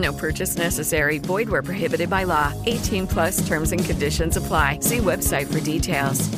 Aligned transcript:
No 0.00 0.12
purchase 0.12 0.56
necessary. 0.56 1.18
Void 1.18 1.48
where 1.48 1.62
prohibited 1.62 2.08
by 2.08 2.24
law. 2.24 2.52
18 2.66 3.06
plus 3.06 3.46
terms 3.46 3.72
and 3.72 3.84
conditions 3.84 4.36
apply. 4.36 4.80
See 4.80 4.98
website 4.98 5.46
for 5.46 5.60
details. 5.60 6.28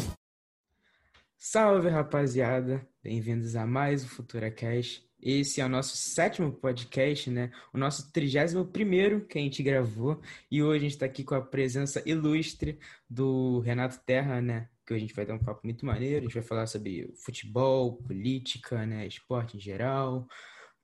Salve, 1.39 1.89
rapaziada. 1.89 2.87
Bem-vindos 3.03 3.57
a 3.57 3.67
mais 3.67 4.05
o 4.05 4.09
FuturaCast. 4.09 5.03
Esse 5.21 5.61
é 5.61 5.65
o 5.65 5.69
nosso 5.69 5.97
sétimo 5.97 6.51
podcast, 6.53 7.31
né? 7.31 7.51
O 7.73 7.79
nosso 7.79 8.11
trigésimo 8.13 8.65
primeiro 8.65 9.25
que 9.27 9.39
a 9.39 9.43
gente 9.43 9.63
gravou. 9.63 10.21
E 10.51 10.63
hoje 10.63 10.79
a 10.79 10.83
gente 10.83 10.93
está 10.93 11.07
aqui 11.07 11.23
com 11.23 11.35
a 11.35 11.41
presença 11.41 12.03
ilustre 12.07 12.79
do 13.09 13.61
Renato 13.61 14.01
Terra, 14.05 14.41
né? 14.41 14.69
Que 14.87 14.95
hoje 14.95 15.05
a 15.05 15.07
gente 15.07 15.15
vai 15.15 15.27
ter 15.27 15.33
um 15.33 15.39
papo 15.39 15.61
muito 15.65 15.87
maneiro. 15.87 16.19
A 16.19 16.23
gente 16.23 16.35
vai 16.35 16.43
falar 16.43 16.67
sobre 16.67 17.13
futebol, 17.17 17.97
política, 17.99 18.85
né? 18.87 19.07
Esporte 19.07 19.57
em 19.57 19.61
geral, 19.61 20.27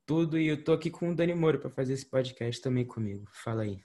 tudo. 0.09 0.39
E 0.39 0.49
eu 0.49 0.65
tô 0.65 0.73
aqui 0.73 0.91
com 0.91 1.11
o 1.11 1.15
Dani 1.15 1.35
Moura 1.35 1.59
para 1.59 1.69
fazer 1.69 1.93
esse 1.93 2.07
podcast 2.07 2.63
também 2.63 2.87
comigo. 2.87 3.29
Fala 3.31 3.63
aí. 3.63 3.79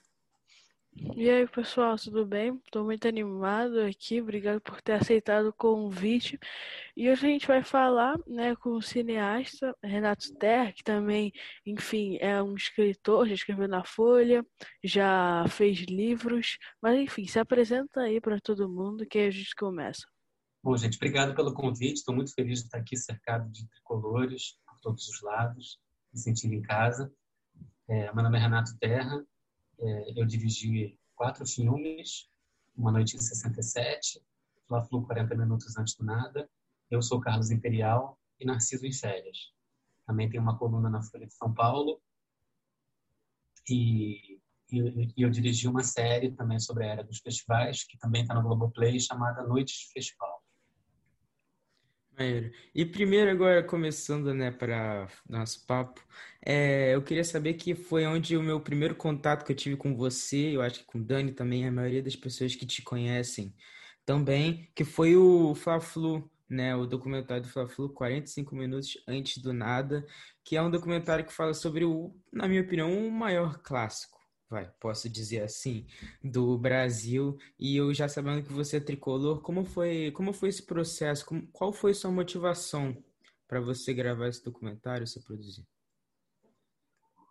E 1.16 1.28
aí, 1.28 1.46
pessoal, 1.48 1.96
tudo 1.96 2.24
bem? 2.24 2.60
Estou 2.64 2.84
muito 2.84 3.06
animado 3.06 3.80
aqui, 3.80 4.22
obrigado 4.22 4.60
por 4.60 4.80
ter 4.80 4.92
aceitado 4.92 5.48
o 5.48 5.52
convite. 5.52 6.38
E 6.96 7.10
hoje 7.10 7.26
a 7.26 7.30
gente 7.30 7.46
vai 7.48 7.64
falar, 7.64 8.16
né, 8.28 8.54
com 8.54 8.70
o 8.70 8.80
cineasta 8.80 9.76
Renato 9.82 10.32
Terra, 10.36 10.72
que 10.72 10.84
também, 10.84 11.32
enfim, 11.66 12.16
é 12.20 12.40
um 12.40 12.54
escritor, 12.54 13.26
já 13.26 13.34
escreveu 13.34 13.66
na 13.66 13.84
Folha, 13.84 14.46
já 14.84 15.44
fez 15.48 15.80
livros, 15.80 16.58
mas 16.80 16.96
enfim, 16.96 17.26
se 17.26 17.40
apresenta 17.40 18.02
aí 18.02 18.20
para 18.20 18.40
todo 18.40 18.68
mundo 18.68 19.04
que 19.04 19.18
aí 19.18 19.26
a 19.26 19.32
gente 19.32 19.54
começa. 19.56 20.06
Bom, 20.62 20.76
gente, 20.76 20.96
obrigado 20.96 21.34
pelo 21.34 21.52
convite. 21.52 21.98
Estou 21.98 22.14
muito 22.14 22.32
feliz 22.32 22.60
de 22.60 22.66
estar 22.66 22.78
aqui 22.78 22.96
cercado 22.96 23.50
de 23.50 23.68
tricolores 23.68 24.56
por 24.64 24.78
todos 24.80 25.08
os 25.08 25.20
lados, 25.22 25.80
me 26.14 26.20
sentindo 26.20 26.54
em 26.54 26.62
casa. 26.62 27.12
É, 27.88 28.12
meu 28.14 28.22
nome 28.22 28.38
é 28.38 28.40
Renato 28.40 28.78
Terra, 28.78 29.22
é, 29.78 30.20
eu 30.20 30.24
dirigi 30.24 30.98
quatro 31.14 31.44
filmes, 31.46 32.30
Uma 32.76 32.92
Noite 32.92 33.16
em 33.16 33.20
67, 33.20 34.24
Fla-Flu 34.66 35.04
40 35.04 35.34
Minutos 35.34 35.76
Antes 35.76 35.94
do 35.96 36.04
Nada, 36.04 36.48
Eu 36.90 37.02
Sou 37.02 37.20
Carlos 37.20 37.50
Imperial 37.50 38.18
e 38.40 38.46
Narciso 38.46 38.86
em 38.86 38.92
Férias. 38.92 39.52
Também 40.06 40.30
tem 40.30 40.40
uma 40.40 40.56
coluna 40.56 40.88
na 40.88 41.02
Folha 41.02 41.26
de 41.26 41.34
São 41.34 41.52
Paulo 41.52 42.00
e, 43.68 44.40
e, 44.70 45.12
e 45.16 45.22
eu 45.22 45.30
dirigi 45.30 45.66
uma 45.66 45.82
série 45.82 46.30
também 46.32 46.60
sobre 46.60 46.84
a 46.84 46.88
era 46.88 47.04
dos 47.04 47.18
festivais, 47.18 47.84
que 47.84 47.98
também 47.98 48.22
está 48.22 48.34
no 48.34 48.42
Globoplay, 48.42 49.00
chamada 49.00 49.42
Noites 49.42 49.76
de 49.80 49.92
Festival. 49.92 50.43
E 52.74 52.84
primeiro 52.84 53.30
agora 53.30 53.62
começando, 53.62 54.32
né, 54.34 54.50
para 54.50 55.08
nosso 55.28 55.66
papo, 55.66 56.00
é, 56.44 56.94
eu 56.94 57.02
queria 57.02 57.24
saber 57.24 57.54
que 57.54 57.74
foi 57.74 58.06
onde 58.06 58.36
o 58.36 58.42
meu 58.42 58.60
primeiro 58.60 58.94
contato 58.94 59.44
que 59.44 59.52
eu 59.52 59.56
tive 59.56 59.76
com 59.76 59.96
você, 59.96 60.56
eu 60.56 60.62
acho 60.62 60.80
que 60.80 60.84
com 60.86 60.98
o 60.98 61.04
Dani 61.04 61.32
também, 61.32 61.66
a 61.66 61.72
maioria 61.72 62.02
das 62.02 62.14
pessoas 62.16 62.54
que 62.54 62.66
te 62.66 62.82
conhecem 62.82 63.54
também, 64.04 64.70
que 64.74 64.84
foi 64.84 65.16
o 65.16 65.54
Fla-Flu, 65.54 66.30
né, 66.48 66.76
o 66.76 66.86
documentário 66.86 67.42
do 67.42 67.48
Fla-Flu, 67.48 67.88
45 67.90 68.54
minutos 68.54 69.02
antes 69.08 69.38
do 69.42 69.52
nada, 69.52 70.06
que 70.44 70.56
é 70.56 70.62
um 70.62 70.70
documentário 70.70 71.24
que 71.24 71.32
fala 71.32 71.54
sobre 71.54 71.84
o, 71.84 72.14
na 72.32 72.46
minha 72.46 72.62
opinião, 72.62 72.92
o 72.96 73.10
maior 73.10 73.58
clássico 73.58 74.13
vai, 74.54 74.70
posso 74.78 75.08
dizer 75.08 75.42
assim, 75.42 75.84
do 76.22 76.56
Brasil. 76.56 77.36
E 77.58 77.76
eu 77.76 77.92
já 77.92 78.08
sabendo 78.08 78.44
que 78.44 78.52
você 78.52 78.76
é 78.76 78.80
tricolor, 78.80 79.40
como 79.40 79.64
foi, 79.64 80.12
como 80.12 80.32
foi 80.32 80.48
esse 80.48 80.62
processo? 80.62 81.26
Como, 81.26 81.46
qual 81.48 81.72
foi 81.72 81.92
sua 81.92 82.12
motivação 82.12 82.96
para 83.48 83.60
você 83.60 83.92
gravar 83.92 84.28
esse 84.28 84.44
documentário, 84.44 85.06
você 85.06 85.20
produzir? 85.20 85.66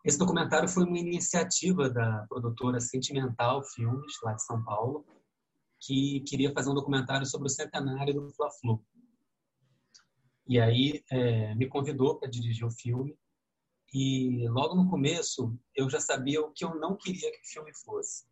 Esse 0.04 0.18
documentário 0.18 0.68
foi 0.68 0.84
uma 0.84 1.00
iniciativa 1.00 1.90
da 1.90 2.26
produtora 2.28 2.82
Sentimental 2.82 3.64
Filmes, 3.64 4.14
lá 4.22 4.34
de 4.34 4.44
São 4.44 4.62
Paulo, 4.62 5.06
que 5.80 6.20
queria 6.28 6.52
fazer 6.52 6.70
um 6.72 6.76
documentário 6.76 7.26
sobre 7.26 7.48
o 7.48 7.50
centenário 7.50 8.14
do 8.14 8.30
Fla-Flu. 8.34 8.84
E 10.46 10.60
aí 10.60 11.02
é, 11.10 11.56
me 11.56 11.70
convidou 11.70 12.20
para 12.20 12.30
dirigir 12.30 12.66
o 12.66 12.72
filme 12.72 13.18
e 13.94 14.48
logo 14.50 14.74
no 14.74 14.90
começo 14.90 15.56
eu 15.76 15.88
já 15.88 16.00
sabia 16.00 16.42
o 16.42 16.52
que 16.52 16.66
eu 16.66 16.74
não 16.76 16.98
queria 16.98 17.32
que 17.32 17.42
o 17.42 17.46
filme 17.46 17.72
fosse. 17.74 18.26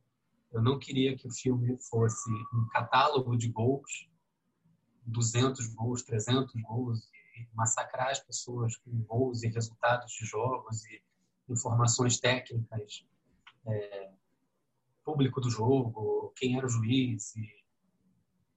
Eu 0.52 0.62
não 0.62 0.80
queria 0.80 1.16
que 1.16 1.28
o 1.28 1.32
filme 1.32 1.78
fosse 1.78 2.32
um 2.32 2.68
catálogo 2.72 3.38
de 3.38 3.48
gols, 3.50 4.10
200 5.06 5.68
gols, 5.68 6.02
300 6.02 6.54
gols, 6.64 7.00
e 7.36 7.48
massacrar 7.56 8.10
as 8.10 8.20
pessoas 8.20 8.76
com 8.78 8.92
gols 9.04 9.44
e 9.44 9.50
resultados 9.50 10.12
de 10.12 10.26
jogos 10.26 10.84
e 10.86 11.02
informações 11.48 12.20
técnicas, 12.20 13.06
é, 13.68 14.12
público 15.06 15.40
do 15.40 15.50
jogo, 15.50 16.34
quem 16.36 16.58
era 16.58 16.66
o 16.66 16.70
juiz, 16.70 17.36
e, 17.36 17.48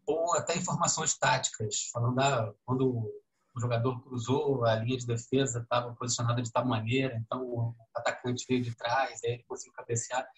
ou 0.06 0.34
até 0.34 0.56
informações 0.56 1.16
táticas, 1.16 1.90
falando 1.92 2.18
ah, 2.20 2.54
quando 2.64 3.10
o 3.54 3.60
jogador 3.60 4.02
cruzou, 4.02 4.64
a 4.64 4.74
linha 4.76 4.98
de 4.98 5.06
defesa 5.06 5.60
estava 5.60 5.94
posicionada 5.94 6.42
de 6.42 6.50
tal 6.50 6.66
maneira, 6.66 7.16
então 7.16 7.42
o 7.42 7.74
atacante 7.94 8.44
veio 8.48 8.62
de 8.62 8.74
trás, 8.74 9.22
aí 9.22 9.34
ele 9.34 9.44
conseguiu 9.44 9.72
cabecear. 9.74 10.28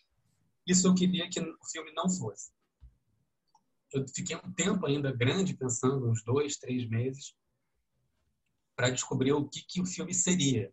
Isso 0.66 0.86
eu 0.86 0.94
queria 0.94 1.28
que 1.30 1.40
o 1.40 1.66
filme 1.70 1.92
não 1.94 2.10
fosse. 2.10 2.52
Eu 3.92 4.06
fiquei 4.08 4.36
um 4.36 4.52
tempo 4.52 4.84
ainda 4.84 5.12
grande 5.12 5.56
pensando, 5.56 6.10
uns 6.10 6.22
dois, 6.22 6.58
três 6.58 6.86
meses, 6.88 7.34
para 8.74 8.90
descobrir 8.90 9.32
o 9.32 9.48
que, 9.48 9.62
que 9.62 9.80
o 9.80 9.86
filme 9.86 10.12
seria. 10.12 10.70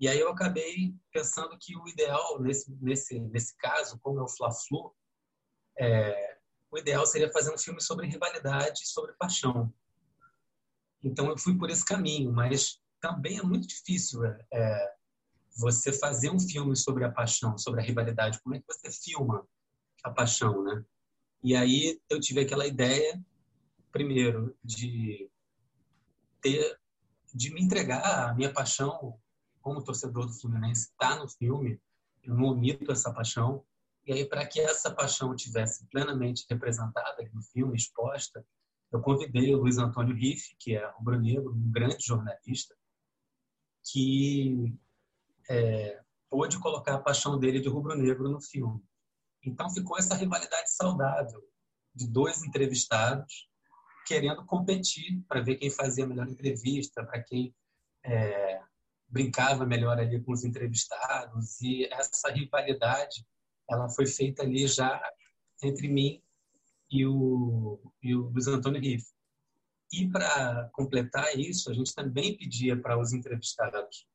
E 0.00 0.08
aí 0.08 0.18
eu 0.18 0.30
acabei 0.30 0.96
pensando 1.12 1.56
que 1.58 1.76
o 1.76 1.86
ideal, 1.86 2.40
nesse, 2.40 2.74
nesse, 2.80 3.20
nesse 3.20 3.54
caso, 3.56 4.00
como 4.00 4.18
é 4.18 4.22
o 4.22 4.28
Fla-Flu, 4.28 4.92
é, 5.78 6.38
o 6.70 6.78
ideal 6.78 7.06
seria 7.06 7.30
fazer 7.30 7.52
um 7.54 7.58
filme 7.58 7.80
sobre 7.80 8.06
rivalidade, 8.06 8.86
sobre 8.88 9.12
paixão. 9.12 9.72
Então 11.02 11.28
eu 11.28 11.38
fui 11.38 11.56
por 11.56 11.70
esse 11.70 11.84
caminho, 11.84 12.32
mas 12.32 12.80
também 13.00 13.38
é 13.38 13.42
muito 13.42 13.66
difícil 13.66 14.24
é, 14.24 14.38
é, 14.52 14.94
você 15.56 15.92
fazer 15.92 16.30
um 16.30 16.38
filme 16.38 16.76
sobre 16.76 17.04
a 17.04 17.10
paixão, 17.10 17.56
sobre 17.56 17.80
a 17.80 17.84
rivalidade. 17.84 18.40
Como 18.42 18.54
é 18.54 18.60
que 18.60 18.66
você 18.66 18.90
filma 18.90 19.46
a 20.04 20.10
paixão, 20.10 20.62
né? 20.62 20.84
E 21.42 21.56
aí 21.56 22.00
eu 22.08 22.20
tive 22.20 22.40
aquela 22.40 22.66
ideia, 22.66 23.20
primeiro, 23.90 24.54
de 24.62 25.30
ter, 26.40 26.78
de 27.34 27.52
me 27.52 27.62
entregar 27.62 28.28
a 28.28 28.34
minha 28.34 28.52
paixão 28.52 29.18
como 29.60 29.82
torcedor 29.82 30.26
do 30.26 30.32
Fluminense, 30.32 30.90
está 30.90 31.16
no 31.16 31.28
filme. 31.28 31.80
Eu 32.22 32.34
não 32.34 32.44
omito 32.44 32.92
essa 32.92 33.12
paixão. 33.12 33.64
E 34.06 34.12
aí, 34.12 34.24
para 34.26 34.46
que 34.46 34.60
essa 34.60 34.90
paixão 34.90 35.34
tivesse 35.34 35.86
plenamente 35.86 36.46
representada 36.48 37.16
no 37.32 37.42
filme, 37.42 37.76
exposta, 37.76 38.44
eu 38.92 39.00
convidei 39.00 39.54
o 39.54 39.58
Luiz 39.58 39.78
Antônio 39.78 40.14
Riff, 40.14 40.54
que 40.58 40.76
é 40.76 40.86
rubro-negro, 40.92 41.52
um 41.52 41.70
grande 41.70 42.04
jornalista, 42.04 42.74
que 43.84 44.74
é, 45.48 46.00
pôde 46.28 46.58
colocar 46.58 46.94
a 46.94 47.00
paixão 47.00 47.38
dele 47.38 47.60
de 47.60 47.68
rubro-negro 47.68 48.28
no 48.28 48.40
filme. 48.40 48.82
Então 49.44 49.70
ficou 49.70 49.96
essa 49.98 50.14
rivalidade 50.14 50.70
saudável 50.72 51.42
de 51.94 52.08
dois 52.08 52.42
entrevistados 52.42 53.48
querendo 54.06 54.44
competir 54.44 55.22
para 55.28 55.40
ver 55.40 55.56
quem 55.56 55.70
fazia 55.70 56.04
a 56.04 56.06
melhor 56.06 56.28
entrevista, 56.28 57.04
para 57.04 57.22
quem 57.22 57.54
é, 58.04 58.60
brincava 59.08 59.64
melhor 59.66 59.98
ali 59.98 60.20
com 60.22 60.32
os 60.32 60.44
entrevistados 60.44 61.60
e 61.60 61.86
essa 61.86 62.30
rivalidade 62.30 63.24
ela 63.68 63.88
foi 63.88 64.06
feita 64.06 64.42
ali 64.42 64.66
já 64.66 65.00
entre 65.62 65.88
mim 65.88 66.22
e 66.90 67.06
o, 67.06 67.80
e 68.02 68.14
o 68.14 68.28
Luiz 68.28 68.46
Antônio 68.46 68.80
Riff. 68.80 69.06
E 69.92 70.08
para 70.08 70.68
completar 70.72 71.36
isso, 71.38 71.70
a 71.70 71.74
gente 71.74 71.94
também 71.94 72.36
pedia 72.36 72.80
para 72.80 72.98
os 72.98 73.12
entrevistados 73.12 74.06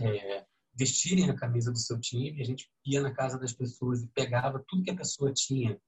é, 0.00 0.46
vestirem 0.74 1.28
a 1.28 1.36
camisa 1.36 1.72
do 1.72 1.78
seu 1.78 1.98
time. 2.00 2.40
A 2.40 2.44
gente 2.44 2.70
ia 2.84 3.02
na 3.02 3.12
casa 3.12 3.38
das 3.38 3.52
pessoas 3.52 4.02
e 4.02 4.08
pegava 4.08 4.64
tudo 4.66 4.84
que 4.84 4.90
a 4.90 4.96
pessoa 4.96 5.32
tinha: 5.32 5.80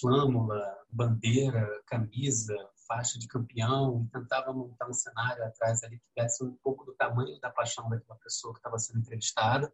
flâmula, 0.00 0.62
bandeira, 0.88 1.82
camisa, 1.86 2.56
faixa 2.86 3.18
de 3.18 3.26
campeão, 3.26 4.04
e 4.04 4.18
tentava 4.18 4.52
montar 4.52 4.88
um 4.88 4.94
cenário 4.94 5.44
atrás 5.44 5.82
ali 5.82 5.98
que 5.98 6.06
desse 6.16 6.44
um 6.44 6.54
pouco 6.56 6.84
do 6.84 6.94
tamanho 6.94 7.38
da 7.40 7.50
paixão 7.50 7.88
daquela 7.88 8.18
pessoa 8.18 8.54
que 8.54 8.60
estava 8.60 8.78
sendo 8.78 9.00
entrevistada. 9.00 9.72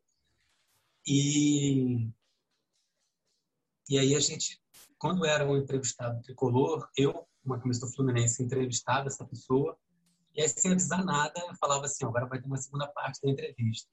E, 1.06 2.10
e 3.88 3.98
aí 3.98 4.14
a 4.14 4.20
gente, 4.20 4.60
quando 4.99 5.25
era 5.25 5.47
um 5.47 5.56
entrevistado 5.56 6.21
tricolor, 6.23 6.89
eu, 6.97 7.27
uma 7.45 7.59
camisa 7.59 7.81
do 7.81 7.93
Fluminense, 7.93 8.43
entrevistava 8.43 9.06
essa 9.06 9.25
pessoa, 9.25 9.77
e 10.35 10.43
aí 10.43 10.49
sem 10.49 10.73
avisar 10.73 11.05
nada, 11.05 11.41
eu 11.41 11.55
falava 11.56 11.87
assim, 11.87 12.05
agora 12.05 12.27
vai 12.27 12.41
ter 12.41 12.47
uma 12.47 12.56
segunda 12.56 12.87
parte 12.89 13.21
da 13.23 13.31
entrevista. 13.31 13.89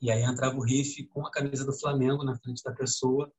E 0.00 0.10
aí 0.10 0.22
entrava 0.22 0.56
o 0.56 0.62
riff 0.62 1.04
com 1.08 1.26
a 1.26 1.30
camisa 1.30 1.64
do 1.64 1.72
Flamengo 1.72 2.24
na 2.24 2.36
frente 2.36 2.62
da 2.62 2.72
pessoa 2.72 3.32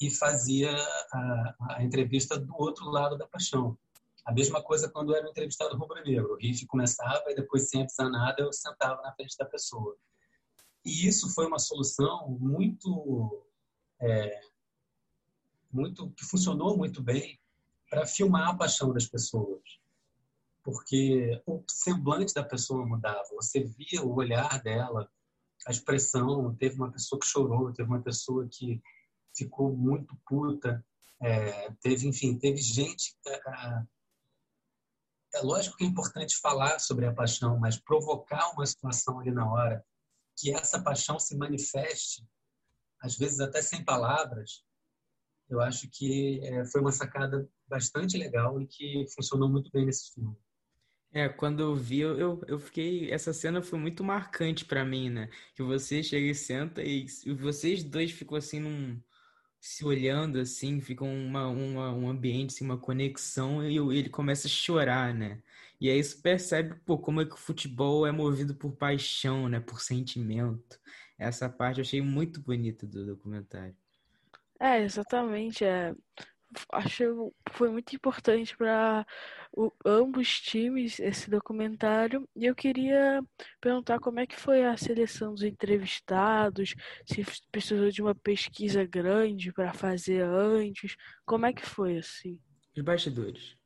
e 0.00 0.10
fazia 0.10 0.70
a, 1.12 1.54
a 1.70 1.82
entrevista 1.82 2.38
do 2.38 2.54
outro 2.56 2.88
lado 2.88 3.18
da 3.18 3.26
paixão. 3.26 3.76
A 4.24 4.32
mesma 4.32 4.62
coisa 4.62 4.88
quando 4.88 5.14
era 5.14 5.26
um 5.26 5.30
entrevistado 5.30 5.76
rubro-negro. 5.76 6.34
O 6.34 6.36
riff 6.36 6.64
começava 6.66 7.24
e 7.28 7.34
depois, 7.34 7.68
sem 7.68 7.82
avisar 7.82 8.10
nada, 8.10 8.42
eu 8.42 8.52
sentava 8.52 9.02
na 9.02 9.12
frente 9.12 9.36
da 9.36 9.44
pessoa. 9.44 9.96
E 10.84 11.06
isso 11.06 11.34
foi 11.34 11.46
uma 11.46 11.58
solução 11.58 12.28
muito, 12.38 13.44
é, 14.00 14.40
muito 15.70 16.10
que 16.10 16.24
funcionou 16.24 16.76
muito 16.76 17.02
bem 17.02 17.38
para 17.88 18.06
filmar 18.06 18.48
a 18.48 18.56
paixão 18.56 18.92
das 18.92 19.06
pessoas. 19.06 19.62
Porque 20.62 21.40
o 21.46 21.62
semblante 21.68 22.34
da 22.34 22.44
pessoa 22.44 22.86
mudava. 22.86 23.24
Você 23.34 23.64
via 23.64 24.02
o 24.02 24.14
olhar 24.14 24.62
dela, 24.62 25.10
a 25.66 25.70
expressão. 25.70 26.54
Teve 26.56 26.76
uma 26.76 26.90
pessoa 26.90 27.18
que 27.18 27.26
chorou, 27.26 27.72
teve 27.72 27.88
uma 27.88 28.02
pessoa 28.02 28.46
que 28.50 28.82
ficou 29.34 29.74
muito 29.74 30.16
puta. 30.26 30.84
É, 31.20 31.70
teve, 31.80 32.06
enfim, 32.06 32.38
teve 32.38 32.58
gente. 32.58 33.16
É, 33.26 33.82
é 35.34 35.40
lógico 35.42 35.76
que 35.76 35.84
é 35.84 35.86
importante 35.86 36.36
falar 36.36 36.78
sobre 36.78 37.06
a 37.06 37.14
paixão, 37.14 37.58
mas 37.58 37.78
provocar 37.78 38.50
uma 38.52 38.66
situação 38.66 39.20
ali 39.20 39.30
na 39.30 39.50
hora, 39.50 39.84
que 40.36 40.52
essa 40.52 40.82
paixão 40.82 41.18
se 41.18 41.36
manifeste, 41.36 42.26
às 43.00 43.16
vezes 43.16 43.40
até 43.40 43.62
sem 43.62 43.84
palavras, 43.84 44.64
eu 45.48 45.60
acho 45.60 45.88
que 45.90 46.40
é, 46.42 46.64
foi 46.66 46.80
uma 46.80 46.92
sacada 46.92 47.48
bastante 47.66 48.16
legal 48.16 48.60
e 48.60 48.66
que 48.66 49.06
funcionou 49.14 49.48
muito 49.48 49.70
bem 49.70 49.86
nesse 49.86 50.12
filme. 50.14 50.36
É, 51.12 51.28
quando 51.28 51.60
eu 51.60 51.74
vi, 51.74 52.00
eu, 52.00 52.42
eu 52.46 52.58
fiquei. 52.58 53.10
Essa 53.10 53.32
cena 53.32 53.62
foi 53.62 53.78
muito 53.78 54.04
marcante 54.04 54.64
para 54.64 54.84
mim, 54.84 55.08
né? 55.08 55.30
Que 55.54 55.62
você 55.62 56.02
chega 56.02 56.26
e 56.26 56.34
senta 56.34 56.82
e, 56.82 57.06
e 57.24 57.32
vocês 57.32 57.82
dois 57.82 58.10
ficam 58.12 58.36
assim 58.36 58.60
num, 58.60 59.00
se 59.60 59.84
olhando 59.84 60.38
assim, 60.38 60.80
fica 60.80 61.04
uma, 61.04 61.48
uma, 61.48 61.92
um 61.92 62.08
ambiente, 62.08 62.54
assim, 62.54 62.64
uma 62.64 62.78
conexão 62.78 63.64
e 63.68 63.76
ele 63.98 64.10
começa 64.10 64.46
a 64.46 64.50
chorar, 64.50 65.14
né? 65.14 65.42
E 65.80 65.88
aí 65.90 66.02
você 66.02 66.16
percebe, 66.20 66.74
pô, 66.84 66.98
como 66.98 67.20
é 67.20 67.24
que 67.24 67.34
o 67.34 67.38
futebol 67.38 68.06
é 68.06 68.12
movido 68.12 68.54
por 68.54 68.72
paixão, 68.76 69.48
né? 69.48 69.60
Por 69.60 69.80
sentimento. 69.80 70.78
Essa 71.18 71.48
parte 71.48 71.78
eu 71.78 71.82
achei 71.82 72.00
muito 72.02 72.40
bonita 72.40 72.86
do 72.86 73.06
documentário. 73.06 73.76
É, 74.60 74.82
exatamente. 74.82 75.64
É 75.64 75.94
acho 76.72 77.32
foi 77.52 77.70
muito 77.70 77.94
importante 77.94 78.56
para 78.56 79.06
ambos 79.84 80.40
times 80.40 80.98
esse 80.98 81.30
documentário 81.30 82.28
e 82.34 82.46
eu 82.46 82.54
queria 82.54 83.22
perguntar 83.60 83.98
como 83.98 84.20
é 84.20 84.26
que 84.26 84.36
foi 84.36 84.64
a 84.64 84.76
seleção 84.76 85.34
dos 85.34 85.42
entrevistados, 85.42 86.74
se 87.06 87.24
precisou 87.50 87.90
de 87.90 88.00
uma 88.00 88.14
pesquisa 88.14 88.84
grande 88.84 89.52
para 89.52 89.72
fazer 89.72 90.22
antes, 90.22 90.96
como 91.26 91.46
é 91.46 91.52
que 91.52 91.64
foi 91.64 91.98
assim? 91.98 92.38
Os 92.76 92.82
bastidores. 92.82 93.56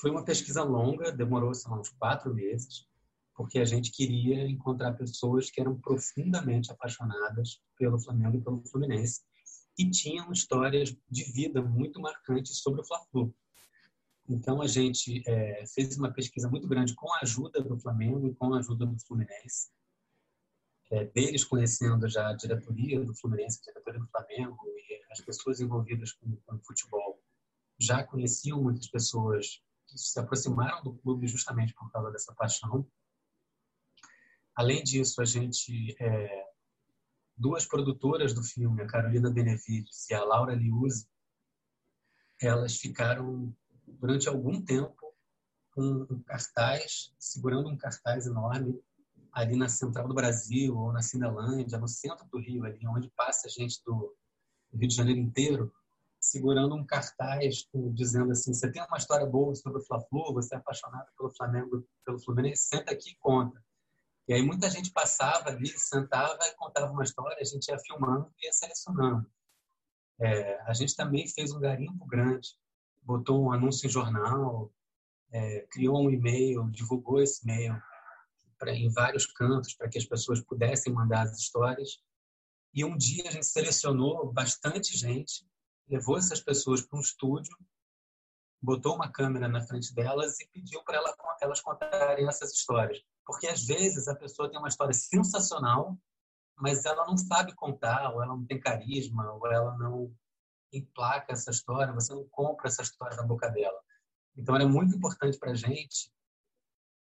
Foi 0.00 0.10
uma 0.10 0.24
pesquisa 0.24 0.62
longa, 0.62 1.12
demorou 1.12 1.54
sei 1.54 1.70
lá, 1.70 1.80
uns 1.80 1.90
quatro 1.90 2.34
meses, 2.34 2.86
porque 3.34 3.58
a 3.58 3.64
gente 3.64 3.90
queria 3.92 4.46
encontrar 4.48 4.92
pessoas 4.94 5.50
que 5.50 5.60
eram 5.60 5.80
profundamente 5.80 6.70
apaixonadas 6.70 7.60
pelo 7.76 8.00
Flamengo 8.00 8.36
e 8.36 8.42
pelo 8.42 8.62
Fluminense 8.68 9.20
e 9.78 9.90
tinham 9.90 10.30
histórias 10.32 10.94
de 11.08 11.24
vida 11.32 11.62
muito 11.62 12.00
marcantes 12.00 12.58
sobre 12.58 12.80
o 12.80 12.84
Fla-Flu. 12.84 13.34
Então 14.28 14.62
a 14.62 14.66
gente 14.66 15.22
é, 15.26 15.64
fez 15.66 15.96
uma 15.96 16.12
pesquisa 16.12 16.48
muito 16.48 16.68
grande 16.68 16.94
com 16.94 17.12
a 17.12 17.20
ajuda 17.22 17.60
do 17.60 17.78
Flamengo 17.78 18.28
e 18.28 18.34
com 18.34 18.54
a 18.54 18.58
ajuda 18.58 18.86
do 18.86 18.98
Fluminense, 19.00 19.70
é, 20.90 21.06
deles 21.06 21.44
conhecendo 21.44 22.08
já 22.08 22.28
a 22.28 22.36
diretoria 22.36 23.02
do 23.04 23.14
Fluminense, 23.14 23.60
a 23.60 23.72
diretoria 23.72 24.00
do 24.00 24.08
Flamengo 24.08 24.58
e 24.68 25.02
as 25.10 25.20
pessoas 25.20 25.60
envolvidas 25.60 26.12
com, 26.12 26.36
com 26.36 26.56
o 26.56 26.64
futebol 26.64 27.20
já 27.78 28.04
conheciam 28.04 28.62
muitas 28.62 28.86
pessoas 28.88 29.60
que 29.86 29.98
se 29.98 30.18
aproximaram 30.18 30.82
do 30.82 30.94
clube 30.94 31.26
justamente 31.26 31.74
por 31.74 31.90
causa 31.90 32.10
dessa 32.10 32.32
paixão. 32.34 32.86
Além 34.54 34.82
disso, 34.82 35.20
a 35.20 35.24
gente 35.24 35.96
é, 36.00 36.51
duas 37.42 37.66
produtoras 37.66 38.32
do 38.32 38.42
filme, 38.42 38.82
a 38.82 38.86
Carolina 38.86 39.28
Benevides 39.28 40.08
e 40.08 40.14
a 40.14 40.24
Laura 40.24 40.54
Liuzzi, 40.54 41.08
elas 42.40 42.76
ficaram 42.76 43.52
durante 43.84 44.28
algum 44.28 44.64
tempo 44.64 44.96
com 45.72 46.06
um 46.08 46.22
cartaz, 46.22 47.12
segurando 47.18 47.68
um 47.68 47.76
cartaz 47.76 48.26
enorme 48.26 48.80
ali 49.32 49.56
na 49.56 49.68
Central 49.68 50.06
do 50.06 50.14
Brasil 50.14 50.76
ou 50.76 50.92
na 50.92 51.02
Cinelândia, 51.02 51.78
no 51.78 51.88
centro 51.88 52.24
do 52.30 52.38
Rio, 52.38 52.64
ali 52.64 52.86
onde 52.86 53.10
passa 53.16 53.48
gente 53.48 53.82
do 53.84 54.14
Rio 54.72 54.88
de 54.88 54.94
Janeiro 54.94 55.20
inteiro, 55.20 55.72
segurando 56.20 56.76
um 56.76 56.86
cartaz 56.86 57.66
dizendo 57.92 58.30
assim: 58.30 58.54
você 58.54 58.70
tem 58.70 58.84
uma 58.86 58.98
história 58.98 59.26
boa 59.26 59.54
sobre 59.56 59.80
o 59.80 59.84
Fla-Flu, 59.84 60.32
você 60.32 60.54
é 60.54 60.58
apaixonado 60.58 61.08
pelo 61.16 61.30
Flamengo, 61.30 61.84
pelo 62.04 62.20
Fluminense, 62.20 62.68
senta 62.68 62.92
aqui 62.92 63.10
e 63.10 63.16
conta. 63.16 63.60
E 64.28 64.34
aí 64.34 64.42
muita 64.42 64.70
gente 64.70 64.92
passava 64.92 65.48
ali, 65.48 65.66
sentava 65.66 66.38
e 66.46 66.54
contava 66.54 66.92
uma 66.92 67.02
história, 67.02 67.36
a 67.40 67.44
gente 67.44 67.68
ia 67.68 67.78
filmando 67.78 68.32
e 68.38 68.46
ia 68.46 68.52
selecionando. 68.52 69.30
É, 70.20 70.60
a 70.62 70.72
gente 70.72 70.94
também 70.94 71.26
fez 71.26 71.52
um 71.52 71.60
garimpo 71.60 72.06
grande, 72.06 72.50
botou 73.02 73.44
um 73.44 73.52
anúncio 73.52 73.86
em 73.86 73.90
jornal, 73.90 74.72
é, 75.32 75.66
criou 75.70 76.06
um 76.06 76.10
e-mail, 76.10 76.70
divulgou 76.70 77.20
esse 77.20 77.42
e-mail 77.42 77.80
pra, 78.58 78.72
em 78.72 78.88
vários 78.90 79.26
cantos 79.26 79.74
para 79.74 79.88
que 79.88 79.98
as 79.98 80.04
pessoas 80.04 80.40
pudessem 80.40 80.92
mandar 80.92 81.22
as 81.22 81.38
histórias. 81.38 82.00
E 82.72 82.84
um 82.84 82.96
dia 82.96 83.28
a 83.28 83.32
gente 83.32 83.46
selecionou 83.46 84.32
bastante 84.32 84.96
gente, 84.96 85.44
levou 85.88 86.16
essas 86.16 86.40
pessoas 86.40 86.80
para 86.82 86.98
um 86.98 87.02
estúdio, 87.02 87.56
botou 88.62 88.94
uma 88.94 89.10
câmera 89.10 89.48
na 89.48 89.60
frente 89.60 89.92
delas 89.92 90.38
e 90.38 90.48
pediu 90.48 90.82
para 90.84 91.02
elas 91.40 91.60
contarem 91.60 92.28
essas 92.28 92.52
histórias. 92.52 93.02
Porque 93.24 93.46
às 93.46 93.64
vezes 93.64 94.08
a 94.08 94.16
pessoa 94.16 94.50
tem 94.50 94.58
uma 94.58 94.68
história 94.68 94.94
sensacional, 94.94 95.96
mas 96.56 96.84
ela 96.84 97.06
não 97.06 97.16
sabe 97.16 97.54
contar, 97.54 98.12
ou 98.12 98.22
ela 98.22 98.36
não 98.36 98.44
tem 98.44 98.60
carisma, 98.60 99.32
ou 99.32 99.46
ela 99.46 99.76
não 99.78 100.14
emplaca 100.72 101.32
essa 101.32 101.50
história, 101.50 101.92
você 101.92 102.14
não 102.14 102.26
compra 102.28 102.68
essa 102.68 102.82
história 102.82 103.16
da 103.16 103.22
boca 103.22 103.48
dela. 103.50 103.78
Então 104.36 104.54
era 104.54 104.66
muito 104.66 104.96
importante 104.96 105.38
para 105.38 105.52
a 105.52 105.54
gente 105.54 106.10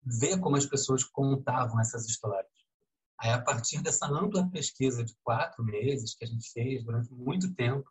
ver 0.02 0.38
como 0.40 0.56
as 0.56 0.66
pessoas 0.66 1.04
contavam 1.04 1.80
essas 1.80 2.06
histórias. 2.06 2.50
Aí, 3.18 3.30
a 3.30 3.40
partir 3.40 3.82
dessa 3.82 4.06
ampla 4.06 4.48
pesquisa 4.50 5.04
de 5.04 5.14
quatro 5.22 5.62
meses 5.62 6.14
que 6.14 6.24
a 6.24 6.26
gente 6.26 6.50
fez 6.52 6.82
durante 6.82 7.12
muito 7.12 7.54
tempo, 7.54 7.88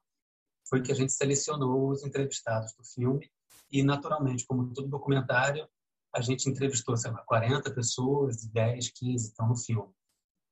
foi 0.68 0.82
que 0.82 0.92
a 0.92 0.96
gente 0.96 1.14
selecionou 1.14 1.90
os 1.90 2.04
entrevistados 2.04 2.74
do 2.74 2.84
filme 2.84 3.32
e, 3.72 3.84
naturalmente, 3.84 4.46
como 4.46 4.74
todo 4.74 4.88
documentário, 4.88 5.68
a 6.14 6.22
gente 6.22 6.50
entrevistou, 6.50 6.98
sei 6.98 7.12
lá, 7.12 7.24
40 7.26 7.74
pessoas, 7.74 8.46
10, 8.46 8.92
15 8.92 9.30
estão 9.30 9.48
no 9.48 9.56
filme. 9.56 9.92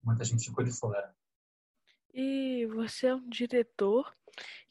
Muita 0.03 0.23
gente 0.23 0.45
ficou 0.45 0.63
de 0.63 0.71
fora. 0.71 1.15
E 2.13 2.65
você 2.67 3.07
é 3.07 3.15
um 3.15 3.27
diretor 3.29 4.11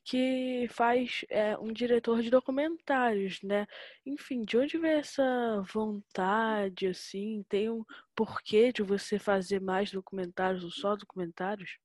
que 0.05 0.69
faz 0.71 1.25
é, 1.29 1.59
um 1.59 1.73
diretor 1.73 2.23
de 2.23 2.31
documentários, 2.31 3.43
né? 3.43 3.67
Enfim, 4.05 4.45
de 4.45 4.57
onde 4.57 4.79
vem 4.79 4.93
essa 4.93 5.61
vontade, 5.73 6.87
assim? 6.87 7.45
Tem 7.49 7.69
um 7.69 7.85
porquê 8.15 8.73
de 8.73 8.83
você 8.83 9.19
fazer 9.19 9.61
mais 9.61 9.91
documentários 9.91 10.63
ou 10.63 10.71
só 10.71 10.95
documentários? 10.95 11.79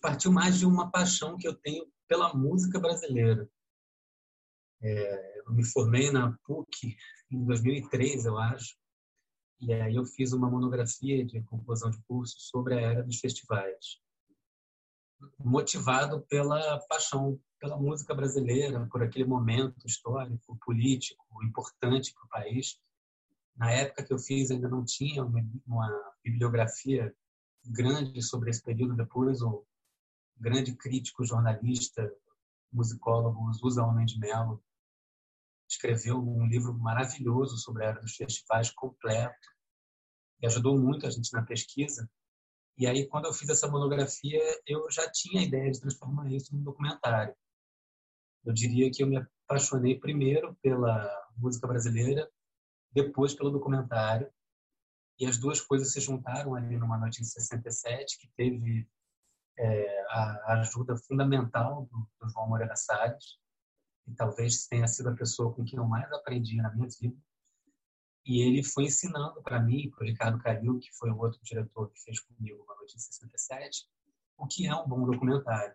Partiu 0.00 0.32
mais 0.32 0.58
de 0.58 0.64
uma 0.64 0.90
paixão 0.90 1.36
que 1.36 1.46
eu 1.46 1.54
tenho 1.54 1.86
pela 2.08 2.32
música 2.32 2.80
brasileira. 2.80 3.46
É, 4.82 5.35
eu 5.46 5.52
me 5.52 5.64
formei 5.64 6.10
na 6.10 6.36
PUC 6.44 6.96
em 7.30 7.44
2003, 7.44 8.24
eu 8.24 8.36
acho, 8.38 8.76
e 9.60 9.72
aí 9.72 9.94
eu 9.94 10.04
fiz 10.04 10.32
uma 10.32 10.50
monografia 10.50 11.24
de 11.24 11.42
conclusão 11.42 11.90
de 11.90 12.02
curso 12.02 12.36
sobre 12.38 12.74
a 12.74 12.80
era 12.80 13.02
dos 13.02 13.18
festivais, 13.18 14.00
motivado 15.38 16.20
pela 16.28 16.78
paixão 16.88 17.40
pela 17.58 17.78
música 17.78 18.14
brasileira, 18.14 18.86
por 18.86 19.02
aquele 19.02 19.24
momento 19.24 19.86
histórico, 19.86 20.58
político, 20.64 21.24
importante 21.42 22.12
para 22.12 22.24
o 22.24 22.28
país. 22.28 22.78
Na 23.56 23.70
época 23.70 24.04
que 24.04 24.12
eu 24.12 24.18
fiz, 24.18 24.50
ainda 24.50 24.68
não 24.68 24.84
tinha 24.84 25.24
uma, 25.24 25.42
uma 25.66 26.12
bibliografia 26.22 27.14
grande 27.64 28.20
sobre 28.22 28.50
esse 28.50 28.62
período. 28.62 28.94
Depois, 28.94 29.40
o 29.40 29.64
grande 30.36 30.76
crítico, 30.76 31.24
jornalista, 31.24 32.12
musicólogo 32.70 33.50
Zusa 33.54 33.82
Homem 33.82 34.04
de 34.04 34.18
Mello 34.18 34.62
escreveu 35.68 36.16
um 36.18 36.46
livro 36.46 36.72
maravilhoso 36.74 37.56
sobre 37.58 37.84
a 37.84 37.88
era 37.88 38.00
dos 38.00 38.14
festivais, 38.14 38.70
completo, 38.70 39.48
e 40.40 40.46
ajudou 40.46 40.78
muito 40.78 41.06
a 41.06 41.10
gente 41.10 41.32
na 41.32 41.42
pesquisa. 41.42 42.08
E 42.78 42.86
aí, 42.86 43.06
quando 43.06 43.24
eu 43.24 43.32
fiz 43.32 43.48
essa 43.48 43.68
monografia, 43.68 44.40
eu 44.66 44.90
já 44.90 45.10
tinha 45.10 45.40
a 45.40 45.44
ideia 45.44 45.70
de 45.70 45.80
transformar 45.80 46.30
isso 46.30 46.54
num 46.54 46.62
documentário. 46.62 47.34
Eu 48.44 48.52
diria 48.52 48.90
que 48.90 49.02
eu 49.02 49.06
me 49.06 49.16
apaixonei 49.16 49.98
primeiro 49.98 50.54
pela 50.62 51.10
música 51.36 51.66
brasileira, 51.66 52.30
depois 52.92 53.34
pelo 53.34 53.50
documentário, 53.50 54.30
e 55.18 55.26
as 55.26 55.38
duas 55.38 55.60
coisas 55.60 55.92
se 55.92 56.00
juntaram 56.00 56.54
ali 56.54 56.76
numa 56.76 56.98
noite 56.98 57.22
em 57.22 57.24
67, 57.24 58.18
que 58.18 58.28
teve 58.36 58.86
é, 59.58 60.04
a 60.10 60.52
ajuda 60.60 60.96
fundamental 60.96 61.86
do, 61.90 62.08
do 62.20 62.28
João 62.28 62.48
Moreira 62.48 62.76
Salles, 62.76 63.38
e 64.06 64.14
talvez 64.14 64.66
tenha 64.66 64.86
sido 64.86 65.08
a 65.08 65.14
pessoa 65.14 65.52
com 65.52 65.64
quem 65.64 65.78
eu 65.78 65.86
mais 65.86 66.10
aprendi 66.12 66.56
na 66.56 66.72
minha 66.72 66.88
vida. 67.00 67.16
E 68.24 68.42
ele 68.42 68.62
foi 68.62 68.84
ensinando 68.84 69.40
para 69.42 69.62
mim, 69.62 69.90
para 69.90 70.04
o 70.04 70.06
Ricardo 70.06 70.38
Calil, 70.38 70.78
que 70.78 70.92
foi 70.96 71.10
o 71.10 71.18
outro 71.18 71.38
diretor 71.42 71.90
que 71.90 72.02
fez 72.02 72.20
comigo 72.20 72.62
uma 72.64 72.74
noite 72.76 72.96
em 72.96 72.98
67, 72.98 73.88
o 74.36 74.46
que 74.46 74.66
é 74.66 74.74
um 74.74 74.88
bom 74.88 75.04
documentário. 75.04 75.74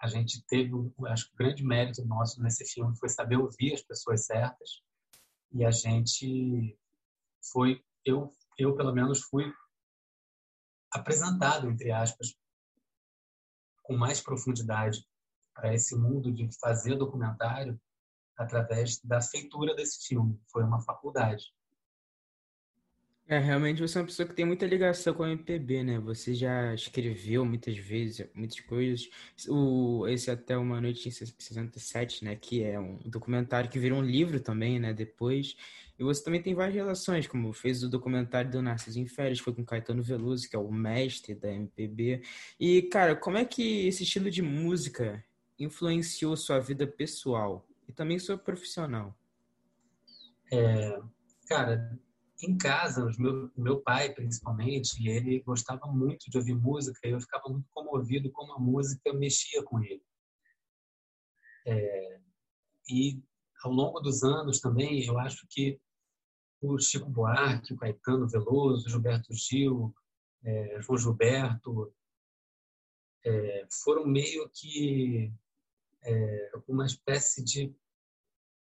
A 0.00 0.06
gente 0.06 0.44
teve, 0.46 0.70
acho 1.06 1.28
que 1.28 1.34
o 1.34 1.38
grande 1.38 1.64
mérito 1.64 2.04
nosso 2.04 2.40
nesse 2.42 2.64
filme 2.66 2.96
foi 2.98 3.08
saber 3.08 3.36
ouvir 3.36 3.74
as 3.74 3.82
pessoas 3.82 4.26
certas. 4.26 4.82
E 5.50 5.64
a 5.64 5.70
gente 5.70 6.78
foi, 7.50 7.82
eu, 8.04 8.30
eu 8.58 8.76
pelo 8.76 8.92
menos 8.92 9.22
fui 9.22 9.50
apresentado, 10.92 11.68
entre 11.70 11.90
aspas, 11.90 12.34
com 13.82 13.96
mais 13.96 14.20
profundidade 14.20 15.07
para 15.58 15.74
esse 15.74 15.96
mundo 15.96 16.32
de 16.32 16.48
fazer 16.60 16.94
documentário 16.94 17.78
através 18.36 19.00
da 19.02 19.20
feitura 19.20 19.74
desse 19.74 20.06
filme. 20.06 20.40
Foi 20.46 20.62
uma 20.62 20.80
faculdade. 20.80 21.52
É, 23.26 23.38
realmente 23.38 23.82
você 23.82 23.98
é 23.98 24.00
uma 24.00 24.06
pessoa 24.06 24.26
que 24.26 24.34
tem 24.34 24.46
muita 24.46 24.64
ligação 24.64 25.12
com 25.12 25.22
a 25.22 25.30
MPB, 25.30 25.82
né? 25.82 25.98
Você 25.98 26.32
já 26.32 26.72
escreveu 26.72 27.44
muitas 27.44 27.76
vezes, 27.76 28.26
muitas 28.34 28.58
coisas. 28.60 29.10
O, 29.46 30.06
esse 30.08 30.30
Até 30.30 30.56
Uma 30.56 30.80
Noite 30.80 31.08
em 31.08 31.12
67, 31.12 32.24
né? 32.24 32.36
Que 32.36 32.62
é 32.62 32.80
um 32.80 32.98
documentário 33.04 33.68
que 33.68 33.78
virou 33.78 33.98
um 33.98 34.04
livro 34.04 34.40
também, 34.40 34.78
né? 34.78 34.94
Depois. 34.94 35.56
E 35.98 36.04
você 36.04 36.24
também 36.24 36.40
tem 36.40 36.54
várias 36.54 36.76
relações, 36.76 37.26
como 37.26 37.52
fez 37.52 37.82
o 37.82 37.90
documentário 37.90 38.50
do 38.50 38.62
Narciso 38.62 38.98
em 38.98 39.06
Férias, 39.06 39.40
foi 39.40 39.52
com 39.52 39.64
Caetano 39.64 40.02
Veloso, 40.02 40.48
que 40.48 40.56
é 40.56 40.58
o 40.58 40.72
mestre 40.72 41.34
da 41.34 41.52
MPB. 41.52 42.22
E, 42.58 42.82
cara, 42.82 43.14
como 43.14 43.36
é 43.36 43.44
que 43.44 43.88
esse 43.88 44.04
estilo 44.04 44.30
de 44.30 44.40
música 44.40 45.22
influenciou 45.58 46.36
sua 46.36 46.60
vida 46.60 46.86
pessoal 46.86 47.66
e 47.86 47.92
também 47.92 48.18
sua 48.18 48.38
profissional? 48.38 49.16
É, 50.52 51.00
cara, 51.46 51.98
em 52.42 52.56
casa, 52.56 53.04
o 53.04 53.20
meu, 53.20 53.50
meu 53.56 53.80
pai, 53.80 54.12
principalmente, 54.14 55.06
ele 55.08 55.40
gostava 55.40 55.86
muito 55.86 56.30
de 56.30 56.38
ouvir 56.38 56.54
música 56.54 57.06
e 57.06 57.10
eu 57.10 57.20
ficava 57.20 57.48
muito 57.48 57.68
comovido 57.70 58.30
como 58.30 58.52
a 58.52 58.58
música 58.58 59.12
mexia 59.12 59.62
com 59.62 59.82
ele. 59.82 60.02
É, 61.66 62.20
e 62.88 63.22
ao 63.62 63.72
longo 63.72 64.00
dos 64.00 64.22
anos 64.22 64.60
também, 64.60 65.04
eu 65.04 65.18
acho 65.18 65.46
que 65.50 65.80
o 66.60 66.78
Chico 66.78 67.10
Buarque, 67.10 67.74
o 67.74 67.76
Caetano 67.76 68.28
Veloso, 68.28 68.86
o 68.86 68.90
Gilberto 68.90 69.34
Gil, 69.34 69.94
é, 70.44 70.80
João 70.80 70.98
Gilberto, 70.98 71.92
é, 73.24 73.66
foram 73.82 74.06
meio 74.06 74.48
que 74.50 75.32
é, 76.02 76.50
uma 76.66 76.86
espécie 76.86 77.42
de 77.42 77.74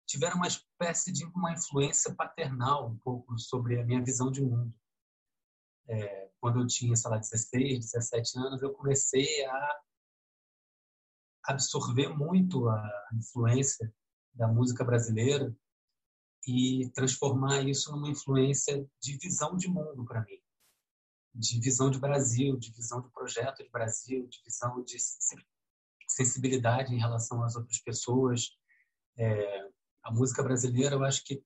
tiveram 0.05 0.37
uma 0.37 0.47
espécie 0.47 1.11
de 1.11 1.25
uma 1.25 1.51
influência 1.53 2.13
paternal 2.13 2.89
um 2.89 2.97
pouco 2.99 3.37
sobre 3.39 3.79
a 3.79 3.83
minha 3.83 4.03
visão 4.03 4.31
de 4.31 4.41
mundo. 4.41 4.73
É, 5.87 6.29
quando 6.39 6.59
eu 6.59 6.67
tinha, 6.67 6.95
sei 6.95 7.09
lá, 7.09 7.17
16, 7.17 7.91
17 7.91 8.37
anos, 8.37 8.61
eu 8.61 8.71
comecei 8.73 9.45
a 9.45 9.81
absorver 11.43 12.09
muito 12.09 12.69
a 12.69 13.09
influência 13.13 13.93
da 14.33 14.47
música 14.47 14.83
brasileira 14.83 15.55
e 16.47 16.89
transformar 16.93 17.61
isso 17.61 17.91
numa 17.91 18.09
influência 18.09 18.87
de 19.01 19.17
visão 19.17 19.55
de 19.55 19.67
mundo 19.67 20.05
para 20.05 20.21
mim, 20.21 20.39
de 21.33 21.59
visão 21.59 21.89
de 21.89 21.99
Brasil, 21.99 22.57
de 22.57 22.71
visão 22.71 23.01
de 23.01 23.09
projeto 23.09 23.63
de 23.63 23.69
Brasil, 23.69 24.27
de 24.27 24.41
visão 24.43 24.83
de 24.83 24.97
sensibilidade 26.07 26.93
em 26.93 26.99
relação 26.99 27.43
às 27.43 27.55
outras 27.55 27.79
pessoas. 27.79 28.51
É, 29.17 29.69
a 30.03 30.11
música 30.11 30.43
brasileira, 30.43 30.95
eu 30.95 31.03
acho 31.03 31.23
que 31.23 31.43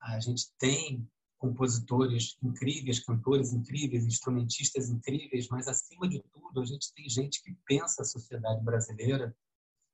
a 0.00 0.18
gente 0.20 0.50
tem 0.58 1.08
compositores 1.38 2.36
incríveis, 2.42 3.00
cantores 3.00 3.52
incríveis, 3.52 4.04
instrumentistas 4.04 4.90
incríveis, 4.90 5.48
mas 5.48 5.66
acima 5.68 6.06
de 6.06 6.22
tudo, 6.30 6.60
a 6.60 6.64
gente 6.64 6.92
tem 6.92 7.08
gente 7.08 7.42
que 7.42 7.56
pensa 7.64 8.02
a 8.02 8.04
sociedade 8.04 8.62
brasileira 8.62 9.34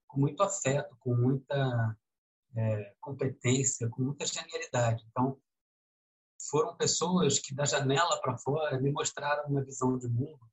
com 0.09 0.21
muito 0.21 0.43
afeto, 0.43 0.97
com 0.99 1.15
muita 1.15 1.97
é, 2.57 2.95
competência, 3.01 3.89
com 3.89 4.03
muita 4.03 4.27
genialidade. 4.27 5.05
Então, 5.09 5.41
foram 6.51 6.77
pessoas 6.77 7.39
que 7.39 7.55
da 7.55 7.65
janela 7.65 8.21
para 8.21 8.37
fora 8.39 8.81
me 8.81 8.91
mostraram 8.91 9.49
uma 9.49 9.65
visão 9.65 9.97
de 9.97 10.09
mundo 10.09 10.51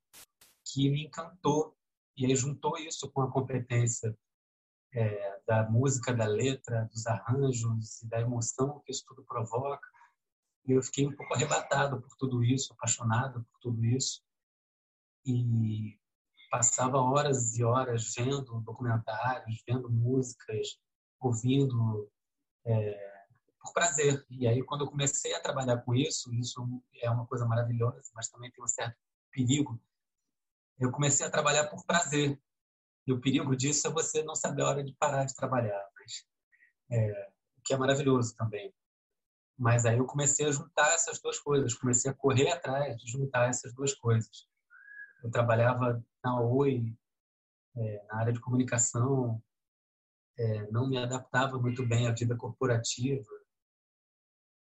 que 0.66 0.90
me 0.90 1.06
encantou 1.06 1.75
e 2.15 2.25
aí 2.25 2.36
juntou 2.36 2.77
isso 2.77 3.10
com 3.12 3.22
a 3.22 3.32
competência 3.32 4.17
é, 4.93 5.41
da 5.48 5.70
música, 5.70 6.13
da 6.13 6.25
letra, 6.25 6.86
dos 6.86 7.05
arranjos 7.08 8.01
e 8.01 8.08
da 8.08 8.22
emoção 8.22 8.82
que 8.86 8.91
isso 8.91 9.03
tudo 9.08 9.24
provoca. 9.24 9.88
E 10.65 10.72
eu 10.72 10.82
fiquei 10.82 11.08
um 11.08 11.15
pouco 11.15 11.34
arrebatado 11.34 12.01
por 12.01 12.15
tudo 12.17 12.43
isso, 12.43 12.74
apaixonado 12.74 13.43
por 13.43 13.60
tudo 13.60 13.84
isso. 13.86 14.22
E 15.25 15.98
passava 16.50 16.98
horas 16.98 17.58
e 17.58 17.63
horas 17.63 18.13
vendo 18.15 18.62
documentários, 18.62 19.63
vendo 19.67 19.89
músicas, 19.89 20.79
ouvindo 21.20 22.10
é, 22.65 23.25
por 23.60 23.74
prazer. 23.74 24.24
E 24.29 24.48
aí, 24.48 24.62
quando 24.63 24.82
eu 24.82 24.89
comecei 24.89 25.34
a 25.34 25.41
trabalhar 25.41 25.77
com 25.77 25.96
isso, 25.96 26.34
isso 26.36 26.63
é 27.01 27.10
uma 27.10 27.25
coisa 27.25 27.46
maravilhosa, 27.46 28.12
mas 28.13 28.29
também 28.29 28.51
tem 28.51 28.63
um 28.63 28.67
certo 28.67 28.96
perigo, 29.32 29.82
eu 30.80 30.92
comecei 30.92 31.25
a 31.25 31.32
trabalhar 31.32 31.68
por 31.68 31.86
prazer. 31.86 32.39
E 33.06 33.12
o 33.12 33.20
perigo 33.20 33.56
disso 33.56 33.88
é 33.88 33.92
você 33.92 34.24
não 34.24 34.36
saber 34.36 34.63
a 34.63 34.70
hora 34.70 34.84
de 34.84 34.94
parar 34.94 35.25
de 35.25 35.36
trabalhar, 35.36 35.84
mas, 36.00 36.25
é, 36.92 37.32
que 37.65 37.74
é 37.74 37.77
maravilhoso 37.77 38.36
também. 38.36 38.74
Mas 39.58 39.86
aí 39.86 39.98
eu 39.98 40.06
comecei 40.06 40.48
a 40.48 40.51
juntar 40.51 40.94
essas 40.94 41.20
duas 41.20 41.39
coisas, 41.39 41.74
comecei 41.74 42.10
a 42.10 42.13
correr 42.13 42.50
atrás 42.50 42.96
de 42.98 43.12
juntar 43.12 43.50
essas 43.50 43.74
duas 43.74 43.94
coisas. 43.94 44.48
Eu 45.24 45.30
trabalhava 45.30 46.03
na 46.24 46.42
Oi, 46.42 46.96
é, 47.75 48.06
na 48.08 48.20
área 48.20 48.34
de 48.34 48.39
comunicação, 48.39 49.42
é, 50.38 50.72
não 50.72 50.88
me 50.88 50.98
adaptava 50.98 51.60
muito 51.60 51.86
bem 51.86 52.08
à 52.08 52.12
vida 52.12 52.36
corporativa 52.36 53.30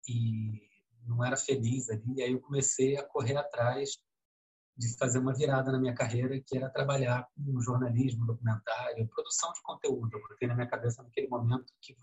e 0.07 0.69
não 1.05 1.23
era 1.23 1.37
feliz 1.37 1.89
ali. 1.89 2.03
E 2.15 2.23
aí 2.23 2.31
eu 2.31 2.41
comecei 2.41 2.97
a 2.97 3.03
correr 3.03 3.37
atrás 3.37 3.97
de 4.81 4.97
fazer 4.97 5.19
uma 5.19 5.33
virada 5.33 5.71
na 5.71 5.79
minha 5.79 5.93
carreira, 5.93 6.41
que 6.41 6.57
era 6.57 6.67
trabalhar 6.67 7.27
com 7.35 7.61
jornalismo, 7.61 8.25
documentário, 8.25 9.07
produção 9.09 9.53
de 9.53 9.61
conteúdo. 9.61 10.09
Eu 10.11 10.27
botei 10.27 10.47
na 10.47 10.55
minha 10.55 10.67
cabeça 10.67 11.03
naquele 11.03 11.27
momento 11.27 11.71
que 11.79 11.95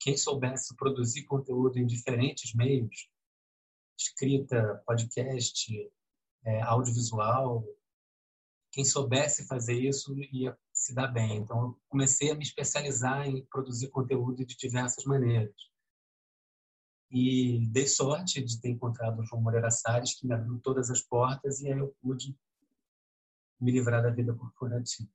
quem 0.00 0.16
soubesse 0.16 0.74
produzir 0.76 1.24
conteúdo 1.24 1.78
em 1.78 1.86
diferentes 1.86 2.54
meios, 2.54 3.10
escrita, 3.98 4.82
podcast, 4.86 5.90
é, 6.44 6.62
audiovisual, 6.62 7.62
quem 8.72 8.84
soubesse 8.84 9.46
fazer 9.46 9.78
isso 9.78 10.14
ia 10.32 10.56
se 10.72 10.94
dar 10.94 11.08
bem. 11.08 11.36
Então, 11.36 11.62
eu 11.62 11.80
comecei 11.86 12.30
a 12.30 12.34
me 12.34 12.42
especializar 12.42 13.26
em 13.26 13.44
produzir 13.44 13.90
conteúdo 13.90 14.44
de 14.44 14.56
diversas 14.56 15.04
maneiras. 15.04 15.54
E 17.10 17.66
dei 17.70 17.86
sorte 17.86 18.42
de 18.42 18.60
ter 18.60 18.70
encontrado 18.70 19.20
o 19.20 19.24
João 19.24 19.42
Moreira 19.42 19.70
Salles, 19.70 20.18
que 20.18 20.26
me 20.26 20.34
abriu 20.34 20.60
todas 20.62 20.90
as 20.90 21.00
portas, 21.00 21.60
e 21.60 21.72
aí 21.72 21.78
eu 21.78 21.94
pude 22.02 22.36
me 23.60 23.70
livrar 23.70 24.02
da 24.02 24.10
vida 24.10 24.34
corporativa. 24.34 25.08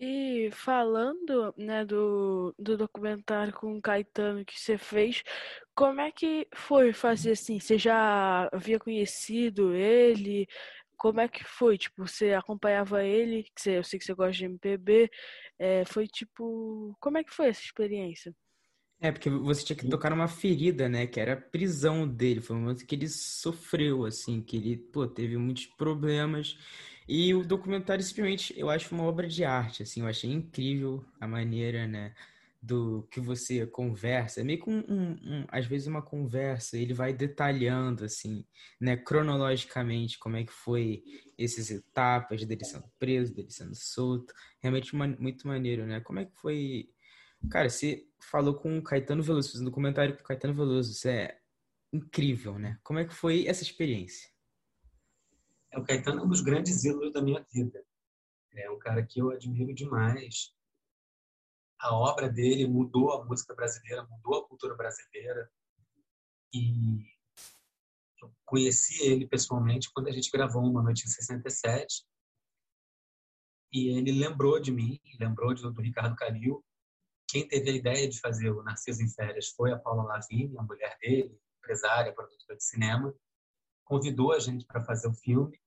E 0.00 0.48
falando 0.52 1.52
né, 1.56 1.84
do, 1.84 2.54
do 2.56 2.76
documentário 2.76 3.52
com 3.52 3.76
o 3.76 3.82
Caetano 3.82 4.44
que 4.44 4.58
você 4.58 4.78
fez, 4.78 5.24
como 5.74 6.00
é 6.00 6.12
que 6.12 6.46
foi 6.54 6.92
fazer 6.92 7.32
assim? 7.32 7.58
Você 7.58 7.76
já 7.76 8.48
havia 8.52 8.78
conhecido 8.78 9.74
ele? 9.74 10.46
como 10.98 11.20
é 11.20 11.28
que 11.28 11.44
foi? 11.44 11.78
Tipo, 11.78 12.06
você 12.06 12.34
acompanhava 12.34 13.04
ele, 13.04 13.44
que 13.44 13.52
você, 13.56 13.78
eu 13.78 13.84
sei 13.84 13.98
que 13.98 14.04
você 14.04 14.14
gosta 14.14 14.32
de 14.32 14.44
MPB, 14.46 15.08
é, 15.58 15.84
foi 15.84 16.08
tipo, 16.08 16.94
como 17.00 17.18
é 17.18 17.24
que 17.24 17.32
foi 17.32 17.48
essa 17.48 17.62
experiência? 17.62 18.34
É, 19.00 19.12
porque 19.12 19.30
você 19.30 19.64
tinha 19.64 19.76
que 19.76 19.88
tocar 19.88 20.10
numa 20.10 20.26
ferida, 20.26 20.88
né? 20.88 21.06
Que 21.06 21.20
era 21.20 21.34
a 21.34 21.36
prisão 21.36 22.06
dele. 22.06 22.40
Foi 22.40 22.56
um 22.56 22.60
momento 22.60 22.84
que 22.84 22.94
ele 22.96 23.08
sofreu, 23.08 24.04
assim, 24.04 24.42
que 24.42 24.56
ele, 24.56 24.76
pô, 24.76 25.06
teve 25.06 25.36
muitos 25.36 25.66
problemas. 25.66 26.58
E 27.06 27.32
o 27.32 27.44
documentário, 27.44 28.02
simplesmente, 28.02 28.52
eu 28.58 28.68
acho 28.68 28.92
uma 28.94 29.04
obra 29.04 29.28
de 29.28 29.44
arte, 29.44 29.84
assim. 29.84 30.00
Eu 30.00 30.08
achei 30.08 30.30
incrível 30.32 31.04
a 31.20 31.28
maneira, 31.28 31.86
né? 31.86 32.12
Do 32.60 33.06
que 33.10 33.20
você 33.20 33.64
conversa. 33.68 34.40
É 34.40 34.44
meio 34.44 34.60
que, 34.60 34.68
um, 34.68 34.80
um, 34.88 35.10
um, 35.12 35.44
às 35.48 35.64
vezes, 35.64 35.86
uma 35.86 36.02
conversa. 36.02 36.76
Ele 36.76 36.92
vai 36.92 37.12
detalhando, 37.12 38.04
assim, 38.04 38.44
né? 38.80 38.96
Cronologicamente, 38.96 40.18
como 40.18 40.36
é 40.36 40.44
que 40.44 40.52
foi 40.52 41.04
essas 41.38 41.70
etapas 41.70 42.44
dele 42.44 42.64
sendo 42.64 42.90
preso, 42.98 43.32
dele 43.32 43.50
sendo 43.50 43.76
solto. 43.76 44.34
Realmente 44.60 44.94
muito 44.96 45.46
maneiro, 45.46 45.86
né? 45.86 46.00
Como 46.00 46.18
é 46.18 46.24
que 46.24 46.34
foi 46.34 46.90
Cara, 47.48 47.70
você 47.70 48.04
falou 48.20 48.54
com 48.54 48.78
o 48.78 48.82
Caetano 48.82 49.22
Veloso, 49.22 49.50
fez 49.50 49.60
um 49.60 49.66
documentário 49.66 50.16
com 50.16 50.22
o 50.22 50.24
Caetano 50.24 50.54
Veloso. 50.54 50.92
Isso 50.92 51.08
é 51.08 51.40
incrível, 51.92 52.58
né? 52.58 52.78
Como 52.82 52.98
é 52.98 53.04
que 53.04 53.14
foi 53.14 53.46
essa 53.46 53.62
experiência? 53.62 54.30
É, 55.70 55.78
o 55.78 55.84
Caetano 55.84 56.20
é 56.20 56.24
um 56.24 56.28
dos 56.28 56.40
grandes 56.40 56.84
ídolos 56.84 57.12
da 57.12 57.22
minha 57.22 57.44
vida. 57.52 57.84
É 58.54 58.70
um 58.70 58.78
cara 58.78 59.04
que 59.04 59.20
eu 59.20 59.30
admiro 59.30 59.74
demais. 59.74 60.52
A 61.78 61.94
obra 61.94 62.28
dele 62.28 62.66
mudou 62.66 63.12
a 63.12 63.24
música 63.24 63.54
brasileira, 63.54 64.06
mudou 64.06 64.40
a 64.40 64.48
cultura 64.48 64.74
brasileira. 64.74 65.50
E 66.52 67.06
eu 68.20 68.34
conheci 68.44 69.04
ele 69.04 69.28
pessoalmente 69.28 69.90
quando 69.92 70.08
a 70.08 70.12
gente 70.12 70.30
gravou 70.30 70.62
uma 70.62 70.82
noite 70.82 71.04
em 71.04 71.08
67. 71.08 72.04
E 73.70 73.88
ele 73.96 74.12
lembrou 74.12 74.58
de 74.58 74.72
mim, 74.72 74.98
lembrou 75.20 75.54
do, 75.54 75.70
do 75.70 75.82
Ricardo 75.82 76.16
Calil 76.16 76.64
quem 77.28 77.46
teve 77.46 77.70
a 77.70 77.74
ideia 77.74 78.08
de 78.08 78.18
fazer 78.18 78.50
o 78.50 78.62
Narciso 78.62 79.02
em 79.02 79.08
Férias 79.08 79.50
foi 79.50 79.70
a 79.70 79.78
Paula 79.78 80.02
Lavigne, 80.02 80.56
a 80.56 80.62
mulher 80.62 80.96
dele, 80.98 81.38
empresária, 81.58 82.14
produtora 82.14 82.56
de 82.56 82.64
cinema. 82.64 83.14
Convidou 83.84 84.32
a 84.32 84.38
gente 84.38 84.64
para 84.64 84.82
fazer 84.82 85.08
o 85.08 85.14
filme 85.14 85.60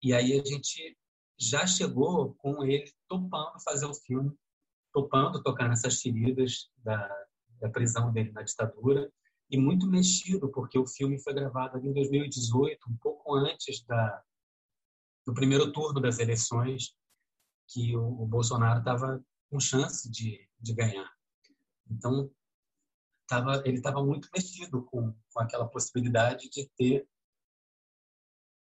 e 0.00 0.14
aí 0.14 0.40
a 0.40 0.44
gente 0.44 0.96
já 1.38 1.66
chegou 1.66 2.34
com 2.34 2.64
ele 2.64 2.92
topando 3.08 3.60
fazer 3.64 3.86
o 3.86 3.94
filme, 3.94 4.32
topando 4.92 5.42
tocar 5.42 5.68
nessas 5.68 6.00
feridas 6.00 6.70
da, 6.78 7.26
da 7.60 7.68
prisão 7.68 8.12
dele 8.12 8.30
na 8.30 8.42
ditadura 8.42 9.10
e 9.50 9.58
muito 9.58 9.88
mexido 9.88 10.48
porque 10.48 10.78
o 10.78 10.86
filme 10.86 11.20
foi 11.20 11.34
gravado 11.34 11.78
em 11.78 11.92
2018, 11.92 12.88
um 12.88 12.96
pouco 12.98 13.34
antes 13.34 13.84
da, 13.84 14.22
do 15.26 15.34
primeiro 15.34 15.72
turno 15.72 16.00
das 16.00 16.20
eleições, 16.20 16.94
que 17.68 17.96
o, 17.96 18.22
o 18.22 18.26
Bolsonaro 18.26 18.78
estava 18.78 19.20
com 19.50 19.58
chance 19.58 20.08
de, 20.08 20.48
de 20.60 20.72
ganhar. 20.72 21.10
Então, 21.90 22.30
tava, 23.26 23.62
ele 23.66 23.78
estava 23.78 24.02
muito 24.02 24.28
mexido 24.32 24.84
com, 24.84 25.12
com 25.32 25.40
aquela 25.40 25.68
possibilidade 25.68 26.48
de 26.48 26.68
ter 26.76 27.08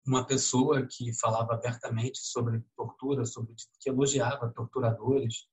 uma 0.04 0.26
pessoa 0.26 0.84
que 0.84 1.12
falava 1.14 1.54
abertamente 1.54 2.18
sobre 2.18 2.60
tortura, 2.76 3.24
sobre 3.24 3.54
que 3.80 3.88
elogiava 3.88 4.52
torturadores 4.52 5.46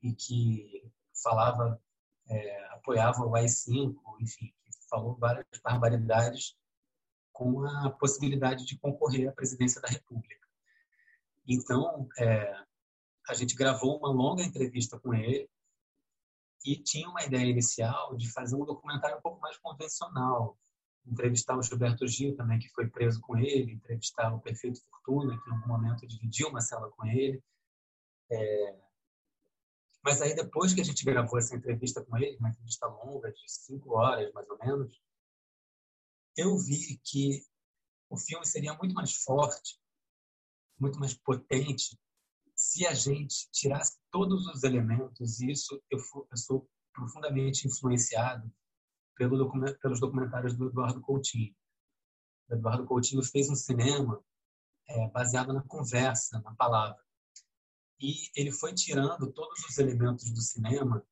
e 0.00 0.14
que 0.14 0.88
falava, 1.22 1.82
é, 2.28 2.66
apoiava 2.74 3.26
o 3.26 3.34
AI-5, 3.34 3.96
enfim, 4.20 4.54
falou 4.88 5.16
várias 5.16 5.46
barbaridades 5.62 6.56
com 7.32 7.64
a 7.64 7.90
possibilidade 7.90 8.64
de 8.64 8.78
concorrer 8.78 9.28
à 9.28 9.32
presidência 9.32 9.80
da 9.80 9.88
República. 9.88 10.46
Então, 11.46 12.08
é, 12.18 12.64
a 13.28 13.34
gente 13.34 13.54
gravou 13.54 13.98
uma 13.98 14.10
longa 14.10 14.42
entrevista 14.42 14.98
com 14.98 15.14
ele 15.14 15.48
e 16.64 16.76
tinha 16.76 17.08
uma 17.08 17.22
ideia 17.22 17.48
inicial 17.48 18.16
de 18.16 18.30
fazer 18.30 18.56
um 18.56 18.64
documentário 18.64 19.18
um 19.18 19.22
pouco 19.22 19.40
mais 19.40 19.56
convencional, 19.58 20.58
entrevistar 21.06 21.56
o 21.56 21.62
Gilberto 21.62 22.06
Gil 22.06 22.36
também, 22.36 22.58
que 22.58 22.68
foi 22.70 22.88
preso 22.88 23.20
com 23.20 23.36
ele, 23.36 23.72
entrevistar 23.72 24.34
o 24.34 24.40
Perfeito 24.40 24.80
Fortuna, 24.84 25.40
que 25.40 25.50
em 25.50 25.54
algum 25.54 25.68
momento 25.68 26.06
dividiu 26.06 26.48
uma 26.48 26.60
cela 26.60 26.90
com 26.90 27.06
ele. 27.06 27.42
É... 28.30 28.80
Mas 30.02 30.20
aí 30.20 30.34
depois 30.34 30.74
que 30.74 30.80
a 30.80 30.84
gente 30.84 31.04
gravou 31.04 31.38
essa 31.38 31.56
entrevista 31.56 32.04
com 32.04 32.16
ele, 32.16 32.36
uma 32.38 32.50
entrevista 32.50 32.86
longa 32.86 33.32
de 33.32 33.42
cinco 33.46 33.96
horas 33.96 34.32
mais 34.32 34.48
ou 34.48 34.58
menos, 34.58 35.00
eu 36.36 36.56
vi 36.58 37.00
que 37.04 37.42
o 38.08 38.16
filme 38.16 38.46
seria 38.46 38.74
muito 38.74 38.94
mais 38.94 39.12
forte, 39.12 39.78
muito 40.78 40.98
mais 40.98 41.14
potente 41.14 41.98
se 42.60 42.86
a 42.86 42.92
gente 42.92 43.50
tirasse 43.50 43.98
todos 44.10 44.46
os 44.46 44.62
elementos, 44.64 45.40
e 45.40 45.50
isso 45.50 45.82
eu, 45.90 45.98
eu 46.30 46.36
sou 46.36 46.68
profundamente 46.92 47.66
influenciado 47.66 48.52
pelo 49.16 49.38
document, 49.38 49.78
pelos 49.80 49.98
documentários 49.98 50.54
do 50.58 50.68
Eduardo 50.68 51.00
Coutinho. 51.00 51.54
O 52.50 52.54
Eduardo 52.54 52.84
Coutinho 52.84 53.22
fez 53.22 53.48
um 53.48 53.54
cinema 53.54 54.22
é, 54.90 55.08
baseado 55.08 55.54
na 55.54 55.62
conversa, 55.62 56.38
na 56.40 56.54
palavra. 56.54 57.02
E 57.98 58.28
ele 58.36 58.52
foi 58.52 58.74
tirando 58.74 59.32
todos 59.32 59.64
os 59.64 59.78
elementos 59.78 60.30
do 60.30 60.42
cinema 60.42 61.02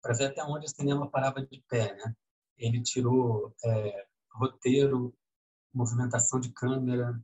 para 0.00 0.14
ver 0.14 0.26
até 0.26 0.44
onde 0.44 0.66
o 0.66 0.70
cinema 0.70 1.10
parava 1.10 1.44
de 1.44 1.60
pé. 1.68 1.96
Né? 1.96 2.14
Ele 2.56 2.80
tirou 2.80 3.52
é, 3.64 4.06
roteiro, 4.34 5.12
movimentação 5.74 6.38
de 6.38 6.52
câmera, 6.52 7.20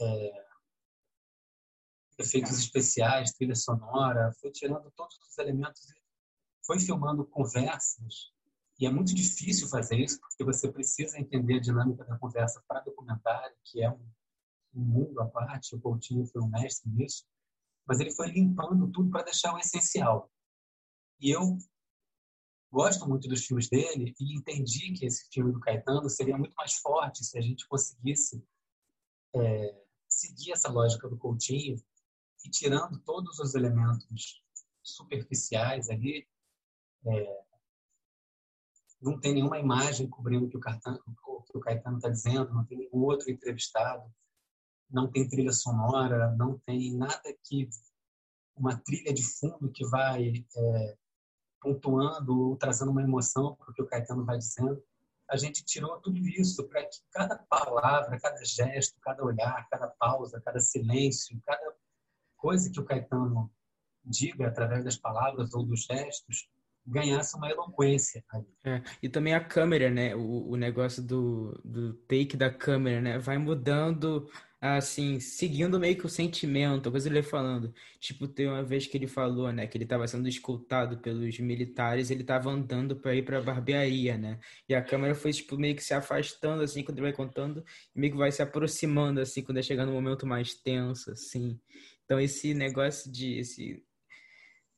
é, 0.00 0.49
efeitos 2.20 2.58
especiais, 2.58 3.32
trilha 3.32 3.54
sonora, 3.54 4.32
foi 4.40 4.50
tirando 4.50 4.90
todos 4.92 5.16
os 5.18 5.38
elementos, 5.38 5.82
foi 6.64 6.78
filmando 6.78 7.24
conversas. 7.24 8.32
E 8.78 8.86
é 8.86 8.90
muito 8.90 9.14
difícil 9.14 9.68
fazer 9.68 9.98
isso, 9.98 10.18
porque 10.20 10.44
você 10.44 10.70
precisa 10.70 11.18
entender 11.18 11.56
a 11.56 11.60
dinâmica 11.60 12.04
da 12.04 12.16
conversa 12.18 12.62
para 12.66 12.80
documentário, 12.80 13.54
que 13.64 13.82
é 13.82 13.90
um, 13.90 14.10
um 14.74 14.80
mundo 14.80 15.20
à 15.20 15.26
parte. 15.26 15.74
O 15.74 15.80
Coutinho 15.80 16.24
foi 16.26 16.40
um 16.40 16.48
mestre 16.48 16.90
nisso. 16.90 17.26
Mas 17.86 18.00
ele 18.00 18.10
foi 18.12 18.28
limpando 18.28 18.90
tudo 18.90 19.10
para 19.10 19.24
deixar 19.24 19.54
o 19.54 19.58
essencial. 19.58 20.30
E 21.20 21.30
eu 21.30 21.58
gosto 22.70 23.06
muito 23.06 23.28
dos 23.28 23.44
filmes 23.44 23.68
dele 23.68 24.14
e 24.18 24.34
entendi 24.36 24.92
que 24.92 25.04
esse 25.04 25.28
filme 25.30 25.52
do 25.52 25.60
Caetano 25.60 26.08
seria 26.08 26.38
muito 26.38 26.54
mais 26.54 26.74
forte 26.76 27.24
se 27.24 27.36
a 27.36 27.40
gente 27.40 27.66
conseguisse 27.66 28.42
é, 29.34 29.82
seguir 30.08 30.52
essa 30.52 30.70
lógica 30.70 31.08
do 31.08 31.18
Coutinho 31.18 31.76
e 32.44 32.50
tirando 32.50 32.98
todos 33.00 33.38
os 33.38 33.54
elementos 33.54 34.42
superficiais 34.82 35.90
ali, 35.90 36.26
é, 37.06 37.40
não 39.00 39.18
tem 39.18 39.34
nenhuma 39.34 39.58
imagem 39.58 40.08
cobrindo 40.08 40.46
o 40.46 40.50
que 40.50 40.56
o, 40.56 40.60
Caetano, 40.60 41.00
o 41.06 41.42
que 41.42 41.56
o 41.56 41.60
Caetano 41.60 41.96
está 41.96 42.08
dizendo, 42.08 42.52
não 42.52 42.64
tem 42.64 42.78
nenhum 42.78 43.04
outro 43.04 43.30
entrevistado, 43.30 44.12
não 44.90 45.10
tem 45.10 45.28
trilha 45.28 45.52
sonora, 45.52 46.34
não 46.36 46.58
tem 46.58 46.94
nada 46.94 47.34
que 47.44 47.68
uma 48.56 48.76
trilha 48.76 49.12
de 49.12 49.22
fundo 49.22 49.70
que 49.70 49.86
vai 49.86 50.44
é, 50.54 50.96
pontuando 51.60 52.48
ou 52.48 52.56
trazendo 52.56 52.90
uma 52.90 53.02
emoção 53.02 53.54
para 53.54 53.70
o 53.70 53.74
que 53.74 53.82
o 53.82 53.86
Caetano 53.86 54.24
vai 54.24 54.36
dizendo. 54.38 54.82
A 55.28 55.36
gente 55.36 55.64
tirou 55.64 56.00
tudo 56.00 56.18
isso 56.18 56.66
para 56.68 56.84
que 56.84 56.98
cada 57.12 57.38
palavra, 57.38 58.18
cada 58.20 58.44
gesto, 58.44 58.98
cada 59.00 59.24
olhar, 59.24 59.66
cada 59.70 59.88
pausa, 59.88 60.40
cada 60.40 60.60
silêncio, 60.60 61.40
cada 61.46 61.74
coisa 62.40 62.70
que 62.70 62.80
o 62.80 62.84
Caetano 62.84 63.50
diga 64.04 64.48
através 64.48 64.84
das 64.84 64.96
palavras 64.96 65.52
ou 65.54 65.64
dos 65.64 65.84
gestos 65.84 66.48
ganhasse 66.86 67.36
uma 67.36 67.50
eloquência. 67.50 68.24
É, 68.64 68.82
e 69.02 69.08
também 69.08 69.34
a 69.34 69.44
câmera, 69.44 69.90
né? 69.90 70.14
O, 70.14 70.50
o 70.50 70.56
negócio 70.56 71.02
do, 71.02 71.60
do 71.64 71.94
take 71.94 72.36
da 72.36 72.50
câmera, 72.50 73.00
né? 73.00 73.18
Vai 73.18 73.38
mudando, 73.38 74.28
assim, 74.60 75.20
seguindo 75.20 75.78
meio 75.78 75.96
que 75.96 76.06
o 76.06 76.08
sentimento, 76.08 76.88
a 76.88 76.92
coisa 76.92 77.08
ele 77.08 77.22
falando. 77.22 77.72
Tipo, 78.00 78.26
tem 78.26 78.48
uma 78.48 78.62
vez 78.62 78.86
que 78.86 78.96
ele 78.96 79.06
falou, 79.06 79.52
né? 79.52 79.66
Que 79.66 79.76
ele 79.76 79.84
estava 79.84 80.06
sendo 80.08 80.28
escoltado 80.28 80.98
pelos 80.98 81.38
militares, 81.38 82.10
ele 82.10 82.22
estava 82.22 82.50
andando 82.50 82.96
para 82.96 83.14
ir 83.14 83.24
para 83.24 83.38
a 83.38 83.42
barbearia, 83.42 84.16
né? 84.18 84.40
E 84.68 84.74
a 84.74 84.82
câmera 84.82 85.14
foi, 85.14 85.32
tipo, 85.32 85.56
meio 85.56 85.76
que 85.76 85.84
se 85.84 85.94
afastando, 85.94 86.62
assim, 86.62 86.82
quando 86.82 86.98
ele 86.98 87.06
vai 87.06 87.12
contando, 87.12 87.64
meio 87.94 88.12
que 88.12 88.18
vai 88.18 88.32
se 88.32 88.42
aproximando, 88.42 89.20
assim, 89.20 89.42
quando 89.42 89.58
é 89.58 89.62
chegando 89.62 89.88
no 89.88 89.94
momento 89.94 90.26
mais 90.26 90.54
tenso, 90.54 91.12
assim. 91.12 91.60
Então 92.10 92.18
esse 92.18 92.52
negócio 92.54 93.08
de 93.08 93.38
esse 93.38 93.86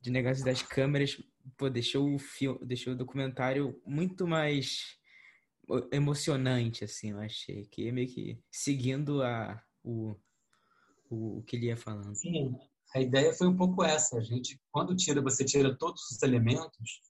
de 0.02 0.10
negócio 0.10 0.44
das 0.44 0.60
câmeras, 0.60 1.16
pô, 1.56 1.70
deixou 1.70 2.14
o 2.14 2.18
filme, 2.18 2.58
deixou 2.62 2.92
o 2.92 2.96
documentário 2.96 3.80
muito 3.86 4.26
mais 4.26 4.98
emocionante 5.90 6.84
assim, 6.84 7.12
eu 7.12 7.20
achei, 7.20 7.64
que 7.68 7.88
é 7.88 7.92
meio 7.92 8.06
que 8.06 8.38
seguindo 8.50 9.22
a 9.22 9.64
o, 9.82 10.14
o, 11.08 11.38
o 11.38 11.42
que 11.44 11.56
ele 11.56 11.68
ia 11.68 11.76
falando. 11.76 12.14
Sim, 12.14 12.54
a 12.94 13.00
ideia 13.00 13.32
foi 13.32 13.46
um 13.46 13.56
pouco 13.56 13.82
essa, 13.82 14.18
a 14.18 14.22
gente 14.22 14.60
quando 14.70 14.94
tira, 14.94 15.22
você 15.22 15.42
tira 15.42 15.74
todos 15.74 16.02
os 16.10 16.22
elementos, 16.22 17.00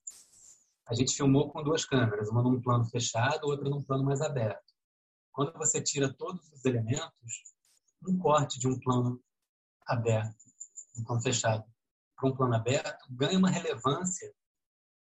a 0.87 0.95
gente 0.95 1.17
filmou 1.17 1.51
com 1.51 1.65
duas 1.65 1.85
câmeras, 1.85 2.29
uma 2.29 2.45
num 2.45 2.63
plano 2.63 2.85
fechado, 2.85 3.49
outra 3.49 3.69
num 3.69 3.83
plano 3.83 4.05
mais 4.05 4.21
aberto. 4.21 4.73
Quando 5.33 5.53
você 5.55 5.83
tira 5.83 6.15
todos 6.15 6.49
os 6.53 6.65
elementos, 6.65 7.43
um 8.07 8.17
corte 8.19 8.61
de 8.61 8.69
um 8.69 8.79
plano 8.79 9.21
aberto, 9.87 10.37
um 10.99 11.05
plano 11.05 11.23
fechado, 11.23 11.65
para 12.17 12.29
um 12.29 12.35
plano 12.35 12.55
aberto, 12.55 13.07
ganha 13.11 13.39
uma 13.39 13.51
relevância 13.51 14.33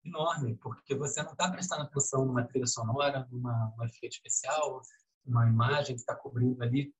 enorme, 0.04 0.56
porque 0.58 0.95
você 0.95 1.21
não 1.23 1.32
está 1.32 1.49
prestando 1.51 1.84
atenção 1.84 2.25
numa 2.25 2.45
trilha 2.45 2.67
sonora, 2.67 3.28
numa, 3.32 3.73
num 3.78 3.86
efeito 3.86 4.13
especial, 4.13 4.82
uma 5.25 5.47
imagem 5.47 5.95
que 5.95 6.01
está 6.01 6.15
cobrindo 6.15 6.63
ali. 6.63 6.93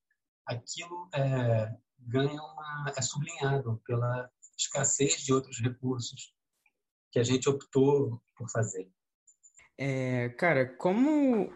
Aquilo 0.46 1.10
é, 1.14 1.74
ganha 2.00 2.42
uma, 2.42 2.94
é 2.96 3.02
sublinhado 3.02 3.82
pela 3.86 4.30
escassez 4.58 5.18
de 5.18 5.34
outros 5.34 5.60
recursos 5.60 6.34
que 7.12 7.20
a 7.20 7.24
gente 7.24 7.48
optou 7.48 8.22
por 8.36 8.50
fazer. 8.50 8.92
É, 9.78 10.30
cara, 10.30 10.76
como 10.78 11.54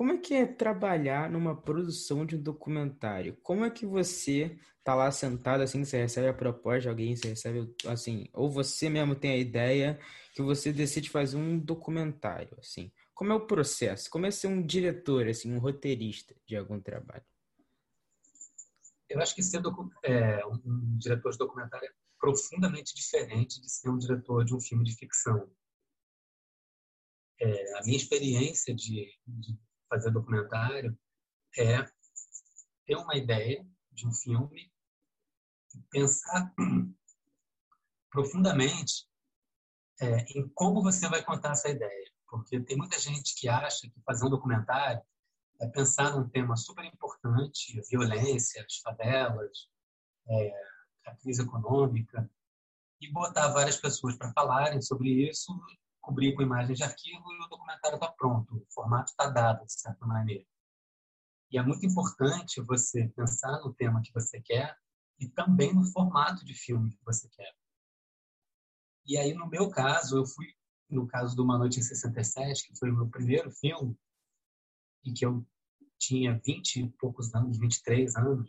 como 0.00 0.12
é 0.12 0.16
que 0.16 0.32
é 0.32 0.46
trabalhar 0.46 1.30
numa 1.30 1.54
produção 1.54 2.24
de 2.24 2.34
um 2.34 2.40
documentário? 2.42 3.36
Como 3.42 3.66
é 3.66 3.70
que 3.70 3.84
você 3.84 4.58
tá 4.82 4.94
lá 4.94 5.12
sentado 5.12 5.60
assim, 5.60 5.84
você 5.84 5.98
recebe 5.98 6.26
a 6.26 6.32
proposta 6.32 6.80
de 6.80 6.88
alguém, 6.88 7.14
você 7.14 7.28
recebe 7.28 7.70
assim, 7.86 8.26
ou 8.32 8.50
você 8.50 8.88
mesmo 8.88 9.14
tem 9.14 9.32
a 9.32 9.36
ideia 9.36 10.00
que 10.32 10.40
você 10.40 10.72
decide 10.72 11.10
fazer 11.10 11.36
um 11.36 11.58
documentário, 11.58 12.56
assim. 12.58 12.90
Como 13.12 13.30
é 13.30 13.34
o 13.34 13.46
processo? 13.46 14.08
Como 14.08 14.24
é 14.24 14.30
ser 14.30 14.46
um 14.46 14.64
diretor, 14.64 15.28
assim, 15.28 15.52
um 15.52 15.58
roteirista 15.58 16.34
de 16.46 16.56
algum 16.56 16.80
trabalho? 16.80 17.26
Eu 19.06 19.20
acho 19.20 19.34
que 19.34 19.42
ser 19.42 19.60
é, 20.02 20.46
um 20.46 20.96
diretor 20.96 21.32
de 21.32 21.36
documentário 21.36 21.86
é 21.86 21.92
profundamente 22.18 22.94
diferente 22.94 23.60
de 23.60 23.70
ser 23.70 23.90
um 23.90 23.98
diretor 23.98 24.46
de 24.46 24.54
um 24.54 24.60
filme 24.62 24.82
de 24.82 24.96
ficção. 24.96 25.46
É, 27.38 27.78
a 27.78 27.82
minha 27.84 27.98
experiência 27.98 28.74
de, 28.74 29.12
de 29.26 29.58
fazer 29.90 30.10
documentário 30.10 30.96
é 31.58 31.84
ter 32.86 32.96
uma 32.96 33.16
ideia 33.16 33.66
de 33.92 34.06
um 34.06 34.12
filme 34.12 34.72
e 35.74 35.82
pensar 35.90 36.54
profundamente 38.10 39.06
é, 40.00 40.20
em 40.38 40.48
como 40.50 40.82
você 40.82 41.08
vai 41.08 41.22
contar 41.22 41.50
essa 41.50 41.68
ideia. 41.68 42.10
Porque 42.28 42.60
tem 42.60 42.76
muita 42.76 42.98
gente 42.98 43.34
que 43.34 43.48
acha 43.48 43.90
que 43.90 44.00
fazer 44.06 44.24
um 44.24 44.30
documentário 44.30 45.02
é 45.60 45.66
pensar 45.66 46.16
num 46.16 46.28
tema 46.28 46.56
super 46.56 46.84
importante, 46.84 47.80
violência, 47.90 48.64
as 48.64 48.76
favelas, 48.78 49.68
é, 50.28 50.52
a 51.06 51.16
crise 51.16 51.42
econômica, 51.42 52.30
e 53.00 53.10
botar 53.10 53.48
várias 53.48 53.76
pessoas 53.76 54.16
para 54.16 54.32
falarem 54.32 54.80
sobre 54.80 55.28
isso, 55.28 55.52
cobrir 56.00 56.34
com 56.34 56.42
imagens 56.42 56.78
de 56.78 56.84
arquivo 56.84 57.32
e 57.32 57.44
o 57.44 57.48
documentário 57.48 57.96
está 57.96 58.10
pronto, 58.10 58.56
o 58.56 58.66
formato 58.72 59.10
está 59.10 59.28
dado, 59.28 59.64
de 59.64 59.72
certa 59.72 60.06
maneira. 60.06 60.44
E 61.50 61.58
é 61.58 61.62
muito 61.62 61.84
importante 61.84 62.60
você 62.60 63.08
pensar 63.08 63.60
no 63.60 63.74
tema 63.74 64.00
que 64.02 64.12
você 64.12 64.40
quer 64.40 64.76
e 65.18 65.28
também 65.28 65.74
no 65.74 65.84
formato 65.84 66.44
de 66.44 66.54
filme 66.54 66.90
que 66.90 67.04
você 67.04 67.28
quer. 67.28 67.52
E 69.06 69.18
aí, 69.18 69.34
no 69.34 69.48
meu 69.48 69.68
caso, 69.68 70.18
eu 70.18 70.26
fui, 70.26 70.46
no 70.88 71.06
caso 71.06 71.34
do 71.34 71.42
Uma 71.42 71.58
Noite 71.58 71.80
em 71.80 71.82
67, 71.82 72.68
que 72.68 72.78
foi 72.78 72.90
o 72.90 72.94
meu 72.94 73.08
primeiro 73.08 73.50
filme, 73.50 73.98
e 75.04 75.12
que 75.12 75.26
eu 75.26 75.44
tinha 75.98 76.40
20 76.44 76.76
e 76.76 76.88
poucos 76.90 77.34
anos, 77.34 77.58
23 77.58 78.16
anos, 78.16 78.48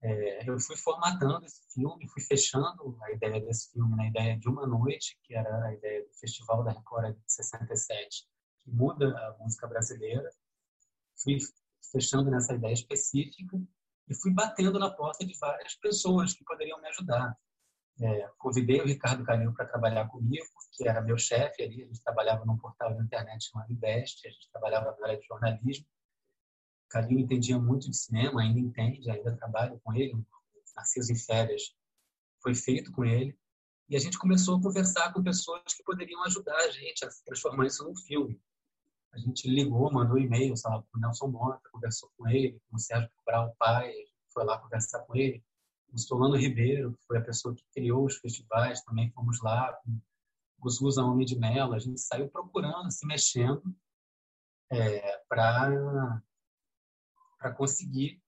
é, 0.00 0.48
eu 0.48 0.58
fui 0.60 0.76
formatando 0.76 1.44
esse 1.44 1.60
filme, 1.74 2.08
fui 2.08 2.22
fechando 2.22 2.96
a 3.02 3.12
ideia 3.12 3.40
desse 3.40 3.72
filme 3.72 3.96
na 3.96 4.06
ideia 4.06 4.38
de 4.38 4.48
Uma 4.48 4.66
Noite, 4.66 5.18
que 5.24 5.34
era 5.34 5.64
a 5.64 5.74
ideia 5.74 6.04
do 6.04 6.14
Festival 6.14 6.62
da 6.62 6.72
Record 6.72 7.16
de 7.16 7.32
67, 7.32 8.24
que 8.62 8.70
muda 8.70 9.08
a 9.08 9.36
música 9.42 9.66
brasileira. 9.66 10.30
Fui 11.22 11.38
fechando 11.90 12.30
nessa 12.30 12.54
ideia 12.54 12.72
específica 12.72 13.60
e 14.08 14.14
fui 14.14 14.32
batendo 14.32 14.78
na 14.78 14.90
porta 14.90 15.26
de 15.26 15.36
várias 15.38 15.74
pessoas 15.74 16.32
que 16.32 16.44
poderiam 16.44 16.80
me 16.80 16.88
ajudar. 16.88 17.36
É, 18.00 18.28
convidei 18.38 18.80
o 18.80 18.86
Ricardo 18.86 19.24
Calil 19.24 19.52
para 19.52 19.66
trabalhar 19.66 20.06
comigo, 20.06 20.46
que 20.72 20.88
era 20.88 21.02
meu 21.02 21.18
chefe 21.18 21.64
ali. 21.64 21.82
A 21.82 21.86
gente 21.86 22.02
trabalhava 22.02 22.44
num 22.44 22.56
portal 22.56 22.94
de 22.94 23.02
internet 23.02 23.50
chamado 23.50 23.72
Invest, 23.72 24.26
a 24.26 24.30
gente 24.30 24.48
trabalhava 24.52 24.96
na 25.00 25.06
área 25.08 25.18
de 25.18 25.26
jornalismo. 25.26 25.86
Calil 26.88 27.18
entendia 27.18 27.58
muito 27.58 27.90
de 27.90 27.96
cinema, 27.96 28.42
ainda 28.42 28.58
entende, 28.58 29.10
ainda 29.10 29.36
trabalho 29.36 29.80
com 29.84 29.94
ele. 29.94 30.14
Narciso 30.76 31.12
em 31.12 31.16
Férias 31.16 31.74
foi 32.42 32.54
feito 32.54 32.92
com 32.92 33.04
ele. 33.04 33.36
E 33.88 33.96
a 33.96 33.98
gente 33.98 34.18
começou 34.18 34.56
a 34.56 34.62
conversar 34.62 35.12
com 35.12 35.22
pessoas 35.22 35.62
que 35.74 35.82
poderiam 35.82 36.22
ajudar 36.24 36.56
a 36.56 36.70
gente 36.70 37.04
a 37.04 37.08
transformar 37.24 37.66
isso 37.66 37.84
num 37.84 37.96
filme. 37.96 38.40
A 39.12 39.18
gente 39.18 39.48
ligou, 39.48 39.90
mandou 39.90 40.18
e-mail, 40.18 40.54
para 40.62 40.84
o 40.94 41.00
Nelson 41.00 41.28
Mota, 41.28 41.68
conversou 41.72 42.10
com 42.16 42.28
ele, 42.28 42.60
com 42.68 42.76
o 42.76 42.78
Sérgio 42.78 43.10
Cabral, 43.16 43.54
pai, 43.58 43.92
foi 44.32 44.44
lá 44.44 44.58
conversar 44.58 45.00
com 45.00 45.16
ele 45.16 45.42
o 45.92 45.98
Solano 45.98 46.36
Ribeiro, 46.36 46.92
que 46.92 47.06
foi 47.06 47.18
a 47.18 47.24
pessoa 47.24 47.54
que 47.54 47.64
criou 47.72 48.04
os 48.04 48.16
festivais, 48.16 48.82
também 48.82 49.10
fomos 49.10 49.40
lá, 49.40 49.72
com 49.84 50.00
o 50.62 50.70
Zusa 50.70 51.02
Homem 51.02 51.26
de 51.26 51.38
Mello, 51.38 51.72
a 51.72 51.78
gente 51.78 52.00
saiu 52.00 52.28
procurando, 52.28 52.90
se 52.90 53.06
mexendo 53.06 53.62
é, 54.70 55.18
para 55.28 56.22
conseguir 57.54 58.20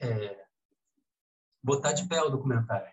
é, 0.00 0.46
botar 1.62 1.92
de 1.92 2.08
pé 2.08 2.22
o 2.22 2.30
documentário. 2.30 2.92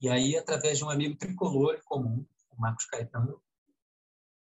E 0.00 0.08
aí, 0.08 0.36
através 0.36 0.78
de 0.78 0.84
um 0.84 0.90
amigo 0.90 1.16
tricolor 1.16 1.80
comum, 1.84 2.26
o 2.50 2.60
Marcos 2.60 2.84
Caetano, 2.86 3.40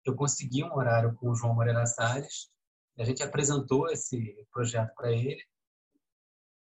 eu 0.05 0.15
consegui 0.15 0.65
um 0.65 0.75
horário 0.75 1.15
com 1.15 1.31
o 1.31 1.35
João 1.35 1.55
Moreira 1.55 1.87
Salles, 1.87 2.51
a 2.99 3.05
gente 3.05 3.23
apresentou 3.23 3.89
esse 3.89 4.47
projeto 4.51 4.93
para 4.95 5.13
ele, 5.13 5.43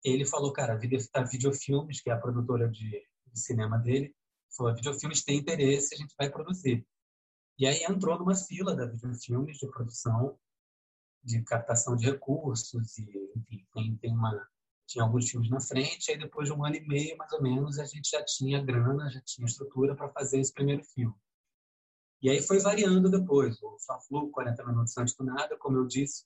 ele 0.03 0.25
falou, 0.25 0.53
cara, 0.53 0.73
a 1.13 1.23
Videofilmes, 1.23 2.01
que 2.01 2.09
é 2.09 2.13
a 2.13 2.19
produtora 2.19 2.69
de, 2.69 2.89
de 3.27 3.39
cinema 3.39 3.77
dele, 3.77 4.15
falou, 4.55 4.71
a 4.71 4.75
Videofilmes 4.75 5.23
tem 5.23 5.37
interesse, 5.37 5.95
a 5.95 5.97
gente 5.97 6.15
vai 6.17 6.29
produzir. 6.29 6.85
E 7.57 7.67
aí 7.67 7.83
entrou 7.83 8.17
numa 8.17 8.35
fila 8.35 8.75
da 8.75 8.85
Videofilmes 8.85 9.57
de 9.57 9.67
produção, 9.67 10.39
de 11.23 11.41
captação 11.43 11.95
de 11.95 12.09
recursos, 12.09 12.97
e, 12.97 13.31
enfim, 13.35 13.65
tem, 13.73 13.95
tem 13.97 14.13
uma, 14.13 14.47
tinha 14.87 15.03
alguns 15.03 15.29
filmes 15.29 15.49
na 15.49 15.61
frente, 15.61 16.11
aí 16.11 16.17
depois 16.17 16.47
de 16.47 16.53
um 16.53 16.65
ano 16.65 16.75
e 16.75 16.87
meio, 16.87 17.17
mais 17.17 17.31
ou 17.33 17.41
menos, 17.41 17.79
a 17.79 17.85
gente 17.85 18.09
já 18.09 18.23
tinha 18.23 18.63
grana, 18.63 19.09
já 19.09 19.21
tinha 19.21 19.45
estrutura 19.45 19.95
para 19.95 20.09
fazer 20.09 20.39
esse 20.39 20.53
primeiro 20.53 20.83
filme. 20.83 21.15
E 22.21 22.29
aí 22.29 22.41
foi 22.41 22.59
variando 22.59 23.09
depois. 23.09 23.61
O 23.63 23.79
Fla-Flu, 23.79 24.29
40 24.29 24.63
Minutos 24.65 24.95
Antes 24.97 25.15
do 25.15 25.23
Nada, 25.23 25.57
como 25.57 25.77
eu 25.77 25.87
disse, 25.87 26.25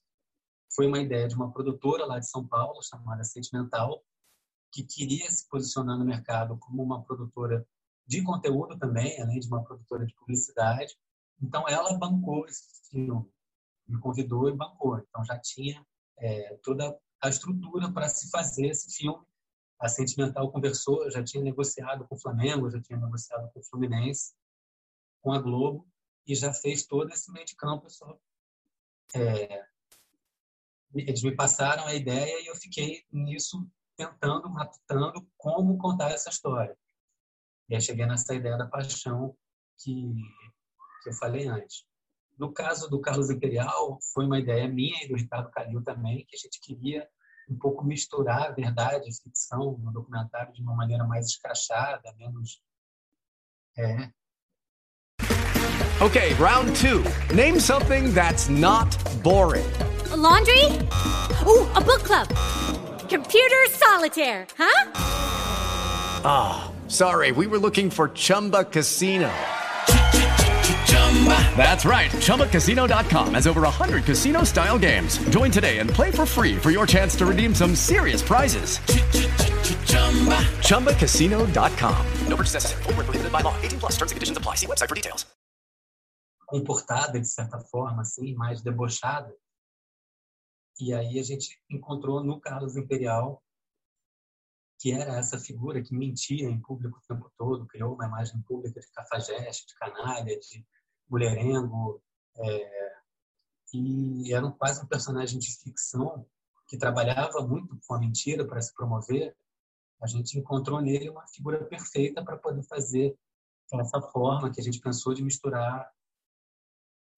foi 0.74 0.88
uma 0.88 1.00
ideia 1.00 1.28
de 1.28 1.36
uma 1.36 1.52
produtora 1.52 2.06
lá 2.06 2.20
de 2.20 2.30
São 2.30 2.46
Paulo, 2.46 2.82
chamada 2.84 3.24
Sentimental, 3.24 4.04
que 4.72 4.84
queria 4.84 5.30
se 5.32 5.48
posicionar 5.48 5.98
no 5.98 6.04
mercado 6.04 6.58
como 6.58 6.84
uma 6.84 7.02
produtora 7.02 7.66
de 8.06 8.22
conteúdo 8.24 8.78
também, 8.78 9.22
além 9.22 9.40
de 9.40 9.48
uma 9.48 9.64
produtora 9.64 10.06
de 10.06 10.14
publicidade. 10.16 10.94
Então, 11.42 11.68
ela 11.68 11.98
bancou 11.98 12.46
esse 12.46 12.90
filme, 12.90 13.26
me 13.88 14.00
convidou 14.00 14.50
e 14.50 14.56
bancou. 14.56 15.00
Então, 15.00 15.24
já 15.24 15.40
tinha 15.40 15.86
é, 16.18 16.58
toda 16.64 16.98
a 17.22 17.30
estrutura 17.30 17.92
para 17.92 18.10
se 18.10 18.30
fazer 18.30 18.68
esse 18.68 18.96
filme. 18.96 19.24
A 19.80 19.90
Sentimental 19.90 20.52
conversou, 20.52 21.10
já 21.12 21.24
tinha 21.24 21.44
negociado 21.44 22.08
com 22.08 22.16
o 22.16 22.20
Flamengo, 22.20 22.70
já 22.70 22.82
tinha 22.82 22.98
negociado 22.98 23.52
com 23.52 23.60
o 23.60 23.64
Fluminense, 23.64 24.34
com 25.22 25.34
a 25.34 25.40
Globo, 25.40 25.86
e 26.26 26.34
já 26.34 26.54
fez 26.54 26.86
todo 26.86 27.12
esse 27.12 27.32
meio 27.32 27.46
de 27.46 27.56
campo. 27.56 27.90
Só, 27.90 28.18
é, 29.14 29.66
eles 30.94 31.24
me 31.24 31.36
passaram 31.36 31.86
a 31.86 31.94
ideia 31.94 32.42
e 32.42 32.48
eu 32.48 32.56
fiquei 32.56 33.04
nisso 33.12 33.68
tentando, 33.98 34.50
matutando 34.50 35.28
como 35.38 35.78
contar 35.78 36.12
essa 36.12 36.30
história. 36.30 36.78
E 37.70 37.76
aí 37.76 37.82
cheguei 37.82 38.06
nessa 38.06 38.34
ideia 38.34 38.58
da 38.58 38.68
paixão 38.68 39.36
que, 39.78 40.14
que 41.04 41.10
eu 41.10 41.14
falei 41.14 41.48
antes. 41.48 41.86
No 42.38 42.52
caso 42.52 42.90
do 42.90 43.00
Carlos 43.00 43.30
Imperial, 43.30 43.98
foi 44.14 44.26
uma 44.26 44.40
ideia 44.40 44.68
minha 44.68 45.04
e 45.04 45.08
do 45.08 45.16
Ricardo 45.16 45.50
Calil 45.52 45.82
também, 45.82 46.26
que 46.28 46.36
a 46.36 46.40
gente 46.40 46.60
queria 46.60 47.08
um 47.50 47.58
pouco 47.58 47.86
misturar 47.86 48.48
a 48.48 48.52
verdade 48.52 49.10
e 49.10 49.14
ficção 49.14 49.78
no 49.82 49.92
documentário 49.92 50.52
de 50.54 50.62
uma 50.62 50.76
maneira 50.76 51.06
mais 51.06 51.28
escrachada, 51.28 52.14
menos... 52.18 52.60
É. 53.78 54.10
Okay, 56.02 56.34
round 56.34 56.76
two. 56.76 57.04
Name 57.34 57.60
something 57.60 58.14
that's 58.14 58.50
not 58.50 58.98
boring. 59.22 59.66
A 60.12 60.16
laundry? 60.16 60.66
Ooh, 61.46 61.70
a 61.74 61.82
book 61.82 62.04
club. 62.04 62.28
Computer 63.10 63.66
solitaire, 63.70 64.46
huh? 64.58 64.92
Ah, 66.24 66.68
oh, 66.68 66.90
sorry, 66.90 67.32
we 67.32 67.48
were 67.48 67.60
looking 67.60 67.90
for 67.90 68.10
Chumba 68.10 68.66
Casino. 68.66 69.32
That's 71.58 71.86
right. 71.86 72.12
ChumbaCasino.com 72.12 73.34
has 73.34 73.48
over 73.48 73.62
100 73.62 74.04
casino 74.04 74.44
style 74.44 74.78
games. 74.78 75.18
Join 75.30 75.50
today 75.50 75.80
and 75.80 75.90
play 75.90 76.12
for 76.12 76.26
free 76.26 76.56
for 76.56 76.72
your 76.72 76.86
chance 76.86 77.16
to 77.16 77.26
redeem 77.26 77.56
some 77.56 77.74
serious 77.76 78.22
prizes. 78.22 78.80
ChumbaCasino.com. 80.60 82.06
No 82.28 82.36
purchase 82.36 82.54
necessary. 82.54 82.84
Full 82.84 82.94
prohibited 82.94 83.32
by 83.32 83.42
law. 83.42 83.56
18 83.64 83.80
plus 83.80 83.94
terms 83.94 84.12
and 84.12 84.18
conditions 84.18 84.38
apply. 84.38 84.56
See 84.56 84.68
website 84.68 84.90
for 84.90 84.96
details. 84.96 85.26
Comportada, 86.48 87.20
de 87.20 87.28
certa 87.28 87.60
forma, 87.60 88.04
assim, 88.04 88.36
mais 88.36 88.62
debochada. 88.62 89.34
E 90.80 90.94
aí 90.94 91.18
a 91.18 91.24
gente 91.24 91.58
encontrou 91.70 92.24
no 92.24 92.40
Carlos 92.40 92.76
Imperial, 92.76 93.42
que 94.80 94.92
era 94.92 95.18
essa 95.18 95.40
figura 95.40 95.82
que 95.82 95.96
mentia 95.96 96.50
em 96.50 96.62
público 96.62 97.00
o 97.00 97.08
tempo 97.08 97.32
todo, 97.38 97.66
criou 97.66 97.96
uma 97.96 98.06
imagem 98.06 98.42
pública 98.42 98.80
de 98.80 98.92
cafajeste, 98.92 99.68
de 99.68 99.76
canalha, 99.76 100.38
de 100.38 100.66
mulherengo, 101.10 102.02
é, 102.38 102.96
e 103.74 104.34
era 104.34 104.50
quase 104.52 104.82
um 104.82 104.88
personagem 104.88 105.40
de 105.40 105.52
ficção 105.58 106.26
que 106.68 106.78
trabalhava 106.78 107.46
muito 107.46 107.78
com 107.86 107.94
a 107.94 108.00
mentira 108.00 108.46
para 108.46 108.62
se 108.62 108.74
promover. 108.74 109.36
A 110.02 110.08
gente 110.08 110.38
encontrou 110.38 110.82
nele 110.82 111.10
uma 111.10 111.28
figura 111.28 111.64
perfeita 111.66 112.24
para 112.24 112.38
poder 112.38 112.64
fazer 112.64 113.18
essa 113.74 114.02
forma 114.02 114.52
que 114.52 114.62
a 114.62 114.64
gente 114.64 114.80
pensou 114.80 115.14
de 115.14 115.24
misturar 115.24 115.92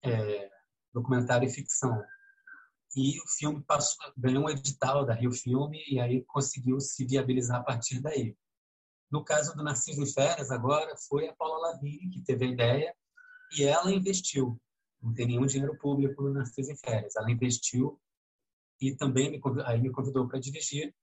é, 0.03 0.49
documentário 0.93 1.47
e 1.47 1.51
ficção. 1.51 2.03
E 2.95 3.19
o 3.21 3.27
filme 3.27 3.61
passou, 3.63 4.11
ganhou 4.17 4.45
um 4.45 4.49
edital 4.49 5.05
da 5.05 5.13
Rio 5.13 5.31
Filme 5.31 5.83
e 5.87 5.99
aí 5.99 6.23
conseguiu 6.25 6.79
se 6.79 7.05
viabilizar 7.05 7.59
a 7.59 7.63
partir 7.63 7.99
daí. 7.99 8.35
No 9.11 9.23
caso 9.23 9.55
do 9.55 9.63
Narciso 9.63 10.01
em 10.01 10.11
Férias, 10.11 10.51
agora, 10.51 10.95
foi 11.07 11.27
a 11.27 11.35
Paula 11.35 11.69
Lavigne 11.69 12.09
que 12.09 12.23
teve 12.23 12.45
a 12.45 12.49
ideia 12.49 12.95
e 13.55 13.63
ela 13.63 13.91
investiu. 13.91 14.59
Não 15.01 15.13
tem 15.13 15.27
nenhum 15.27 15.45
dinheiro 15.45 15.77
público 15.77 16.21
no 16.23 16.33
Narciso 16.33 16.71
em 16.71 16.77
Férias. 16.77 17.15
Ela 17.15 17.31
investiu 17.31 17.99
e 18.81 18.95
também 18.95 19.31
me 19.31 19.39
convidou, 19.39 19.67
aí 19.67 19.81
me 19.81 19.91
convidou 19.91 20.27
para 20.27 20.39
dirigir 20.39 20.93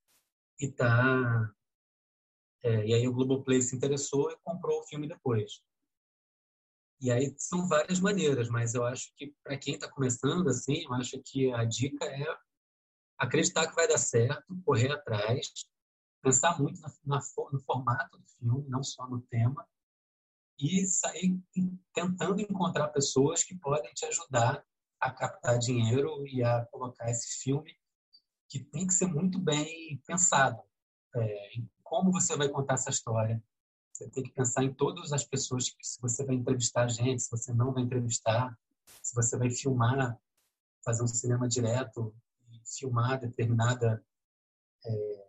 e 0.60 0.70
tá 0.70 1.52
é, 2.62 2.86
e 2.86 2.94
aí 2.94 3.06
o 3.06 3.12
Globoplay 3.12 3.60
se 3.60 3.76
interessou 3.76 4.30
e 4.30 4.38
comprou 4.42 4.80
o 4.80 4.86
filme 4.86 5.06
depois. 5.06 5.60
E 6.98 7.10
aí 7.10 7.34
são 7.36 7.68
várias 7.68 8.00
maneiras, 8.00 8.48
mas 8.48 8.74
eu 8.74 8.84
acho 8.84 9.12
que 9.16 9.34
para 9.42 9.58
quem 9.58 9.74
está 9.74 9.90
começando 9.90 10.48
assim, 10.48 10.84
eu 10.84 10.94
acho 10.94 11.20
que 11.22 11.52
a 11.52 11.64
dica 11.64 12.06
é 12.06 12.24
acreditar 13.18 13.68
que 13.68 13.74
vai 13.74 13.86
dar 13.86 13.98
certo, 13.98 14.56
correr 14.64 14.90
atrás, 14.90 15.52
pensar 16.22 16.58
muito 16.58 16.80
na, 16.80 16.88
na, 17.04 17.20
no 17.52 17.60
formato 17.60 18.16
do 18.16 18.26
filme, 18.38 18.68
não 18.68 18.82
só 18.82 19.06
no 19.06 19.20
tema, 19.20 19.68
e 20.58 20.86
sair 20.86 21.38
tentando 21.92 22.40
encontrar 22.40 22.88
pessoas 22.88 23.42
que 23.42 23.56
podem 23.56 23.92
te 23.92 24.04
ajudar 24.06 24.64
a 25.00 25.10
captar 25.10 25.58
dinheiro 25.58 26.26
e 26.26 26.42
a 26.42 26.64
colocar 26.66 27.10
esse 27.10 27.42
filme 27.42 27.76
que 28.48 28.60
tem 28.60 28.86
que 28.86 28.94
ser 28.94 29.06
muito 29.06 29.38
bem 29.38 30.00
pensado 30.06 30.62
é, 31.16 31.58
em 31.58 31.68
como 31.82 32.10
você 32.10 32.36
vai 32.36 32.48
contar 32.48 32.74
essa 32.74 32.90
história, 32.90 33.42
você 33.92 34.08
tem 34.10 34.24
que 34.24 34.32
pensar 34.32 34.64
em 34.64 34.74
todas 34.74 35.12
as 35.12 35.24
pessoas 35.24 35.68
que 35.68 35.84
se 35.86 36.00
você 36.00 36.24
vai 36.24 36.34
entrevistar 36.34 36.88
gente, 36.88 37.22
se 37.22 37.30
você 37.30 37.52
não 37.52 37.72
vai 37.72 37.82
entrevistar, 37.82 38.58
se 39.02 39.14
você 39.14 39.36
vai 39.36 39.50
filmar, 39.50 40.18
fazer 40.84 41.02
um 41.02 41.08
cinema 41.08 41.46
direto 41.46 42.14
filmar 42.66 43.20
determinada 43.20 44.02
é, 44.86 45.26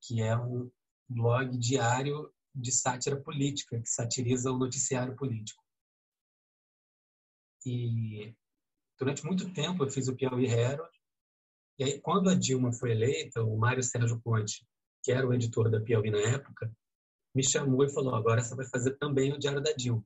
que 0.00 0.20
é 0.20 0.36
um 0.36 0.68
blog 1.08 1.56
diário 1.56 2.34
de 2.52 2.72
sátira 2.72 3.20
política, 3.20 3.80
que 3.80 3.88
satiriza 3.88 4.50
o 4.50 4.58
noticiário 4.58 5.14
político. 5.14 5.62
E 7.64 8.34
durante 8.98 9.24
muito 9.24 9.54
tempo 9.54 9.84
eu 9.84 9.90
fiz 9.90 10.08
o 10.08 10.16
Piauí 10.16 10.46
Herald, 10.46 10.90
e 11.78 11.84
aí 11.84 12.00
quando 12.00 12.28
a 12.28 12.34
Dilma 12.34 12.72
foi 12.72 12.90
eleita, 12.90 13.44
o 13.44 13.56
Mário 13.56 13.82
Sérgio 13.82 14.20
Conte, 14.20 14.66
que 15.02 15.12
era 15.12 15.26
o 15.26 15.34
editor 15.34 15.70
da 15.70 15.80
Piauí 15.80 16.10
na 16.10 16.20
época, 16.20 16.70
me 17.34 17.42
chamou 17.42 17.84
e 17.84 17.92
falou: 17.92 18.14
agora 18.14 18.42
você 18.42 18.54
vai 18.54 18.66
fazer 18.66 18.96
também 18.98 19.32
o 19.32 19.38
Diário 19.38 19.62
da 19.62 19.72
Dilma. 19.72 20.04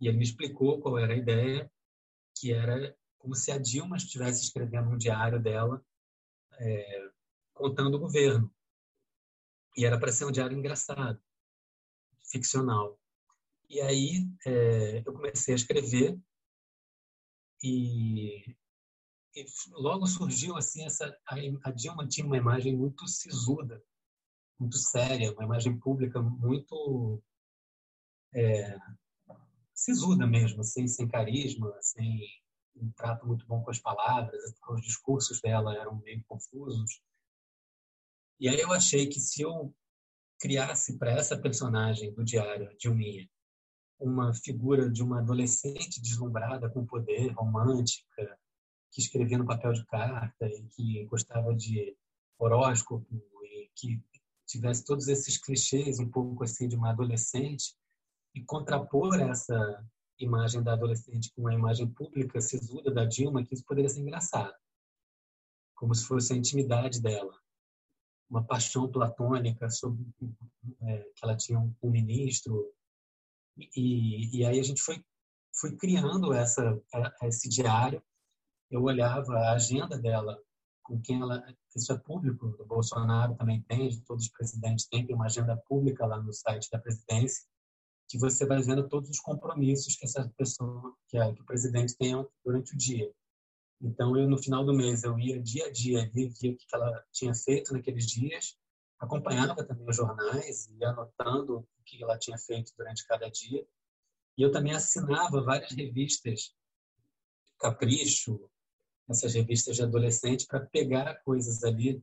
E 0.00 0.08
ele 0.08 0.18
me 0.18 0.24
explicou 0.24 0.80
qual 0.80 0.98
era 0.98 1.12
a 1.12 1.16
ideia, 1.16 1.70
que 2.36 2.52
era 2.52 2.96
como 3.18 3.34
se 3.34 3.50
a 3.50 3.58
Dilma 3.58 3.96
estivesse 3.96 4.42
escrevendo 4.42 4.90
um 4.90 4.96
diário 4.96 5.40
dela, 5.40 5.84
é, 6.58 7.10
contando 7.52 7.96
o 7.96 8.00
governo. 8.00 8.52
E 9.76 9.84
era 9.84 9.98
para 9.98 10.12
ser 10.12 10.24
um 10.24 10.32
diário 10.32 10.56
engraçado, 10.56 11.20
ficcional. 12.30 12.98
E 13.68 13.80
aí 13.80 14.28
é, 14.46 15.02
eu 15.04 15.12
comecei 15.12 15.54
a 15.54 15.56
escrever 15.56 16.18
e, 17.62 18.56
logo 19.72 20.06
surgiu 20.06 20.56
assim 20.56 20.84
essa 20.84 21.16
a, 21.26 21.70
Dilma 21.70 22.06
tinha 22.06 22.26
uma 22.26 22.36
imagem 22.36 22.76
muito 22.76 23.06
sisuda, 23.06 23.82
muito 24.58 24.76
séria, 24.76 25.32
uma 25.32 25.44
imagem 25.44 25.78
pública 25.78 26.20
muito 26.20 27.22
é, 28.34 28.78
sisuda 29.74 30.26
mesmo, 30.26 30.60
assim, 30.60 30.86
sem 30.88 31.08
carisma, 31.08 31.72
sem 31.80 32.26
um 32.76 32.90
trato 32.92 33.26
muito 33.26 33.46
bom 33.46 33.62
com 33.62 33.70
as 33.70 33.78
palavras, 33.78 34.54
os 34.70 34.82
discursos 34.82 35.40
dela 35.40 35.74
eram 35.76 35.96
meio 36.00 36.22
confusos. 36.24 37.00
E 38.40 38.48
aí 38.48 38.60
eu 38.60 38.72
achei 38.72 39.08
que 39.08 39.20
se 39.20 39.42
eu 39.42 39.74
criasse 40.40 40.96
para 40.96 41.10
essa 41.10 41.36
personagem 41.36 42.12
do 42.12 42.24
diário 42.24 42.76
de 42.76 42.88
Uminha 42.88 43.28
uma 43.98 44.32
figura 44.32 44.88
de 44.88 45.02
uma 45.02 45.18
adolescente 45.18 46.00
deslumbrada 46.00 46.70
com 46.70 46.86
poder, 46.86 47.32
romântica, 47.32 48.37
que 48.90 49.00
escrevia 49.00 49.38
no 49.38 49.46
papel 49.46 49.72
de 49.72 49.84
carta 49.86 50.46
e 50.46 50.62
que 50.68 51.04
gostava 51.06 51.54
de 51.54 51.96
horóscopo 52.38 53.06
e 53.44 53.70
que 53.74 54.02
tivesse 54.46 54.84
todos 54.84 55.08
esses 55.08 55.36
clichês 55.36 55.98
um 55.98 56.08
pouco 56.10 56.44
assim 56.44 56.68
de 56.68 56.76
uma 56.76 56.90
adolescente 56.90 57.76
e 58.34 58.42
contrapor 58.44 59.20
essa 59.20 59.84
imagem 60.18 60.62
da 60.62 60.72
adolescente 60.72 61.30
com 61.32 61.42
uma 61.42 61.54
imagem 61.54 61.88
pública 61.88 62.40
sisuda 62.40 62.90
da 62.90 63.04
Dilma, 63.04 63.44
que 63.44 63.54
isso 63.54 63.64
poderia 63.64 63.88
ser 63.88 64.00
engraçado. 64.00 64.54
Como 65.74 65.94
se 65.94 66.04
fosse 66.04 66.32
a 66.32 66.36
intimidade 66.36 67.00
dela 67.00 67.32
uma 68.28 68.44
paixão 68.44 68.90
platônica 68.90 69.70
sobre 69.70 70.06
é, 70.82 70.98
que 70.98 71.24
ela 71.24 71.36
tinha 71.36 71.58
um, 71.58 71.74
um 71.82 71.90
ministro 71.90 72.70
e, 73.56 74.38
e, 74.38 74.44
aí 74.44 74.60
a 74.60 74.62
gente 74.62 74.80
foi 74.80 75.02
foi 75.52 75.74
criando 75.76 76.32
essa 76.32 76.80
esse 77.22 77.48
diário 77.48 78.02
eu 78.70 78.82
olhava 78.82 79.32
a 79.34 79.52
agenda 79.52 79.98
dela 79.98 80.38
com 80.82 81.00
quem 81.00 81.20
ela 81.20 81.44
isso 81.76 81.92
é 81.92 81.98
público 81.98 82.46
o 82.58 82.64
Bolsonaro 82.64 83.34
também 83.36 83.62
tem 83.62 83.88
todos 84.02 84.24
os 84.24 84.30
presidentes 84.30 84.86
têm 84.86 85.06
tem 85.06 85.14
uma 85.14 85.26
agenda 85.26 85.56
pública 85.68 86.06
lá 86.06 86.20
no 86.20 86.32
site 86.32 86.70
da 86.70 86.78
presidência 86.78 87.44
que 88.08 88.18
você 88.18 88.46
vai 88.46 88.62
vendo 88.62 88.88
todos 88.88 89.10
os 89.10 89.20
compromissos 89.20 89.96
que 89.96 90.06
essa 90.06 90.28
pessoa 90.36 90.94
que, 91.08 91.18
que 91.34 91.42
o 91.42 91.46
presidente 91.46 91.96
tem 91.96 92.26
durante 92.44 92.74
o 92.74 92.76
dia 92.76 93.12
então, 93.80 94.16
eu 94.16 94.28
no 94.28 94.38
final 94.38 94.64
do 94.64 94.74
mês, 94.74 95.04
eu 95.04 95.18
ia 95.18 95.40
dia 95.40 95.66
a 95.66 95.70
dia, 95.70 96.10
via 96.12 96.28
o 96.28 96.34
que 96.34 96.56
ela 96.72 97.04
tinha 97.12 97.32
feito 97.32 97.72
naqueles 97.72 98.06
dias, 98.06 98.56
acompanhava 98.98 99.64
também 99.64 99.88
os 99.88 99.96
jornais, 99.96 100.68
ia 100.80 100.88
anotando 100.88 101.58
o 101.58 101.84
que 101.84 102.02
ela 102.02 102.18
tinha 102.18 102.36
feito 102.36 102.72
durante 102.76 103.06
cada 103.06 103.28
dia. 103.30 103.64
E 104.36 104.42
eu 104.42 104.50
também 104.50 104.74
assinava 104.74 105.42
várias 105.42 105.70
revistas, 105.72 106.54
Capricho, 107.60 108.50
essas 109.08 109.34
revistas 109.34 109.76
de 109.76 109.82
adolescente, 109.82 110.46
para 110.46 110.60
pegar 110.60 111.22
coisas 111.22 111.64
ali 111.64 112.02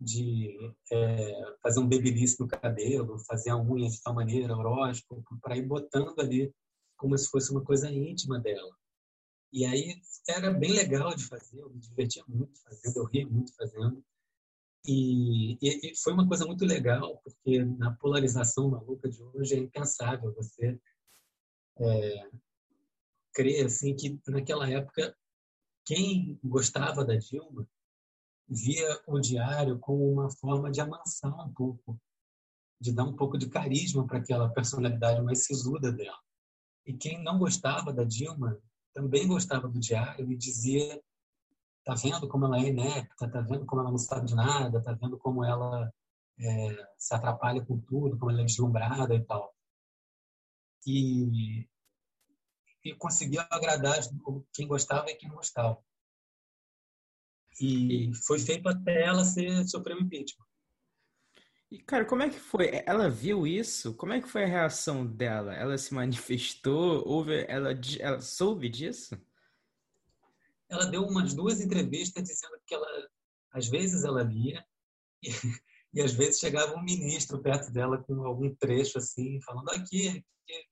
de 0.00 0.56
é, 0.90 1.56
fazer 1.62 1.80
um 1.80 1.88
babyliss 1.88 2.38
no 2.38 2.48
cabelo, 2.48 3.18
fazer 3.20 3.50
a 3.50 3.56
unha 3.56 3.88
de 3.88 4.00
tal 4.02 4.14
maneira, 4.14 4.56
horóscopo, 4.56 5.38
para 5.40 5.56
ir 5.56 5.66
botando 5.66 6.18
ali 6.18 6.52
como 6.96 7.16
se 7.16 7.28
fosse 7.28 7.50
uma 7.50 7.62
coisa 7.62 7.90
íntima 7.90 8.38
dela. 8.38 8.74
E 9.52 9.64
aí 9.64 9.94
era 10.28 10.52
bem 10.52 10.72
legal 10.72 11.14
de 11.14 11.24
fazer, 11.24 11.60
eu 11.60 11.70
me 11.70 11.78
divertia 11.78 12.24
muito 12.26 12.60
fazendo, 12.60 12.96
eu 12.96 13.04
ria 13.04 13.26
muito 13.26 13.54
fazendo. 13.54 14.04
E, 14.86 15.52
e, 15.62 15.90
e, 15.90 15.96
foi 15.96 16.12
uma 16.12 16.26
coisa 16.26 16.44
muito 16.44 16.64
legal, 16.64 17.18
porque 17.22 17.64
na 17.64 17.94
polarização 17.94 18.68
maluca 18.68 19.08
de 19.08 19.22
hoje 19.22 19.54
é 19.54 19.58
impensável 19.58 20.34
você 20.34 20.78
é, 21.78 22.30
crer 23.32 23.66
assim, 23.66 23.94
que 23.94 24.20
naquela 24.28 24.68
época 24.68 25.16
quem 25.84 26.38
gostava 26.42 27.04
da 27.04 27.16
Dilma 27.16 27.66
via 28.48 29.02
o 29.06 29.18
diário 29.20 29.78
como 29.78 30.10
uma 30.10 30.30
forma 30.30 30.70
de 30.70 30.80
amansar 30.80 31.46
um 31.46 31.52
pouco, 31.52 31.98
de 32.80 32.92
dar 32.92 33.04
um 33.04 33.14
pouco 33.14 33.38
de 33.38 33.48
carisma 33.48 34.06
para 34.06 34.18
aquela 34.18 34.48
personalidade 34.48 35.22
mais 35.22 35.44
sisuda 35.44 35.92
dela. 35.92 36.18
E 36.86 36.92
quem 36.92 37.22
não 37.22 37.38
gostava 37.38 37.92
da 37.92 38.04
Dilma 38.04 38.58
também 38.92 39.26
gostava 39.26 39.68
do 39.68 39.80
diário 39.80 40.30
e 40.30 40.36
dizia 40.36 41.02
tá 41.84 41.94
vendo 41.94 42.26
como 42.26 42.46
ela 42.46 42.58
é 42.58 42.68
inepta, 42.68 43.30
tá 43.30 43.40
vendo 43.42 43.66
como 43.66 43.82
ela 43.82 43.90
não 43.90 43.98
sabe 43.98 44.26
de 44.26 44.34
nada, 44.34 44.82
tá 44.82 44.92
vendo 44.94 45.18
como 45.18 45.44
ela 45.44 45.92
é, 46.38 46.88
se 46.98 47.14
atrapalha 47.14 47.64
com 47.64 47.78
tudo, 47.78 48.18
como 48.18 48.30
ela 48.30 48.40
é 48.40 48.44
deslumbrada 48.44 49.14
e 49.14 49.22
tal. 49.22 49.54
E, 50.86 51.68
e 52.84 52.94
conseguia 52.94 53.46
agradar 53.50 53.98
quem 54.52 54.66
gostava 54.66 55.10
e 55.10 55.14
quem 55.14 55.28
não 55.28 55.36
gostava. 55.36 55.78
E 57.60 58.12
foi 58.26 58.38
feito 58.38 58.68
até 58.68 59.04
ela 59.04 59.24
ser 59.24 59.64
sofrer 59.64 59.96
um 59.96 60.00
impeachment. 60.00 60.44
E, 61.70 61.78
cara, 61.78 62.04
como 62.04 62.22
é 62.22 62.28
que 62.28 62.38
foi? 62.38 62.82
Ela 62.86 63.08
viu 63.08 63.46
isso? 63.46 63.94
Como 63.94 64.12
é 64.12 64.20
que 64.20 64.28
foi 64.28 64.44
a 64.44 64.48
reação 64.48 65.06
dela? 65.06 65.54
Ela 65.54 65.78
se 65.78 65.94
manifestou? 65.94 67.02
Houve, 67.06 67.44
ela, 67.48 67.70
ela 68.00 68.20
soube 68.20 68.68
disso? 68.68 69.18
ela 70.74 70.86
deu 70.86 71.02
umas 71.02 71.34
duas 71.34 71.60
entrevistas 71.60 72.24
dizendo 72.24 72.58
que 72.66 72.74
ela, 72.74 72.86
às 73.52 73.68
vezes 73.68 74.04
ela 74.04 74.22
lia 74.22 74.64
e, 75.22 75.28
e 75.94 76.00
às 76.00 76.12
vezes 76.12 76.40
chegava 76.40 76.74
um 76.74 76.82
ministro 76.82 77.40
perto 77.40 77.72
dela 77.72 78.02
com 78.02 78.24
algum 78.24 78.54
trecho 78.56 78.98
assim, 78.98 79.40
falando 79.42 79.70
aqui, 79.70 80.08
aqui 80.08 80.68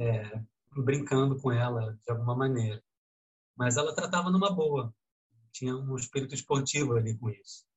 é, 0.00 0.44
brincando 0.76 1.36
com 1.40 1.52
ela 1.52 1.98
de 2.04 2.10
alguma 2.10 2.36
maneira. 2.36 2.82
Mas 3.56 3.76
ela 3.76 3.94
tratava 3.94 4.30
numa 4.30 4.50
boa, 4.54 4.94
tinha 5.52 5.76
um 5.76 5.96
espírito 5.96 6.34
esportivo 6.34 6.94
ali 6.94 7.16
com 7.18 7.28
isso. 7.30 7.68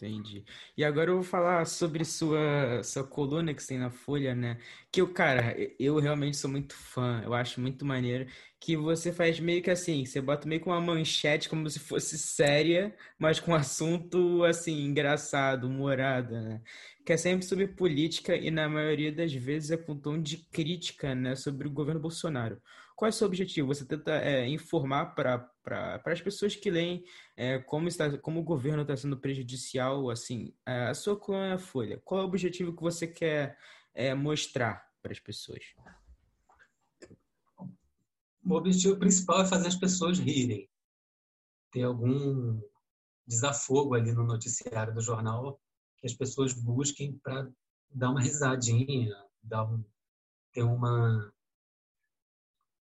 Entendi. 0.00 0.44
E 0.76 0.84
agora 0.84 1.10
eu 1.10 1.16
vou 1.16 1.24
falar 1.24 1.66
sobre 1.66 2.04
sua, 2.04 2.84
sua 2.84 3.02
coluna 3.02 3.52
que 3.52 3.66
tem 3.66 3.80
na 3.80 3.90
Folha, 3.90 4.32
né? 4.32 4.56
Que 4.92 5.00
eu, 5.00 5.12
cara, 5.12 5.56
eu 5.76 5.98
realmente 5.98 6.36
sou 6.36 6.48
muito 6.48 6.72
fã, 6.72 7.20
eu 7.24 7.34
acho 7.34 7.60
muito 7.60 7.84
maneiro 7.84 8.30
que 8.60 8.76
você 8.76 9.12
faz 9.12 9.40
meio 9.40 9.60
que 9.60 9.70
assim, 9.70 10.04
você 10.04 10.20
bota 10.20 10.46
meio 10.48 10.60
com 10.60 10.70
uma 10.70 10.80
manchete 10.80 11.48
como 11.48 11.68
se 11.68 11.80
fosse 11.80 12.16
séria, 12.16 12.96
mas 13.18 13.40
com 13.40 13.52
assunto 13.54 14.44
assim, 14.44 14.84
engraçado, 14.84 15.66
humorado, 15.66 16.32
né? 16.32 16.62
Que 17.08 17.14
é 17.14 17.16
sempre 17.16 17.46
sobre 17.46 17.66
política 17.66 18.36
e 18.36 18.50
na 18.50 18.68
maioria 18.68 19.10
das 19.10 19.32
vezes 19.32 19.70
é 19.70 19.78
com 19.78 19.98
tom 19.98 20.20
de 20.20 20.36
crítica, 20.52 21.14
né, 21.14 21.34
sobre 21.34 21.66
o 21.66 21.70
governo 21.70 21.98
Bolsonaro. 21.98 22.60
Qual 22.94 23.06
é 23.06 23.08
o 23.08 23.12
seu 23.14 23.26
objetivo? 23.26 23.68
Você 23.68 23.86
tenta 23.86 24.12
é, 24.18 24.46
informar 24.46 25.14
para 25.14 26.02
as 26.04 26.20
pessoas 26.20 26.54
que 26.54 26.70
leem 26.70 27.02
é, 27.34 27.60
como, 27.60 27.88
está, 27.88 28.18
como 28.18 28.40
o 28.40 28.44
governo 28.44 28.82
está 28.82 28.94
sendo 28.94 29.16
prejudicial, 29.16 30.10
assim, 30.10 30.52
é, 30.66 30.88
a 30.88 30.92
sua 30.92 31.18
coluna 31.18 31.56
Folha. 31.56 31.98
Qual 32.04 32.20
é 32.20 32.24
o 32.24 32.26
objetivo 32.26 32.76
que 32.76 32.82
você 32.82 33.06
quer 33.06 33.56
é, 33.94 34.12
mostrar 34.12 34.86
para 35.00 35.10
as 35.10 35.18
pessoas? 35.18 35.64
O 38.44 38.54
objetivo 38.54 38.98
principal 38.98 39.40
é 39.40 39.46
fazer 39.46 39.68
as 39.68 39.76
pessoas 39.76 40.18
rirem. 40.18 40.68
Ter 41.72 41.84
algum 41.84 42.60
desafogo 43.26 43.94
ali 43.94 44.12
no 44.12 44.24
noticiário 44.24 44.92
do 44.92 45.00
jornal 45.00 45.58
que 45.98 46.06
as 46.06 46.14
pessoas 46.14 46.52
busquem 46.52 47.18
para 47.18 47.50
dar 47.90 48.10
uma 48.10 48.20
risadinha, 48.20 49.14
dar 49.42 49.64
um, 49.64 49.84
ter 50.52 50.62
uma 50.62 51.32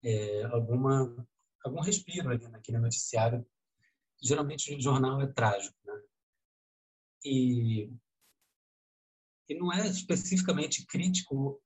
é, 0.02 0.44
alguma 0.44 1.26
algum 1.64 1.80
respiro 1.80 2.30
ali 2.30 2.48
naquele 2.48 2.78
noticiário. 2.78 3.46
Geralmente 4.22 4.74
o 4.74 4.80
jornal 4.80 5.20
é 5.20 5.26
trágico, 5.26 5.76
né? 5.84 6.02
E, 7.24 7.92
e 9.48 9.54
não 9.58 9.72
é 9.72 9.86
especificamente 9.86 10.86
crítico 10.86 11.62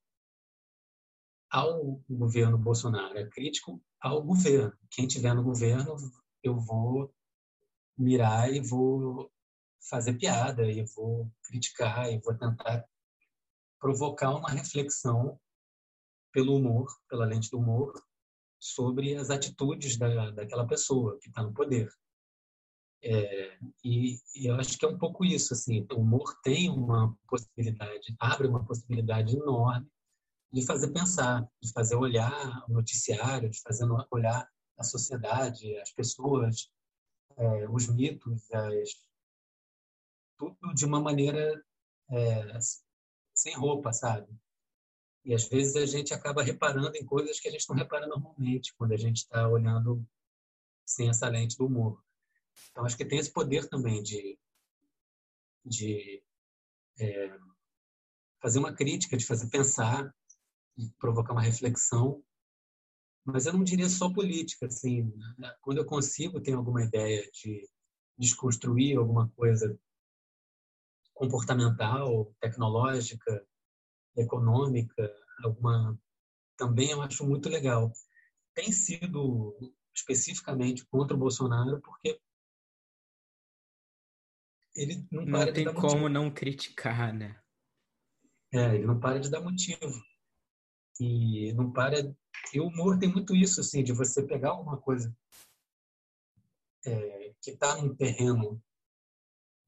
ao 1.50 2.02
governo 2.10 2.58
Bolsonaro, 2.58 3.16
é 3.16 3.28
crítico 3.28 3.80
ao 4.00 4.22
governo. 4.22 4.76
Quem 4.90 5.06
tiver 5.06 5.34
no 5.34 5.44
governo, 5.44 5.96
eu 6.42 6.58
vou 6.58 7.14
mirar 7.96 8.52
e 8.52 8.60
vou 8.60 9.32
fazer 9.88 10.14
piada, 10.14 10.70
e 10.70 10.84
vou 10.94 11.30
criticar, 11.42 12.10
e 12.10 12.18
vou 12.18 12.34
tentar 12.34 12.84
provocar 13.78 14.30
uma 14.30 14.50
reflexão 14.50 15.38
pelo 16.32 16.56
humor, 16.56 16.88
pela 17.08 17.26
lente 17.26 17.50
do 17.50 17.58
humor, 17.58 17.92
sobre 18.58 19.14
as 19.14 19.30
atitudes 19.30 19.96
da, 19.96 20.30
daquela 20.30 20.66
pessoa 20.66 21.18
que 21.20 21.28
está 21.28 21.42
no 21.42 21.52
poder. 21.52 21.88
É, 23.02 23.58
e, 23.84 24.18
e, 24.34 24.46
eu 24.46 24.54
acho 24.54 24.78
que 24.78 24.86
é 24.86 24.88
um 24.88 24.96
pouco 24.96 25.24
isso, 25.24 25.52
assim, 25.52 25.86
o 25.92 26.00
humor 26.00 26.34
tem 26.42 26.70
uma 26.70 27.14
possibilidade, 27.28 28.16
abre 28.18 28.46
uma 28.46 28.64
possibilidade 28.64 29.36
enorme 29.36 29.86
de 30.50 30.64
fazer 30.64 30.90
pensar, 30.92 31.46
de 31.62 31.70
fazer 31.72 31.96
olhar 31.96 32.64
o 32.66 32.72
noticiário, 32.72 33.50
de 33.50 33.60
fazer 33.60 33.86
olhar 34.10 34.48
a 34.78 34.82
sociedade, 34.82 35.76
as 35.78 35.92
pessoas, 35.92 36.70
é, 37.36 37.68
os 37.68 37.88
mitos, 37.88 38.50
as, 38.50 38.90
tudo 40.38 40.74
de 40.74 40.84
uma 40.84 41.00
maneira 41.00 41.64
é, 42.10 42.58
sem 43.34 43.54
roupa, 43.54 43.92
sabe? 43.92 44.28
E 45.24 45.34
às 45.34 45.48
vezes 45.48 45.74
a 45.76 45.86
gente 45.86 46.12
acaba 46.12 46.42
reparando 46.42 46.96
em 46.96 47.04
coisas 47.04 47.40
que 47.40 47.48
a 47.48 47.50
gente 47.50 47.68
não 47.68 47.76
repara 47.76 48.06
normalmente 48.06 48.74
quando 48.76 48.92
a 48.92 48.96
gente 48.96 49.18
está 49.18 49.48
olhando 49.48 50.06
sem 50.84 51.08
essa 51.08 51.28
lente 51.28 51.56
do 51.56 51.66
humor. 51.66 52.02
Então 52.70 52.84
acho 52.84 52.96
que 52.96 53.04
tem 53.04 53.18
esse 53.18 53.32
poder 53.32 53.68
também 53.68 54.02
de, 54.02 54.38
de 55.64 56.22
é, 57.00 57.38
fazer 58.40 58.58
uma 58.58 58.74
crítica, 58.74 59.16
de 59.16 59.24
fazer 59.24 59.48
pensar, 59.48 60.14
de 60.76 60.90
provocar 60.98 61.32
uma 61.32 61.42
reflexão. 61.42 62.22
Mas 63.24 63.46
eu 63.46 63.54
não 63.54 63.64
diria 63.64 63.88
só 63.88 64.12
política, 64.12 64.66
assim, 64.66 65.10
quando 65.62 65.78
eu 65.78 65.86
consigo 65.86 66.42
ter 66.42 66.52
alguma 66.52 66.84
ideia 66.84 67.26
de 67.32 67.66
desconstruir 68.18 68.98
alguma 68.98 69.30
coisa 69.30 69.78
comportamental, 71.14 72.34
tecnológica, 72.40 73.46
econômica, 74.16 75.14
alguma 75.42 75.98
também 76.56 76.90
eu 76.90 77.02
acho 77.02 77.26
muito 77.26 77.48
legal. 77.48 77.92
Tem 78.54 78.70
sido 78.70 79.56
especificamente 79.94 80.84
contra 80.86 81.16
o 81.16 81.18
Bolsonaro 81.18 81.80
porque 81.80 82.20
ele 84.76 85.06
não, 85.10 85.24
não 85.24 85.52
tem 85.52 85.64
como 85.66 85.82
motivo. 85.82 86.08
não 86.08 86.30
criticar, 86.30 87.12
né? 87.12 87.40
É, 88.52 88.74
ele 88.74 88.86
não 88.86 88.98
para 88.98 89.20
de 89.20 89.30
dar 89.30 89.40
motivo. 89.40 90.02
E 91.00 91.52
não 91.54 91.72
para. 91.72 92.14
E 92.52 92.60
o 92.60 92.66
humor 92.66 92.98
tem 92.98 93.08
muito 93.08 93.34
isso, 93.34 93.60
assim, 93.60 93.82
de 93.82 93.92
você 93.92 94.24
pegar 94.24 94.50
alguma 94.50 94.76
coisa 94.80 95.14
é, 96.86 97.34
que 97.40 97.52
está 97.52 97.80
num 97.80 97.94
terreno 97.94 98.62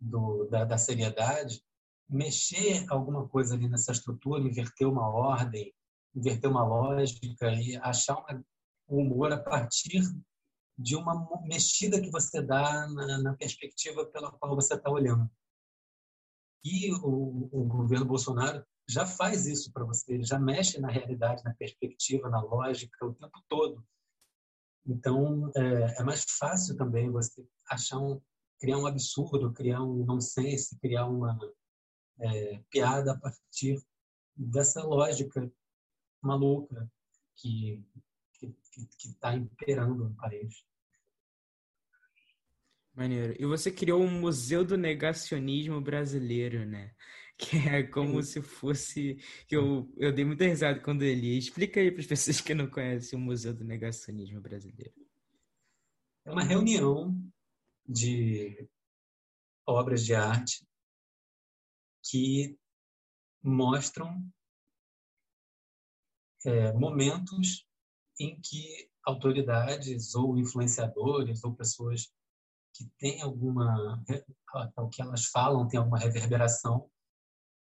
do, 0.00 0.44
da, 0.44 0.64
da 0.64 0.78
seriedade 0.78 1.62
mexer 2.08 2.86
alguma 2.88 3.28
coisa 3.28 3.54
ali 3.54 3.68
nessa 3.68 3.92
estrutura, 3.92 4.42
inverter 4.42 4.88
uma 4.88 5.08
ordem, 5.08 5.74
inverter 6.14 6.50
uma 6.50 6.64
lógica 6.64 7.52
e 7.52 7.76
achar 7.76 8.16
uma, 8.18 8.44
um 8.88 8.98
humor 9.00 9.32
a 9.32 9.38
partir 9.38 10.02
de 10.78 10.94
uma 10.94 11.28
mexida 11.42 12.00
que 12.00 12.10
você 12.10 12.40
dá 12.40 12.86
na, 12.88 13.18
na 13.18 13.34
perspectiva 13.34 14.06
pela 14.06 14.30
qual 14.30 14.54
você 14.54 14.74
está 14.74 14.90
olhando. 14.90 15.28
E 16.64 16.92
o, 16.94 17.48
o, 17.52 17.64
governo 17.64 18.04
Bolsonaro 18.04 18.64
já 18.88 19.06
faz 19.06 19.46
isso 19.46 19.72
para 19.72 19.84
você, 19.84 20.22
já 20.22 20.38
mexe 20.38 20.80
na 20.80 20.88
realidade, 20.88 21.42
na 21.44 21.54
perspectiva, 21.54 22.28
na 22.28 22.40
lógica 22.40 23.06
o 23.06 23.14
tempo 23.14 23.42
todo. 23.48 23.84
Então, 24.86 25.50
é, 25.56 26.00
é 26.00 26.02
mais 26.02 26.24
fácil 26.24 26.76
também 26.76 27.10
você 27.10 27.44
achar 27.68 27.98
um, 27.98 28.20
criar 28.58 28.78
um 28.78 28.86
absurdo, 28.86 29.52
criar 29.52 29.82
um 29.82 30.04
nonsense, 30.04 30.78
criar 30.80 31.06
uma, 31.06 31.38
é, 32.20 32.62
piada 32.70 33.12
a 33.12 33.18
partir 33.18 33.82
dessa 34.34 34.82
lógica 34.82 35.50
maluca 36.22 36.90
que 37.36 37.84
que 38.98 39.08
está 39.08 39.34
imperando 39.34 40.04
no 40.04 40.14
país. 40.14 40.64
Maneiro. 42.94 43.34
E 43.38 43.44
você 43.44 43.70
criou 43.70 44.02
um 44.02 44.10
Museu 44.10 44.64
do 44.64 44.76
Negacionismo 44.76 45.80
Brasileiro, 45.80 46.64
né? 46.64 46.94
Que 47.38 47.58
é 47.58 47.82
como 47.82 48.22
se 48.22 48.40
fosse. 48.40 49.18
Eu, 49.50 49.92
eu 49.98 50.10
dei 50.10 50.24
muita 50.24 50.46
risada 50.46 50.80
quando 50.80 51.02
eu 51.02 51.14
li. 51.14 51.36
Explica 51.36 51.78
aí 51.78 51.90
para 51.90 52.00
as 52.00 52.06
pessoas 52.08 52.40
que 52.40 52.54
não 52.54 52.66
conhecem 52.66 53.18
o 53.18 53.20
Museu 53.20 53.52
do 53.52 53.62
Negacionismo 53.62 54.40
Brasileiro. 54.40 54.94
É 56.24 56.32
uma 56.32 56.42
reunião 56.42 57.14
de 57.88 58.68
obras 59.66 60.04
de 60.04 60.14
arte 60.14 60.66
que 62.04 62.58
mostram 63.42 64.24
é, 66.44 66.72
momentos 66.72 67.66
em 68.18 68.40
que 68.40 68.90
autoridades 69.04 70.14
ou 70.14 70.38
influenciadores 70.38 71.42
ou 71.44 71.54
pessoas 71.54 72.12
que 72.74 72.88
têm 72.98 73.22
alguma 73.22 74.02
o 74.76 74.88
que 74.88 75.00
elas 75.00 75.26
falam 75.26 75.66
tem 75.68 75.78
alguma 75.78 75.98
reverberação 75.98 76.90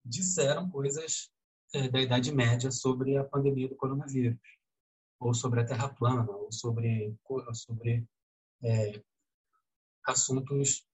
disseram 0.03 0.69
coisas 0.69 1.29
é, 1.73 1.89
da 1.89 2.01
Idade 2.01 2.31
Média 2.31 2.71
sobre 2.71 3.17
a 3.17 3.23
pandemia 3.23 3.67
do 3.67 3.75
coronavírus 3.75 4.39
ou 5.19 5.33
sobre 5.33 5.61
a 5.61 5.65
Terra 5.65 5.89
plana 5.89 6.29
ou 6.29 6.51
sobre 6.51 7.15
sobre 7.53 8.05
é, 8.63 9.03
assuntos 10.05 10.85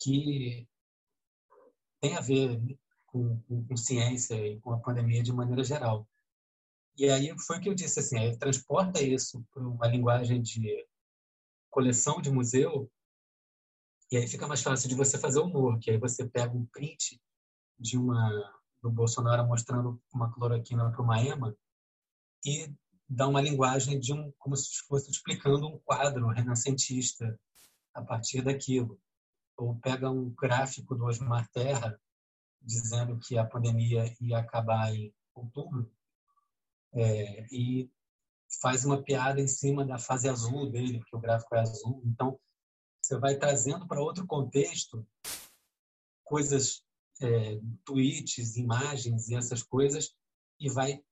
que 0.00 0.68
têm 2.00 2.16
a 2.16 2.20
ver 2.20 2.60
com, 3.06 3.40
com, 3.42 3.66
com, 3.66 3.76
ciência 3.76 4.34
e 4.34 4.60
com 4.60 4.72
a 4.72 4.80
pandemia 4.80 5.22
de 5.22 5.32
maneira 5.32 5.64
geral. 5.64 6.08
E 6.96 7.08
aí 7.10 7.34
foi 7.46 7.60
que 7.60 7.68
eu 7.68 7.74
disse 7.74 8.00
assim, 8.00 8.18
aí 8.18 8.38
transporta 8.38 9.02
isso 9.02 9.44
para 9.52 9.66
uma 9.66 9.86
linguagem 9.86 10.40
de 10.40 10.86
coleção 11.70 12.20
de 12.20 12.30
museu 12.30 12.90
e 14.10 14.16
aí 14.16 14.28
fica 14.28 14.46
mais 14.46 14.62
fácil 14.62 14.88
de 14.88 14.94
você 14.94 15.18
fazer 15.18 15.40
humor, 15.40 15.78
que 15.80 15.90
aí 15.90 15.98
você 15.98 16.28
pega 16.28 16.52
um 16.54 16.66
print 16.66 17.20
de 17.78 17.98
uma 17.98 18.30
do 18.82 18.90
Bolsonaro 18.90 19.46
mostrando 19.46 20.00
uma 20.12 20.32
cloroquina 20.32 20.90
para 20.90 21.02
uma 21.02 21.20
ema 21.20 21.56
e 22.44 22.72
dá 23.08 23.26
uma 23.26 23.40
linguagem 23.40 23.98
de 23.98 24.12
um 24.12 24.30
como 24.38 24.56
se 24.56 24.68
fosse 24.86 25.10
explicando 25.10 25.66
um 25.66 25.78
quadro 25.78 26.28
renascentista 26.28 27.38
a 27.94 28.02
partir 28.02 28.42
daquilo. 28.42 29.00
Ou 29.56 29.76
pega 29.76 30.10
um 30.10 30.30
gráfico 30.30 30.94
do 30.94 31.04
Osmar 31.04 31.48
Terra 31.50 31.98
dizendo 32.60 33.18
que 33.18 33.38
a 33.38 33.44
pandemia 33.44 34.14
ia 34.20 34.38
acabar 34.38 34.92
em 34.92 35.14
outubro 35.34 35.90
é, 36.94 37.46
e 37.52 37.90
faz 38.60 38.84
uma 38.84 39.02
piada 39.02 39.40
em 39.40 39.48
cima 39.48 39.84
da 39.84 39.98
fase 39.98 40.28
azul 40.28 40.70
dele, 40.70 41.02
que 41.04 41.16
o 41.16 41.20
gráfico 41.20 41.54
é 41.54 41.60
azul. 41.60 42.02
Então, 42.04 42.38
você 43.02 43.18
vai 43.18 43.36
trazendo 43.36 43.86
para 43.86 44.00
outro 44.00 44.26
contexto 44.26 45.06
coisas, 46.24 46.82
é, 47.20 47.60
tweets, 47.84 48.56
imagens 48.56 49.28
e 49.28 49.34
essas 49.34 49.62
coisas, 49.62 50.16
e 50.58 50.70
vai 50.70 51.02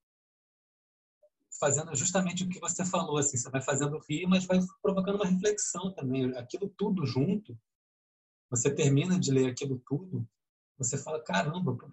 fazendo 1.62 1.94
justamente 1.94 2.42
o 2.42 2.48
que 2.48 2.58
você 2.58 2.84
falou, 2.84 3.18
assim, 3.18 3.36
você 3.36 3.48
vai 3.48 3.62
fazendo 3.62 3.96
rir, 4.10 4.26
mas 4.26 4.44
vai 4.44 4.58
provocando 4.82 5.14
uma 5.14 5.30
reflexão 5.30 5.94
também. 5.94 6.36
Aquilo 6.36 6.68
tudo 6.68 7.06
junto, 7.06 7.56
você 8.50 8.68
termina 8.74 9.16
de 9.16 9.30
ler 9.30 9.52
aquilo 9.52 9.80
tudo, 9.86 10.28
você 10.76 10.98
fala, 10.98 11.22
caramba, 11.22 11.76
por 11.76 11.88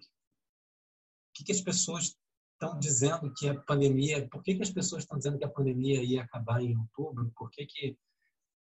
que, 1.32 1.44
que 1.44 1.52
as 1.52 1.60
pessoas 1.60 2.16
estão 2.54 2.76
dizendo 2.80 3.32
que 3.32 3.48
a 3.48 3.60
pandemia, 3.60 4.28
por 4.28 4.42
que, 4.42 4.56
que 4.56 4.62
as 4.62 4.70
pessoas 4.70 5.04
estão 5.04 5.16
dizendo 5.16 5.38
que 5.38 5.44
a 5.44 5.48
pandemia 5.48 6.02
ia 6.02 6.24
acabar 6.24 6.60
em 6.60 6.76
outubro? 6.76 7.30
Por 7.36 7.48
que, 7.48 7.64
que 7.64 7.96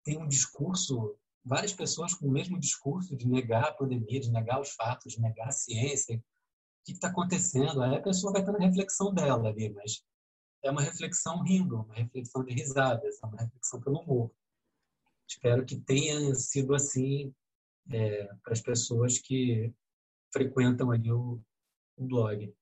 tem 0.03 0.19
um 0.19 0.27
discurso, 0.27 1.17
várias 1.45 1.73
pessoas 1.73 2.13
com 2.13 2.27
o 2.27 2.33
mesmo 2.33 2.59
discurso 2.59 3.17
de 3.17 3.29
negar 3.29 3.67
a 3.67 3.73
pandemia, 3.73 4.19
de 4.19 4.33
negar 4.33 4.61
os 4.61 4.71
fatos, 4.71 5.13
de 5.13 5.21
negar 5.21 5.47
a 5.47 5.53
ciência? 5.53 6.17
O 6.17 6.23
que 6.87 6.93
está 6.93 7.07
acontecendo? 7.07 7.83
Aí 7.83 7.95
a 7.95 8.03
pessoa 8.03 8.33
vai 8.33 8.43
estar 8.43 8.53
na 8.53 8.67
reflexão 8.67 9.15
dela 9.15 9.49
ali, 9.49 9.73
mas 9.73 10.03
é 10.63 10.71
uma 10.71 10.83
reflexão 10.83 11.43
rindo, 11.43 11.83
uma 11.83 11.95
reflexão 11.95 12.45
de 12.45 12.53
risadas, 12.53 13.23
é 13.23 13.27
uma 13.27 13.39
reflexão 13.39 13.81
pelo 13.81 14.01
humor. 14.01 14.31
Espero 15.27 15.65
que 15.65 15.79
tenha 15.79 16.35
sido 16.35 16.75
assim 16.75 17.35
é, 17.91 18.25
para 18.43 18.53
as 18.53 18.61
pessoas 18.61 19.19
que 19.19 19.73
frequentam 20.33 20.91
ali 20.91 21.13
o, 21.13 21.41
o 21.97 22.07
blog. 22.07 22.53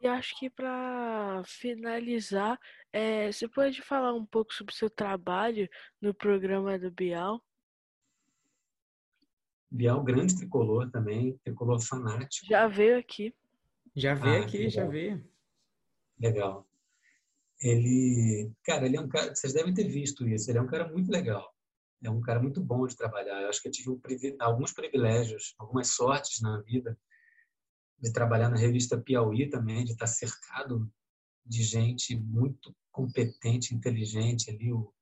E 0.00 0.06
acho 0.06 0.38
que 0.38 0.50
para 0.50 1.42
finalizar, 1.46 2.58
é, 2.92 3.32
você 3.32 3.48
pode 3.48 3.80
falar 3.80 4.12
um 4.12 4.26
pouco 4.26 4.52
sobre 4.52 4.72
o 4.72 4.76
seu 4.76 4.90
trabalho 4.90 5.68
no 6.00 6.12
programa 6.12 6.78
do 6.78 6.90
Bial? 6.90 7.42
Bial 9.70 10.02
grande 10.04 10.36
tricolor 10.36 10.90
também, 10.90 11.38
tricolor 11.38 11.80
fanático. 11.80 12.46
Já 12.46 12.68
veio 12.68 12.98
aqui. 12.98 13.34
Já 13.96 14.14
veio 14.14 14.42
ah, 14.42 14.46
aqui, 14.46 14.68
já 14.68 14.86
veio. 14.86 15.26
Legal. 16.18 16.66
Ele, 17.64 18.52
cara, 18.62 18.84
ele 18.84 18.98
é 18.98 19.00
um 19.00 19.08
cara, 19.08 19.34
vocês 19.34 19.54
devem 19.54 19.72
ter 19.72 19.88
visto 19.88 20.28
isso, 20.28 20.50
ele 20.50 20.58
é 20.58 20.60
um 20.60 20.66
cara 20.66 20.86
muito 20.92 21.10
legal. 21.10 21.50
É 22.02 22.10
um 22.10 22.20
cara 22.20 22.38
muito 22.38 22.60
bom 22.60 22.86
de 22.86 22.94
trabalhar. 22.94 23.40
Eu 23.40 23.48
acho 23.48 23.62
que 23.62 23.68
eu 23.68 23.72
tive 23.72 23.88
um, 23.88 23.98
alguns 24.38 24.70
privilégios, 24.74 25.54
algumas 25.58 25.88
sortes 25.88 26.42
na 26.42 26.60
vida 26.60 26.98
de 27.98 28.12
trabalhar 28.12 28.50
na 28.50 28.58
revista 28.58 29.00
Piauí 29.00 29.48
também, 29.48 29.82
de 29.82 29.92
estar 29.92 30.06
cercado 30.06 30.92
de 31.46 31.62
gente 31.62 32.14
muito 32.14 32.76
competente, 32.92 33.74
inteligente 33.74 34.50
ali, 34.50 34.70
o, 34.70 34.92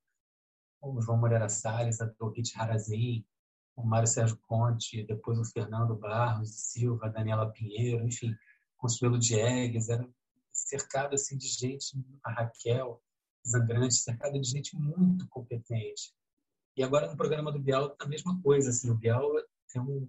o 0.80 1.00
João 1.00 1.18
Moreira 1.18 1.48
Salles, 1.48 2.00
a 2.00 2.04
Dorit 2.04 2.56
Harazin, 2.56 3.26
o 3.74 3.82
Mário 3.84 4.06
Sérgio 4.06 4.38
Conte, 4.46 5.04
depois 5.04 5.36
o 5.36 5.44
Fernando 5.44 5.96
Barros 5.96 6.70
Silva, 6.70 7.06
a 7.06 7.08
Daniela 7.08 7.50
Pinheiro, 7.50 8.06
enfim, 8.06 8.36
Consuelo 8.76 9.18
Diegues, 9.18 9.88
era 9.88 10.08
cercado 10.68 11.14
assim 11.14 11.36
de 11.36 11.48
gente, 11.48 11.96
a 12.24 12.32
Raquel 12.32 13.02
Zangrande, 13.46 13.94
cercado 13.94 14.40
de 14.40 14.48
gente 14.48 14.76
muito 14.76 15.26
competente. 15.28 16.14
E 16.76 16.82
agora 16.82 17.10
no 17.10 17.16
programa 17.16 17.52
do 17.52 17.58
Bial 17.58 17.94
a 17.98 18.06
mesma 18.06 18.40
coisa, 18.42 18.70
assim, 18.70 18.90
o 18.90 18.94
Bial 18.94 19.30
é 19.74 19.80
um 19.80 20.08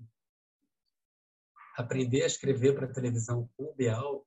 aprender 1.76 2.24
a 2.24 2.28
escrever 2.28 2.76
para 2.76 2.88
televisão 2.88 3.50
com 3.58 3.64
o 3.64 3.74
Bial 3.74 4.26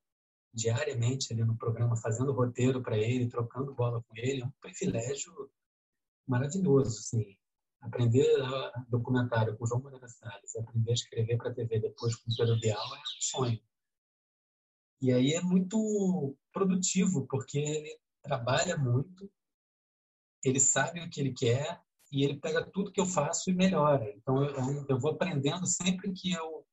diariamente 0.53 1.31
ali 1.31 1.43
no 1.43 1.55
programa, 1.55 1.95
fazendo 1.95 2.33
roteiro 2.33 2.81
para 2.81 2.97
ele, 2.97 3.29
trocando 3.29 3.75
bola 3.75 4.03
com 4.03 4.17
ele, 4.17 4.41
é 4.41 4.45
um 4.45 4.51
privilégio 4.59 5.49
maravilhoso, 6.27 6.99
assim. 6.99 7.37
Aprender 7.79 8.27
a 8.41 8.85
documentário 8.89 9.55
com 9.55 9.65
João 9.65 9.81
Moreira 9.81 10.07
Salles, 10.07 10.55
aprender 10.55 10.91
a 10.91 10.93
escrever 10.95 11.37
para 11.37 11.51
a 11.51 11.53
TV 11.53 11.79
depois 11.79 12.15
com 12.15 12.31
o 12.31 12.35
Pedro 12.35 12.59
Bial 12.59 12.95
é 12.95 12.99
um 12.99 13.21
sonho. 13.21 13.61
E 15.01 15.11
aí 15.11 15.33
é 15.33 15.41
muito 15.41 16.35
produtivo, 16.51 17.27
porque 17.27 17.59
ele 17.59 17.99
trabalha 18.21 18.77
muito, 18.77 19.31
ele 20.43 20.59
sabe 20.59 21.01
o 21.01 21.09
que 21.09 21.19
ele 21.19 21.33
quer 21.33 21.79
e 22.11 22.23
ele 22.23 22.39
pega 22.39 22.65
tudo 22.71 22.91
que 22.91 22.99
eu 22.99 23.05
faço 23.05 23.49
e 23.49 23.53
melhora. 23.53 24.09
Então 24.15 24.43
eu, 24.43 24.85
eu 24.89 24.99
vou 24.99 25.11
aprendendo 25.11 25.65
sempre 25.65 26.11
que 26.13 26.31
eu 26.31 26.65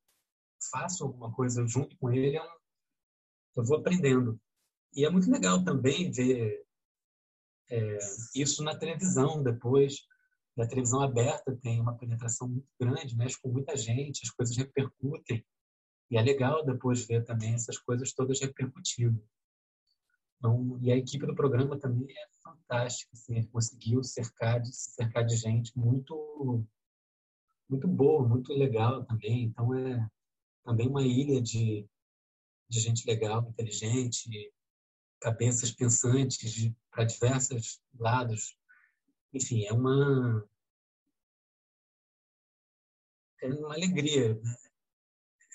faço 0.70 1.04
alguma 1.04 1.32
coisa 1.32 1.66
junto 1.66 1.96
com 1.98 2.10
ele, 2.10 2.38
eu, 2.38 2.44
eu 3.56 3.64
vou 3.64 3.78
aprendendo. 3.78 4.40
E 4.94 5.04
é 5.04 5.10
muito 5.10 5.30
legal 5.30 5.62
também 5.64 6.10
ver 6.10 6.64
é, 7.70 7.98
isso 8.34 8.62
na 8.62 8.76
televisão 8.76 9.42
depois. 9.42 10.06
A 10.56 10.66
televisão 10.66 11.02
aberta 11.02 11.56
tem 11.60 11.80
uma 11.80 11.98
penetração 11.98 12.48
muito 12.48 12.68
grande, 12.80 13.16
mexe 13.16 13.40
com 13.40 13.48
muita 13.48 13.76
gente, 13.76 14.22
as 14.22 14.30
coisas 14.30 14.56
repercutem. 14.56 15.44
E 16.10 16.16
é 16.16 16.22
legal 16.22 16.64
depois 16.64 17.06
ver 17.06 17.24
também 17.24 17.54
essas 17.54 17.78
coisas 17.78 18.12
todas 18.12 18.40
repercutindo. 18.40 19.22
Então, 20.38 20.78
e 20.82 20.92
a 20.92 20.96
equipe 20.96 21.26
do 21.26 21.34
programa 21.34 21.78
também 21.78 22.06
é 22.10 22.26
fantástica, 22.42 23.10
assim, 23.14 23.42
conseguiu 23.46 24.02
cercar 24.04 24.60
de, 24.60 24.74
cercar 24.74 25.24
de 25.24 25.36
gente 25.36 25.76
muito 25.76 26.64
muito 27.68 27.88
boa, 27.88 28.28
muito 28.28 28.52
legal 28.52 29.04
também. 29.04 29.44
Então 29.44 29.74
é 29.74 30.08
também 30.64 30.88
uma 30.88 31.02
ilha 31.02 31.40
de, 31.40 31.88
de 32.68 32.80
gente 32.80 33.06
legal, 33.06 33.46
inteligente, 33.48 34.52
cabeças 35.20 35.70
pensantes 35.72 36.72
para 36.90 37.04
diversos 37.04 37.80
lados. 37.98 38.56
Enfim, 39.32 39.64
é 39.64 39.72
uma 39.72 40.46
é 43.42 43.48
uma 43.48 43.74
alegria. 43.74 44.34
Né? 44.34 44.56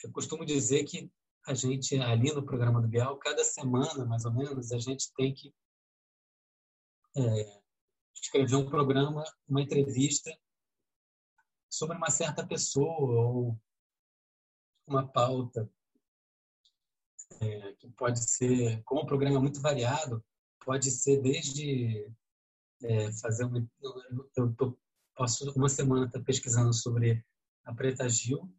Eu 0.03 0.11
costumo 0.11 0.45
dizer 0.45 0.83
que 0.85 1.11
a 1.45 1.53
gente, 1.53 1.95
ali 1.99 2.33
no 2.33 2.45
programa 2.45 2.81
do 2.81 2.87
Bial, 2.87 3.17
cada 3.17 3.43
semana, 3.43 4.05
mais 4.05 4.25
ou 4.25 4.33
menos, 4.33 4.71
a 4.71 4.77
gente 4.77 5.11
tem 5.13 5.33
que 5.33 5.53
é, 7.15 7.61
escrever 8.13 8.55
um 8.55 8.69
programa, 8.69 9.23
uma 9.47 9.61
entrevista 9.61 10.31
sobre 11.69 11.97
uma 11.97 12.09
certa 12.09 12.45
pessoa 12.45 13.25
ou 13.25 13.59
uma 14.87 15.07
pauta 15.07 15.69
é, 17.41 17.73
que 17.73 17.89
pode 17.91 18.19
ser, 18.29 18.83
como 18.83 19.01
o 19.01 19.05
programa 19.05 19.37
é 19.37 19.41
muito 19.41 19.61
variado, 19.61 20.23
pode 20.65 20.91
ser 20.91 21.21
desde 21.21 22.11
é, 22.83 23.11
fazer 23.13 23.45
um, 23.45 23.67
eu 24.35 24.49
estou 24.49 24.77
posso 25.19 25.51
uma 25.51 25.67
semana 25.67 26.05
estar 26.05 26.21
pesquisando 26.21 26.73
sobre 26.73 27.23
a 27.65 27.75
Preta 27.75 28.07
Gil, 28.07 28.49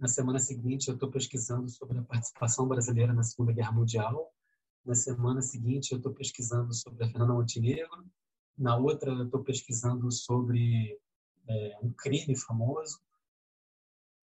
na 0.00 0.08
semana 0.08 0.38
seguinte 0.38 0.88
eu 0.88 0.94
estou 0.94 1.10
pesquisando 1.10 1.68
sobre 1.68 1.98
a 1.98 2.02
participação 2.02 2.66
brasileira 2.66 3.12
na 3.12 3.22
Segunda 3.22 3.52
Guerra 3.52 3.72
Mundial, 3.72 4.34
na 4.82 4.94
semana 4.94 5.42
seguinte 5.42 5.92
eu 5.92 5.98
estou 5.98 6.14
pesquisando 6.14 6.72
sobre 6.72 7.04
a 7.04 7.08
Fernanda 7.08 7.34
Montenegro, 7.34 8.10
na 8.56 8.76
outra 8.78 9.10
eu 9.10 9.26
estou 9.26 9.44
pesquisando 9.44 10.10
sobre 10.10 10.98
é, 11.46 11.78
um 11.82 11.92
crime 11.92 12.34
famoso. 12.34 12.98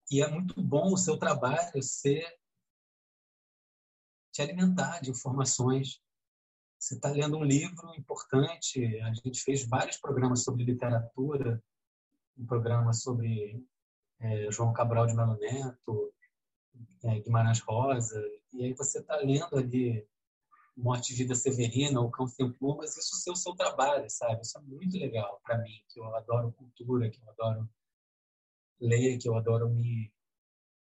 E 0.10 0.20
é 0.20 0.28
muito 0.28 0.60
bom 0.64 0.92
o 0.92 0.98
seu 0.98 1.16
trabalho 1.18 1.84
ser 1.84 2.26
te 4.32 4.42
alimentar 4.42 5.00
de 5.02 5.12
informações. 5.12 6.02
Você 6.80 6.96
está 6.96 7.10
lendo 7.10 7.38
um 7.38 7.44
livro 7.44 7.94
importante. 7.96 9.00
A 9.02 9.14
gente 9.14 9.42
fez 9.42 9.68
vários 9.68 9.98
programas 9.98 10.44
sobre 10.44 10.64
literatura, 10.64 11.62
um 12.38 12.46
programa 12.46 12.94
sobre 12.94 13.64
é, 14.20 14.52
João 14.52 14.74
Cabral 14.74 15.08
de 15.08 15.16
Melo 15.16 15.38
Neto, 15.38 16.14
é, 17.04 17.20
Guimarães 17.20 17.60
Rosa, 17.60 18.22
e 18.54 18.66
aí 18.66 18.74
você 18.74 19.00
está 19.00 19.18
lendo 19.18 19.56
ali 19.56 20.08
Morte 20.76 21.14
e 21.14 21.16
Vida 21.16 21.36
Severina, 21.36 22.00
O 22.02 22.12
Cão 22.12 22.28
Sem 22.28 22.52
Plumas, 22.52 22.96
isso 22.98 23.30
é 23.30 23.34
o 23.34 23.36
seu 23.36 23.56
trabalho, 23.56 24.10
sabe? 24.10 24.42
Isso 24.42 24.58
é 24.58 24.62
muito 24.62 24.98
legal 24.98 25.40
para 25.44 25.58
mim, 25.58 25.82
que 25.90 26.00
eu 26.00 26.16
adoro 26.16 26.52
cultura, 26.54 27.10
que 27.10 27.20
eu 27.22 27.30
adoro 27.30 27.70
ler, 28.80 29.18
que 29.18 29.28
eu 29.28 29.36
adoro 29.36 29.70
me 29.70 30.12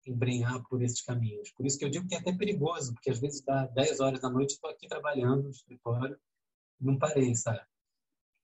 embrenhar 0.07 0.63
por 0.69 0.83
esses 0.83 1.03
caminhos. 1.03 1.51
Por 1.53 1.67
isso 1.67 1.79
que 1.79 1.85
eu 1.85 1.91
digo 1.91 2.09
que 2.09 2.15
é 2.15 2.19
até 2.19 2.33
perigoso, 2.33 2.95
porque 2.95 3.11
às 3.11 3.21
vezes 3.21 3.43
dá 3.43 3.67
10 3.67 4.01
horas 4.01 4.21
da 4.21 4.31
noite 4.31 4.53
estou 4.53 4.71
aqui 4.71 4.89
trabalhando 4.89 5.45
no 5.45 5.51
escritório 5.51 6.19
não 6.81 6.99
parei, 6.99 7.35
sabe? 7.35 7.61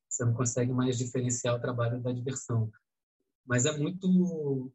Você 0.09 0.25
não 0.25 0.35
consegue 0.35 0.73
mais 0.73 0.99
diferenciar 0.99 1.55
o 1.55 1.61
trabalho 1.61 2.01
da 2.01 2.13
diversão. 2.13 2.71
Mas 3.47 3.67
é 3.67 3.77
muito 3.77 4.73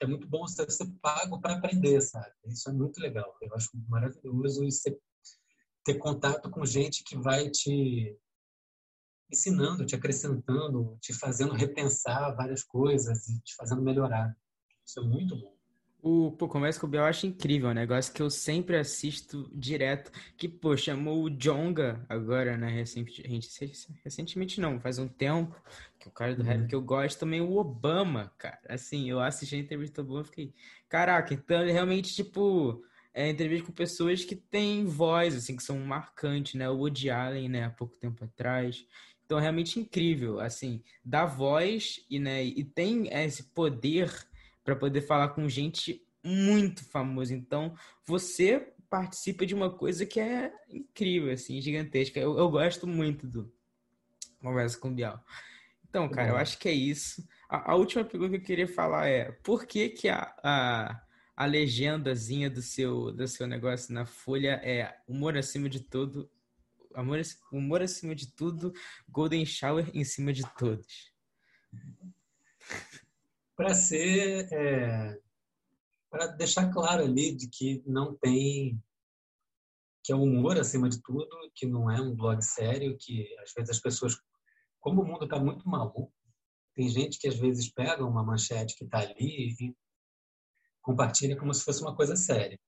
é 0.00 0.06
muito 0.06 0.26
bom 0.26 0.46
você 0.46 0.68
ser 0.70 0.90
pago 1.02 1.40
para 1.40 1.56
aprender, 1.56 2.00
sabe? 2.00 2.32
Isso 2.46 2.70
é 2.70 2.72
muito 2.72 2.98
legal. 3.00 3.36
Eu 3.42 3.54
acho 3.54 3.70
maravilhoso 3.86 4.64
e 4.64 4.70
ter 5.84 5.94
contato 5.98 6.50
com 6.50 6.64
gente 6.64 7.04
que 7.04 7.18
vai 7.18 7.50
te 7.50 8.18
ensinando, 9.30 9.84
te 9.84 9.94
acrescentando, 9.94 10.98
te 11.00 11.12
fazendo 11.12 11.52
repensar 11.54 12.34
várias 12.34 12.64
coisas 12.64 13.28
e 13.28 13.40
te 13.40 13.54
fazendo 13.54 13.82
melhorar. 13.82 14.34
Isso 14.84 15.00
é 15.00 15.02
muito 15.02 15.36
bom. 15.36 15.59
O 16.02 16.32
pô, 16.32 16.48
Conversa 16.48 16.80
com 16.80 16.86
o 16.86 16.88
Biel 16.88 17.02
eu 17.02 17.08
acho 17.08 17.26
incrível, 17.26 17.68
um 17.68 17.74
negócio 17.74 18.12
que 18.12 18.22
eu 18.22 18.30
sempre 18.30 18.76
assisto 18.76 19.50
direto, 19.52 20.10
que, 20.36 20.48
pô, 20.48 20.74
chamou 20.76 21.22
o 21.22 21.30
Jonga 21.30 22.04
agora, 22.08 22.56
né, 22.56 22.68
recentemente, 22.68 23.48
recentemente 24.02 24.60
não, 24.60 24.80
faz 24.80 24.98
um 24.98 25.06
tempo, 25.06 25.54
que 25.98 26.08
o 26.08 26.10
cara 26.10 26.34
do 26.34 26.42
rap 26.42 26.60
uhum. 26.60 26.66
que 26.66 26.74
eu 26.74 26.80
gosto, 26.80 27.20
também 27.20 27.42
o 27.42 27.56
Obama, 27.56 28.32
cara, 28.38 28.58
assim, 28.68 29.10
eu 29.10 29.20
assisti 29.20 29.56
a 29.56 29.58
entrevista 29.58 30.02
do 30.02 30.08
Obama 30.08 30.22
e 30.22 30.28
fiquei, 30.28 30.54
caraca, 30.88 31.34
então 31.34 31.60
ele 31.60 31.72
realmente, 31.72 32.14
tipo, 32.14 32.82
é 33.12 33.28
entrevista 33.28 33.66
com 33.66 33.72
pessoas 33.72 34.24
que 34.24 34.34
têm 34.34 34.86
voz, 34.86 35.36
assim, 35.36 35.54
que 35.54 35.62
são 35.62 35.78
marcantes, 35.80 36.54
né, 36.54 36.68
o 36.70 36.78
Woody 36.78 37.10
Allen, 37.10 37.50
né, 37.50 37.64
há 37.64 37.70
pouco 37.70 37.94
tempo 37.96 38.24
atrás, 38.24 38.86
então 39.26 39.38
é 39.38 39.42
realmente 39.42 39.78
incrível, 39.78 40.40
assim, 40.40 40.82
dá 41.04 41.26
voz 41.26 42.00
e, 42.08 42.18
né, 42.18 42.42
e 42.42 42.64
tem 42.64 43.06
esse 43.12 43.44
poder 43.44 44.29
para 44.64 44.76
poder 44.76 45.02
falar 45.02 45.30
com 45.30 45.48
gente 45.48 46.04
muito 46.22 46.84
famosa. 46.84 47.34
Então, 47.34 47.74
você 48.04 48.72
participa 48.88 49.46
de 49.46 49.54
uma 49.54 49.70
coisa 49.70 50.04
que 50.04 50.20
é 50.20 50.52
incrível, 50.68 51.32
assim, 51.32 51.60
gigantesca. 51.60 52.18
Eu, 52.18 52.36
eu 52.36 52.50
gosto 52.50 52.86
muito 52.86 53.26
do 53.26 53.52
Conversa 54.40 54.78
com 54.78 54.88
o 54.88 54.94
Bial. 54.94 55.24
Então, 55.88 56.08
cara, 56.08 56.30
eu 56.30 56.36
acho 56.36 56.58
que 56.58 56.68
é 56.68 56.72
isso. 56.72 57.26
A, 57.48 57.72
a, 57.72 57.74
última 57.74 58.04
pergunta 58.04 58.30
que 58.30 58.36
eu 58.36 58.46
queria 58.46 58.68
falar 58.68 59.08
é: 59.08 59.32
por 59.42 59.66
que 59.66 59.88
que 59.90 60.08
a, 60.08 60.34
a, 60.42 61.02
a 61.36 61.46
legendazinha 61.46 62.48
do 62.48 62.62
seu, 62.62 63.12
do 63.12 63.26
seu 63.28 63.46
negócio 63.46 63.92
na 63.92 64.06
Folha 64.06 64.60
é 64.64 64.96
humor 65.06 65.36
acima 65.36 65.68
de 65.68 65.80
tudo, 65.80 66.30
amor, 66.94 67.20
humor 67.52 67.82
acima 67.82 68.14
de 68.14 68.32
tudo, 68.32 68.72
Golden 69.08 69.44
Shower 69.44 69.90
em 69.92 70.04
cima 70.04 70.32
de 70.32 70.42
todos? 70.56 71.12
para 73.60 73.74
ser 73.74 74.50
é, 74.54 75.20
para 76.10 76.28
deixar 76.28 76.72
claro 76.72 77.02
ali 77.02 77.36
de 77.36 77.46
que 77.46 77.82
não 77.86 78.16
tem 78.16 78.82
que 80.02 80.12
é 80.12 80.16
o 80.16 80.22
humor 80.22 80.58
acima 80.58 80.88
de 80.88 80.98
tudo, 81.02 81.28
que 81.54 81.66
não 81.66 81.90
é 81.90 82.00
um 82.00 82.16
blog 82.16 82.40
sério, 82.40 82.96
que 82.98 83.28
às 83.40 83.52
vezes 83.52 83.68
as 83.68 83.78
pessoas, 83.78 84.16
como 84.80 85.02
o 85.02 85.04
mundo 85.06 85.24
está 85.24 85.38
muito 85.38 85.68
maluco, 85.68 86.10
tem 86.74 86.88
gente 86.88 87.18
que 87.18 87.28
às 87.28 87.38
vezes 87.38 87.70
pega 87.70 88.02
uma 88.02 88.24
manchete 88.24 88.74
que 88.78 88.84
está 88.84 89.00
ali 89.00 89.54
e 89.60 89.76
compartilha 90.80 91.36
como 91.36 91.52
se 91.52 91.62
fosse 91.62 91.82
uma 91.82 91.94
coisa 91.94 92.16
séria. 92.16 92.58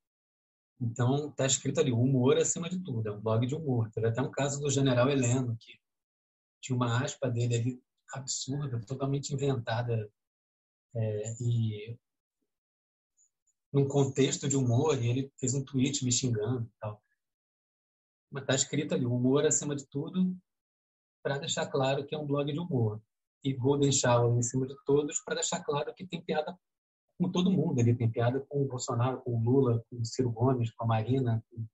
Então 0.78 1.30
está 1.30 1.46
escrito 1.46 1.80
ali 1.80 1.90
humor 1.90 2.36
acima 2.36 2.68
de 2.68 2.78
tudo, 2.84 3.08
é 3.08 3.12
um 3.12 3.20
blog 3.20 3.46
de 3.46 3.54
humor. 3.54 3.90
Teve 3.92 4.08
até 4.08 4.20
um 4.20 4.30
caso 4.30 4.60
do 4.60 4.68
General 4.68 5.08
Heleno 5.08 5.56
que 5.58 5.72
tinha 6.60 6.76
uma 6.76 7.02
aspa 7.02 7.30
dele 7.30 7.54
ali 7.54 7.82
absurda, 8.12 8.78
totalmente 8.84 9.32
inventada 9.32 10.06
é, 10.94 11.34
e 11.40 11.98
num 13.72 13.88
contexto 13.88 14.48
de 14.48 14.56
humor, 14.56 15.02
e 15.02 15.08
ele 15.08 15.32
fez 15.38 15.54
um 15.54 15.64
tweet 15.64 16.04
me 16.04 16.12
xingando 16.12 16.64
e 16.64 16.80
tal. 16.80 17.02
Mas 18.30 18.42
está 18.42 18.54
escrito 18.54 18.94
ali, 18.94 19.06
humor 19.06 19.46
acima 19.46 19.74
de 19.74 19.86
tudo, 19.86 20.36
para 21.22 21.38
deixar 21.38 21.66
claro 21.66 22.04
que 22.04 22.14
é 22.14 22.18
um 22.18 22.26
blog 22.26 22.52
de 22.52 22.58
humor. 22.58 23.00
E 23.42 23.52
Golden 23.52 23.90
Shower 23.90 24.36
em 24.36 24.42
cima 24.42 24.66
de 24.66 24.76
todos, 24.84 25.20
para 25.24 25.36
deixar 25.36 25.62
claro 25.64 25.94
que 25.94 26.06
tem 26.06 26.22
piada 26.22 26.56
com 27.18 27.30
todo 27.30 27.50
mundo. 27.50 27.78
Ele 27.78 27.94
tem 27.94 28.10
piada 28.10 28.40
com 28.48 28.62
o 28.62 28.68
Bolsonaro, 28.68 29.20
com 29.22 29.36
o 29.36 29.42
Lula, 29.42 29.84
com 29.88 29.96
o 29.96 30.04
Ciro 30.04 30.30
Gomes, 30.30 30.70
com 30.72 30.84
a 30.84 30.86
Marina, 30.86 31.42
com 31.50 31.66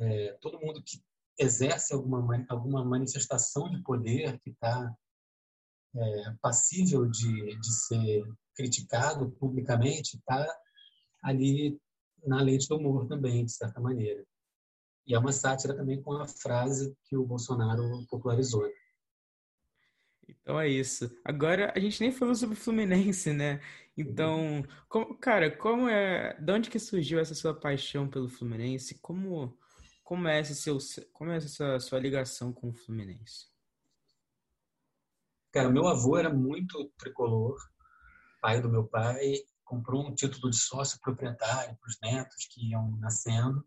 é, 0.00 0.32
todo 0.40 0.60
mundo 0.60 0.82
que 0.82 1.02
exerce 1.38 1.94
alguma, 1.94 2.44
alguma 2.48 2.84
manifestação 2.84 3.70
de 3.70 3.82
poder 3.82 4.38
que 4.40 4.50
está 4.50 4.94
é, 5.94 6.34
passível 6.40 7.06
de, 7.06 7.56
de 7.58 7.72
ser 7.72 8.24
criticado 8.54 9.30
publicamente 9.32 10.16
está 10.16 10.46
ali 11.22 11.78
na 12.24 12.40
lente 12.40 12.68
do 12.68 12.76
humor 12.76 13.06
também, 13.06 13.44
de 13.44 13.52
certa 13.52 13.80
maneira. 13.80 14.24
E 15.06 15.14
é 15.14 15.18
uma 15.18 15.32
sátira 15.32 15.74
também 15.74 16.00
com 16.00 16.12
a 16.12 16.26
frase 16.26 16.96
que 17.04 17.16
o 17.16 17.26
Bolsonaro 17.26 18.04
popularizou. 18.08 18.68
Então 20.28 20.60
é 20.60 20.68
isso. 20.68 21.10
Agora 21.24 21.72
a 21.74 21.80
gente 21.80 22.00
nem 22.00 22.12
falou 22.12 22.34
sobre 22.34 22.54
o 22.54 22.60
Fluminense, 22.60 23.32
né? 23.32 23.60
Então, 23.96 24.64
como, 24.88 25.14
cara, 25.18 25.54
como 25.54 25.88
é, 25.88 26.34
de 26.40 26.52
onde 26.52 26.70
que 26.70 26.78
surgiu 26.78 27.18
essa 27.18 27.34
sua 27.34 27.52
paixão 27.52 28.08
pelo 28.08 28.28
Fluminense? 28.28 28.98
Como 29.00 29.58
como 30.12 30.28
é 30.28 30.44
seu, 30.44 30.76
como 31.12 31.30
é 31.30 31.36
essa 31.36 31.80
sua 31.80 31.98
ligação 31.98 32.52
com 32.52 32.68
o 32.68 32.74
Fluminense? 32.74 33.46
Cara, 35.50 35.70
meu 35.70 35.86
avô 35.86 36.18
era 36.18 36.28
muito 36.28 36.90
tricolor 36.98 37.56
pai 38.42 38.60
do 38.60 38.68
meu 38.68 38.84
pai 38.86 39.36
comprou 39.64 40.04
um 40.04 40.14
título 40.14 40.50
de 40.50 40.56
sócio 40.56 41.00
proprietário 41.00 41.76
para 41.76 41.88
os 41.88 41.98
netos 42.02 42.46
que 42.50 42.70
iam 42.70 42.90
nascendo. 42.98 43.66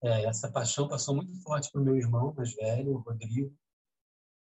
É, 0.00 0.24
essa 0.26 0.52
paixão 0.52 0.86
passou 0.86 1.16
muito 1.16 1.34
forte 1.42 1.72
para 1.72 1.80
o 1.80 1.84
meu 1.84 1.96
irmão 1.96 2.32
mais 2.34 2.54
velho, 2.54 2.92
o 2.92 2.98
Rodrigo, 2.98 3.52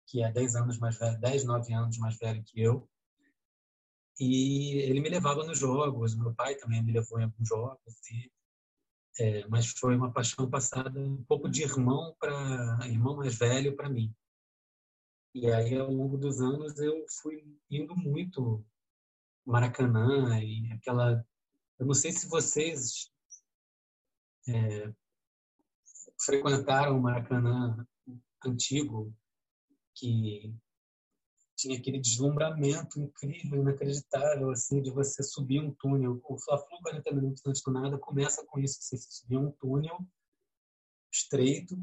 que 0.07 0.23
é 0.23 0.31
10 0.31 0.57
anos 0.57 0.79
mais 0.79 0.99
velho, 0.99 1.19
10, 1.21 1.45
9 1.45 1.73
anos 1.73 1.99
mais 1.99 2.19
velho 2.19 2.43
que 2.45 2.61
eu. 2.61 2.87
E 4.21 4.73
ele 4.79 5.01
me 5.01 5.09
levava 5.09 5.45
nos 5.45 5.59
jogos, 5.59 6.17
meu 6.17 6.35
pai 6.35 6.57
também 6.57 6.83
me 6.83 6.93
levou 6.93 7.21
em 7.21 7.25
alguns 7.25 7.49
jogos, 7.49 7.95
e, 8.11 8.33
é, 9.21 9.47
mas 9.49 9.69
foi 9.71 9.97
uma 9.97 10.13
paixão 10.13 10.51
passada 10.51 10.99
um 11.01 11.23
pouco 11.25 11.49
de 11.49 11.63
irmão 11.63 12.15
para 12.19 12.87
irmão 12.87 13.17
mais 13.17 13.37
velho 13.37 13.77
para 13.77 13.89
mim. 13.89 14.13
E 15.35 15.51
aí, 15.51 15.79
ao 15.79 15.91
longo 15.91 16.19
dos 16.19 16.41
anos, 16.41 16.79
eu 16.79 17.07
fui 17.23 17.57
indo 17.71 17.95
muito 17.97 18.65
Maracanã 19.49 20.39
e 20.41 20.71
aquela. 20.73 21.25
Eu 21.79 21.87
não 21.87 21.95
sei 21.95 22.13
se 22.13 22.29
vocês 22.29 23.11
é, 24.47 24.93
frequentaram 26.21 26.99
o 26.99 27.03
Maracanã 27.03 27.87
antigo, 28.45 29.15
que 29.95 30.55
tinha 31.57 31.79
aquele 31.79 31.99
deslumbramento 31.99 33.01
incrível, 33.01 33.63
inacreditável, 33.63 34.51
assim, 34.51 34.83
de 34.83 34.91
você 34.91 35.23
subir 35.23 35.61
um 35.61 35.73
túnel. 35.73 36.21
O 36.25 36.39
Fla-Flu, 36.39 36.79
40 36.83 37.15
minutos 37.15 37.43
antes 37.47 37.63
do 37.63 37.73
nada, 37.73 37.99
começa 37.99 38.45
com 38.47 38.61
isso, 38.61 38.83
você 38.83 38.99
subia 38.99 39.41
um 39.41 39.51
túnel 39.53 39.99
estreito, 41.11 41.75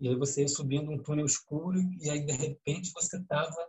e 0.00 0.08
aí 0.08 0.16
você 0.16 0.42
ia 0.42 0.48
subindo 0.48 0.90
um 0.90 1.02
túnel 1.02 1.26
escuro, 1.26 1.78
e 2.00 2.08
aí, 2.08 2.24
de 2.24 2.32
repente, 2.32 2.90
você 2.92 3.18
estava 3.18 3.68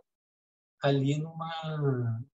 ali 0.82 1.18
numa, 1.18 2.24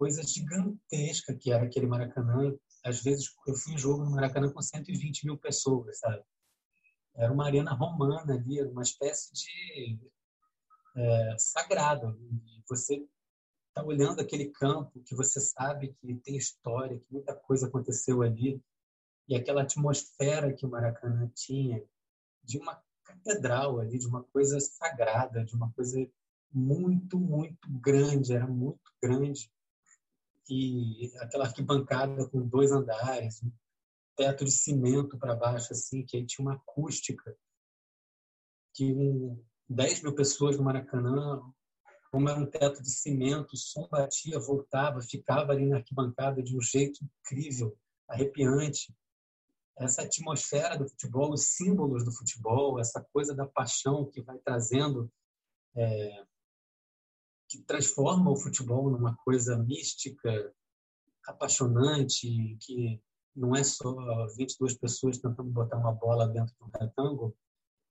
coisa 0.00 0.22
gigantesca 0.22 1.34
que 1.34 1.52
era 1.52 1.66
aquele 1.66 1.86
Maracanã. 1.86 2.56
Às 2.82 3.02
vezes 3.02 3.30
eu 3.46 3.54
fui 3.54 3.74
em 3.74 3.78
jogo 3.78 4.02
no 4.02 4.12
Maracanã 4.12 4.50
com 4.50 4.62
120 4.62 5.26
mil 5.26 5.36
pessoas, 5.36 5.98
sabe? 5.98 6.24
Era 7.14 7.30
uma 7.30 7.44
arena 7.44 7.74
romana 7.74 8.32
ali, 8.32 8.58
era 8.58 8.70
uma 8.70 8.80
espécie 8.80 9.30
de 9.34 10.00
é, 10.96 11.36
sagrado. 11.38 12.18
Você 12.66 13.06
está 13.68 13.84
olhando 13.84 14.20
aquele 14.20 14.46
campo 14.46 15.02
que 15.04 15.14
você 15.14 15.38
sabe 15.38 15.94
que 16.00 16.14
tem 16.14 16.34
história, 16.34 16.98
que 16.98 17.12
muita 17.12 17.34
coisa 17.34 17.66
aconteceu 17.66 18.22
ali, 18.22 18.58
e 19.28 19.36
aquela 19.36 19.62
atmosfera 19.62 20.54
que 20.54 20.64
o 20.64 20.70
Maracanã 20.70 21.30
tinha, 21.34 21.84
de 22.42 22.56
uma 22.56 22.82
catedral 23.04 23.78
ali, 23.78 23.98
de 23.98 24.06
uma 24.06 24.24
coisa 24.24 24.58
sagrada, 24.60 25.44
de 25.44 25.54
uma 25.54 25.70
coisa 25.72 26.10
muito, 26.50 27.20
muito 27.20 27.68
grande, 27.82 28.32
era 28.32 28.46
muito 28.46 28.80
grande. 29.02 29.50
E 30.50 31.12
aquela 31.18 31.44
arquibancada 31.44 32.28
com 32.28 32.46
dois 32.46 32.72
andares, 32.72 33.40
um 33.42 33.52
teto 34.16 34.44
de 34.44 34.50
cimento 34.50 35.16
para 35.16 35.36
baixo, 35.36 35.72
assim, 35.72 36.04
que 36.04 36.16
aí 36.16 36.26
tinha 36.26 36.44
uma 36.44 36.56
acústica, 36.56 37.36
que 38.74 38.92
um, 38.92 39.42
10 39.68 40.02
mil 40.02 40.14
pessoas 40.14 40.56
no 40.56 40.64
Maracanã, 40.64 41.40
como 42.10 42.28
era 42.28 42.40
um 42.40 42.46
teto 42.46 42.82
de 42.82 42.90
cimento, 42.90 43.52
o 43.52 43.56
som 43.56 43.88
batia, 43.88 44.40
voltava, 44.40 45.00
ficava 45.00 45.52
ali 45.52 45.66
na 45.66 45.76
arquibancada 45.76 46.42
de 46.42 46.56
um 46.56 46.60
jeito 46.60 46.98
incrível, 47.04 47.78
arrepiante. 48.08 48.92
Essa 49.78 50.02
atmosfera 50.02 50.76
do 50.76 50.88
futebol, 50.88 51.32
os 51.32 51.44
símbolos 51.44 52.04
do 52.04 52.10
futebol, 52.10 52.80
essa 52.80 53.00
coisa 53.12 53.34
da 53.34 53.46
paixão 53.46 54.10
que 54.10 54.20
vai 54.20 54.38
trazendo 54.38 55.10
é, 55.76 56.24
que 57.50 57.58
transforma 57.62 58.30
o 58.30 58.36
futebol 58.36 58.88
numa 58.88 59.16
coisa 59.24 59.58
mística, 59.58 60.54
apaixonante, 61.26 62.56
que 62.60 63.02
não 63.34 63.56
é 63.56 63.64
só 63.64 63.92
22 64.36 64.74
pessoas 64.74 65.18
tentando 65.18 65.50
botar 65.50 65.76
uma 65.76 65.92
bola 65.92 66.28
dentro 66.28 66.54
de 66.54 66.62
um 66.62 66.70
retângulo. 66.80 67.36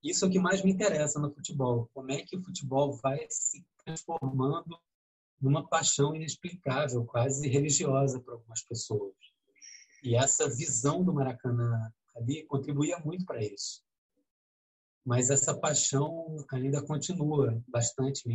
Isso 0.01 0.24
é 0.24 0.28
o 0.30 0.32
que 0.32 0.39
mais 0.39 0.64
me 0.64 0.72
interessa 0.72 1.20
no 1.20 1.34
futebol. 1.34 1.89
Como 1.93 2.10
é 2.10 2.22
que 2.22 2.38
o 2.38 2.41
futebol 2.41 2.93
vai 2.93 3.20
se 3.30 3.66
transformando 3.84 4.80
numa 5.41 5.68
paixão 5.68 6.16
inexplicável, 6.16 7.05
quase 7.05 7.47
religiosa 7.49 8.20
para 8.22 8.36
algumas 8.36 8.62
pessoas. 8.64 9.14
E 10.01 10.16
essa 10.16 10.49
visão 10.49 11.03
do 11.03 11.14
Maracanã 11.14 11.91
ali 12.16 12.45
contribuía 12.45 12.97
muito 12.99 13.26
para 13.26 13.43
isso. 13.43 13.84
Mas 15.05 15.30
essa 15.30 15.57
paixão 15.57 16.38
ainda 16.53 16.82
continua 16.86 17.62
bastante 17.68 18.28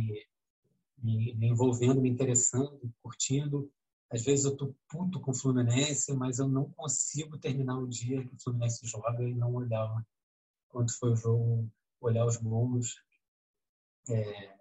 me, 0.97 1.33
envolvendo, 1.41 2.01
me 2.01 2.09
interessando, 2.09 2.79
curtindo. 3.01 3.71
Às 4.11 4.23
vezes 4.23 4.45
eu 4.45 4.51
estou 4.51 4.75
puto 4.89 5.19
com 5.19 5.31
o 5.31 5.35
Fluminense, 5.35 6.13
mas 6.13 6.39
eu 6.39 6.47
não 6.47 6.69
consigo 6.71 7.37
terminar 7.37 7.77
o 7.77 7.87
dia 7.87 8.25
que 8.25 8.33
o 8.33 8.39
Fluminense 8.39 8.85
joga 8.87 9.23
e 9.23 9.33
não 9.33 9.53
olhar 9.53 10.05
quando 10.69 10.91
foi 10.91 11.11
o 11.11 11.15
jogo, 11.15 11.71
olhar 12.01 12.25
os 12.25 12.37
gols, 12.37 12.95
é, 14.09 14.55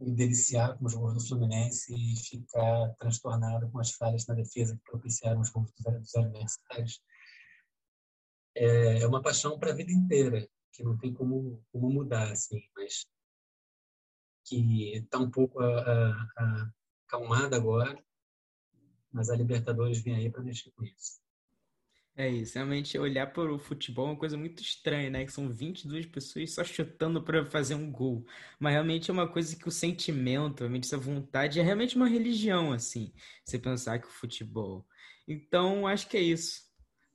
me 0.00 0.12
deliciar 0.12 0.76
com 0.78 0.86
os 0.86 0.94
gols 0.94 1.14
do 1.14 1.28
Fluminense 1.28 1.94
e 1.94 2.16
ficar 2.16 2.94
transtornado 2.98 3.70
com 3.70 3.78
as 3.78 3.92
falhas 3.92 4.26
na 4.26 4.34
defesa 4.34 4.76
que 4.76 4.90
propiciaram 4.90 5.40
os 5.40 5.50
gols 5.50 5.70
dos 5.72 6.16
adversários. 6.16 7.00
É, 8.56 9.00
é 9.00 9.06
uma 9.06 9.22
paixão 9.22 9.58
para 9.58 9.70
a 9.70 9.74
vida 9.74 9.92
inteira, 9.92 10.48
que 10.72 10.82
não 10.82 10.96
tem 10.96 11.12
como, 11.12 11.62
como 11.72 11.90
mudar, 11.90 12.32
assim, 12.32 12.60
mas 12.76 13.06
que 14.44 14.96
está 14.96 15.18
um 15.18 15.30
pouco 15.30 15.58
acalmada 17.06 17.56
agora, 17.56 17.98
mas 19.12 19.30
a 19.30 19.36
Libertadores 19.36 20.00
vem 20.00 20.14
aí 20.16 20.30
para 20.30 20.42
mexer 20.42 20.70
com 20.72 20.84
isso. 20.84 21.22
É 22.16 22.28
isso, 22.28 22.54
realmente 22.54 22.96
olhar 22.96 23.26
para 23.32 23.52
o 23.52 23.58
futebol 23.58 24.06
é 24.06 24.10
uma 24.10 24.16
coisa 24.16 24.36
muito 24.36 24.62
estranha, 24.62 25.10
né? 25.10 25.24
Que 25.24 25.32
são 25.32 25.50
22 25.50 26.06
pessoas 26.06 26.52
só 26.52 26.62
chutando 26.62 27.20
para 27.20 27.44
fazer 27.50 27.74
um 27.74 27.90
gol. 27.90 28.24
Mas 28.56 28.72
realmente 28.72 29.10
é 29.10 29.12
uma 29.12 29.26
coisa 29.26 29.56
que 29.56 29.66
o 29.66 29.72
sentimento, 29.72 30.60
realmente 30.60 30.84
essa 30.84 30.96
vontade, 30.96 31.58
é 31.58 31.62
realmente 31.62 31.96
uma 31.96 32.08
religião, 32.08 32.72
assim, 32.72 33.12
você 33.44 33.58
pensar 33.58 33.98
que 33.98 34.06
o 34.06 34.10
futebol. 34.10 34.86
Então, 35.26 35.88
acho 35.88 36.08
que 36.08 36.16
é 36.16 36.20
isso. 36.20 36.62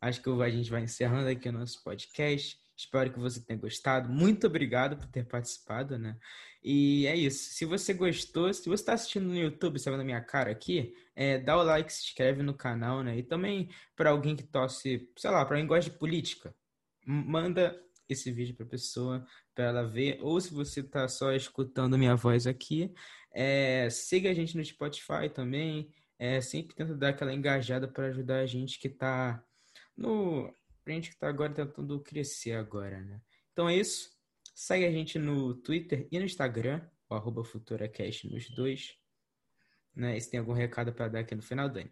Acho 0.01 0.21
que 0.21 0.30
a 0.30 0.49
gente 0.49 0.69
vai 0.69 0.84
encerrando 0.84 1.30
aqui 1.30 1.47
o 1.47 1.53
nosso 1.53 1.82
podcast. 1.82 2.59
Espero 2.80 3.11
que 3.11 3.19
você 3.19 3.43
tenha 3.43 3.59
gostado. 3.59 4.09
Muito 4.09 4.47
obrigado 4.47 4.95
por 4.95 5.05
ter 5.07 5.25
participado, 5.27 5.99
né? 5.99 6.17
E 6.63 7.05
é 7.07 7.15
isso. 7.15 7.53
Se 7.53 7.65
você 7.65 7.93
gostou, 7.93 8.53
se 8.53 8.69
você 8.69 8.82
está 8.82 8.93
assistindo 8.93 9.27
no 9.27 9.36
YouTube, 9.36 9.77
sabe 9.77 9.97
na 9.97 10.03
minha 10.03 10.21
cara 10.21 10.49
aqui, 10.49 10.93
é, 11.13 11.38
dá 11.38 11.57
o 11.57 11.63
like, 11.63 11.91
se 11.91 12.05
inscreve 12.05 12.41
no 12.41 12.53
canal, 12.53 13.03
né? 13.03 13.17
E 13.17 13.23
também 13.23 13.69
para 13.97 14.11
alguém 14.11 14.34
que 14.34 14.43
torce, 14.43 15.11
sei 15.17 15.30
lá, 15.30 15.45
para 15.45 15.57
quem 15.57 15.67
gosta 15.67 15.91
de 15.91 15.97
política, 15.97 16.55
manda 17.05 17.77
esse 18.07 18.32
vídeo 18.32 18.55
para 18.55 18.65
pessoa, 18.65 19.27
para 19.53 19.65
ela 19.65 19.84
ver. 19.84 20.17
Ou 20.21 20.39
se 20.39 20.53
você 20.53 20.80
está 20.80 21.05
só 21.09 21.34
escutando 21.34 21.97
minha 21.97 22.15
voz 22.15 22.47
aqui, 22.47 22.93
é, 23.34 23.89
siga 23.89 24.30
a 24.30 24.34
gente 24.34 24.55
no 24.55 24.63
Spotify 24.63 25.30
também. 25.34 25.91
É, 26.17 26.39
sempre 26.39 26.75
tenta 26.75 26.95
dar 26.95 27.09
aquela 27.09 27.34
engajada 27.34 27.89
para 27.89 28.07
ajudar 28.07 28.39
a 28.39 28.45
gente 28.45 28.80
que 28.80 28.88
está 28.88 29.43
no 29.97 30.53
pra 30.89 30.95
gente 30.95 31.11
que 31.11 31.17
tá 31.17 31.29
agora 31.29 31.53
tentando 31.53 31.99
crescer 31.99 32.53
agora, 32.53 32.99
né? 33.01 33.21
Então 33.53 33.69
é 33.69 33.75
isso. 33.75 34.09
Segue 34.55 34.85
a 34.85 34.91
gente 34.91 35.19
no 35.19 35.53
Twitter 35.53 36.07
e 36.11 36.17
no 36.17 36.25
Instagram, 36.25 36.81
o 37.07 37.13
arroba 37.13 37.43
FuturaCast 37.43 38.27
nos 38.27 38.49
dois. 38.49 38.95
Né? 39.95 40.17
E 40.17 40.21
se 40.21 40.31
tem 40.31 40.39
algum 40.39 40.53
recado 40.53 40.91
para 40.91 41.07
dar 41.07 41.19
aqui 41.19 41.35
no 41.35 41.43
final, 41.43 41.69
Dani? 41.69 41.91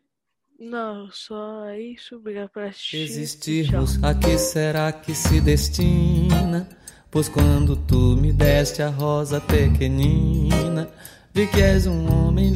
Não, 0.59 1.11
só 1.11 1.71
isso. 1.75 2.15
Obrigado 2.15 2.49
por 2.49 2.63
assistir. 2.63 2.97
Existirmos, 2.97 4.03
a 4.03 4.15
que 4.15 4.35
será 4.39 4.91
que 4.91 5.13
se 5.13 5.39
destina? 5.39 6.67
Pois 7.11 7.29
quando 7.29 7.77
tu 7.85 8.17
me 8.17 8.33
deste 8.33 8.81
a 8.81 8.89
rosa 8.89 9.39
pequenina, 9.39 10.91
vi 11.31 11.47
que 11.47 11.61
és 11.61 11.85
um 11.85 12.11
homem 12.11 12.55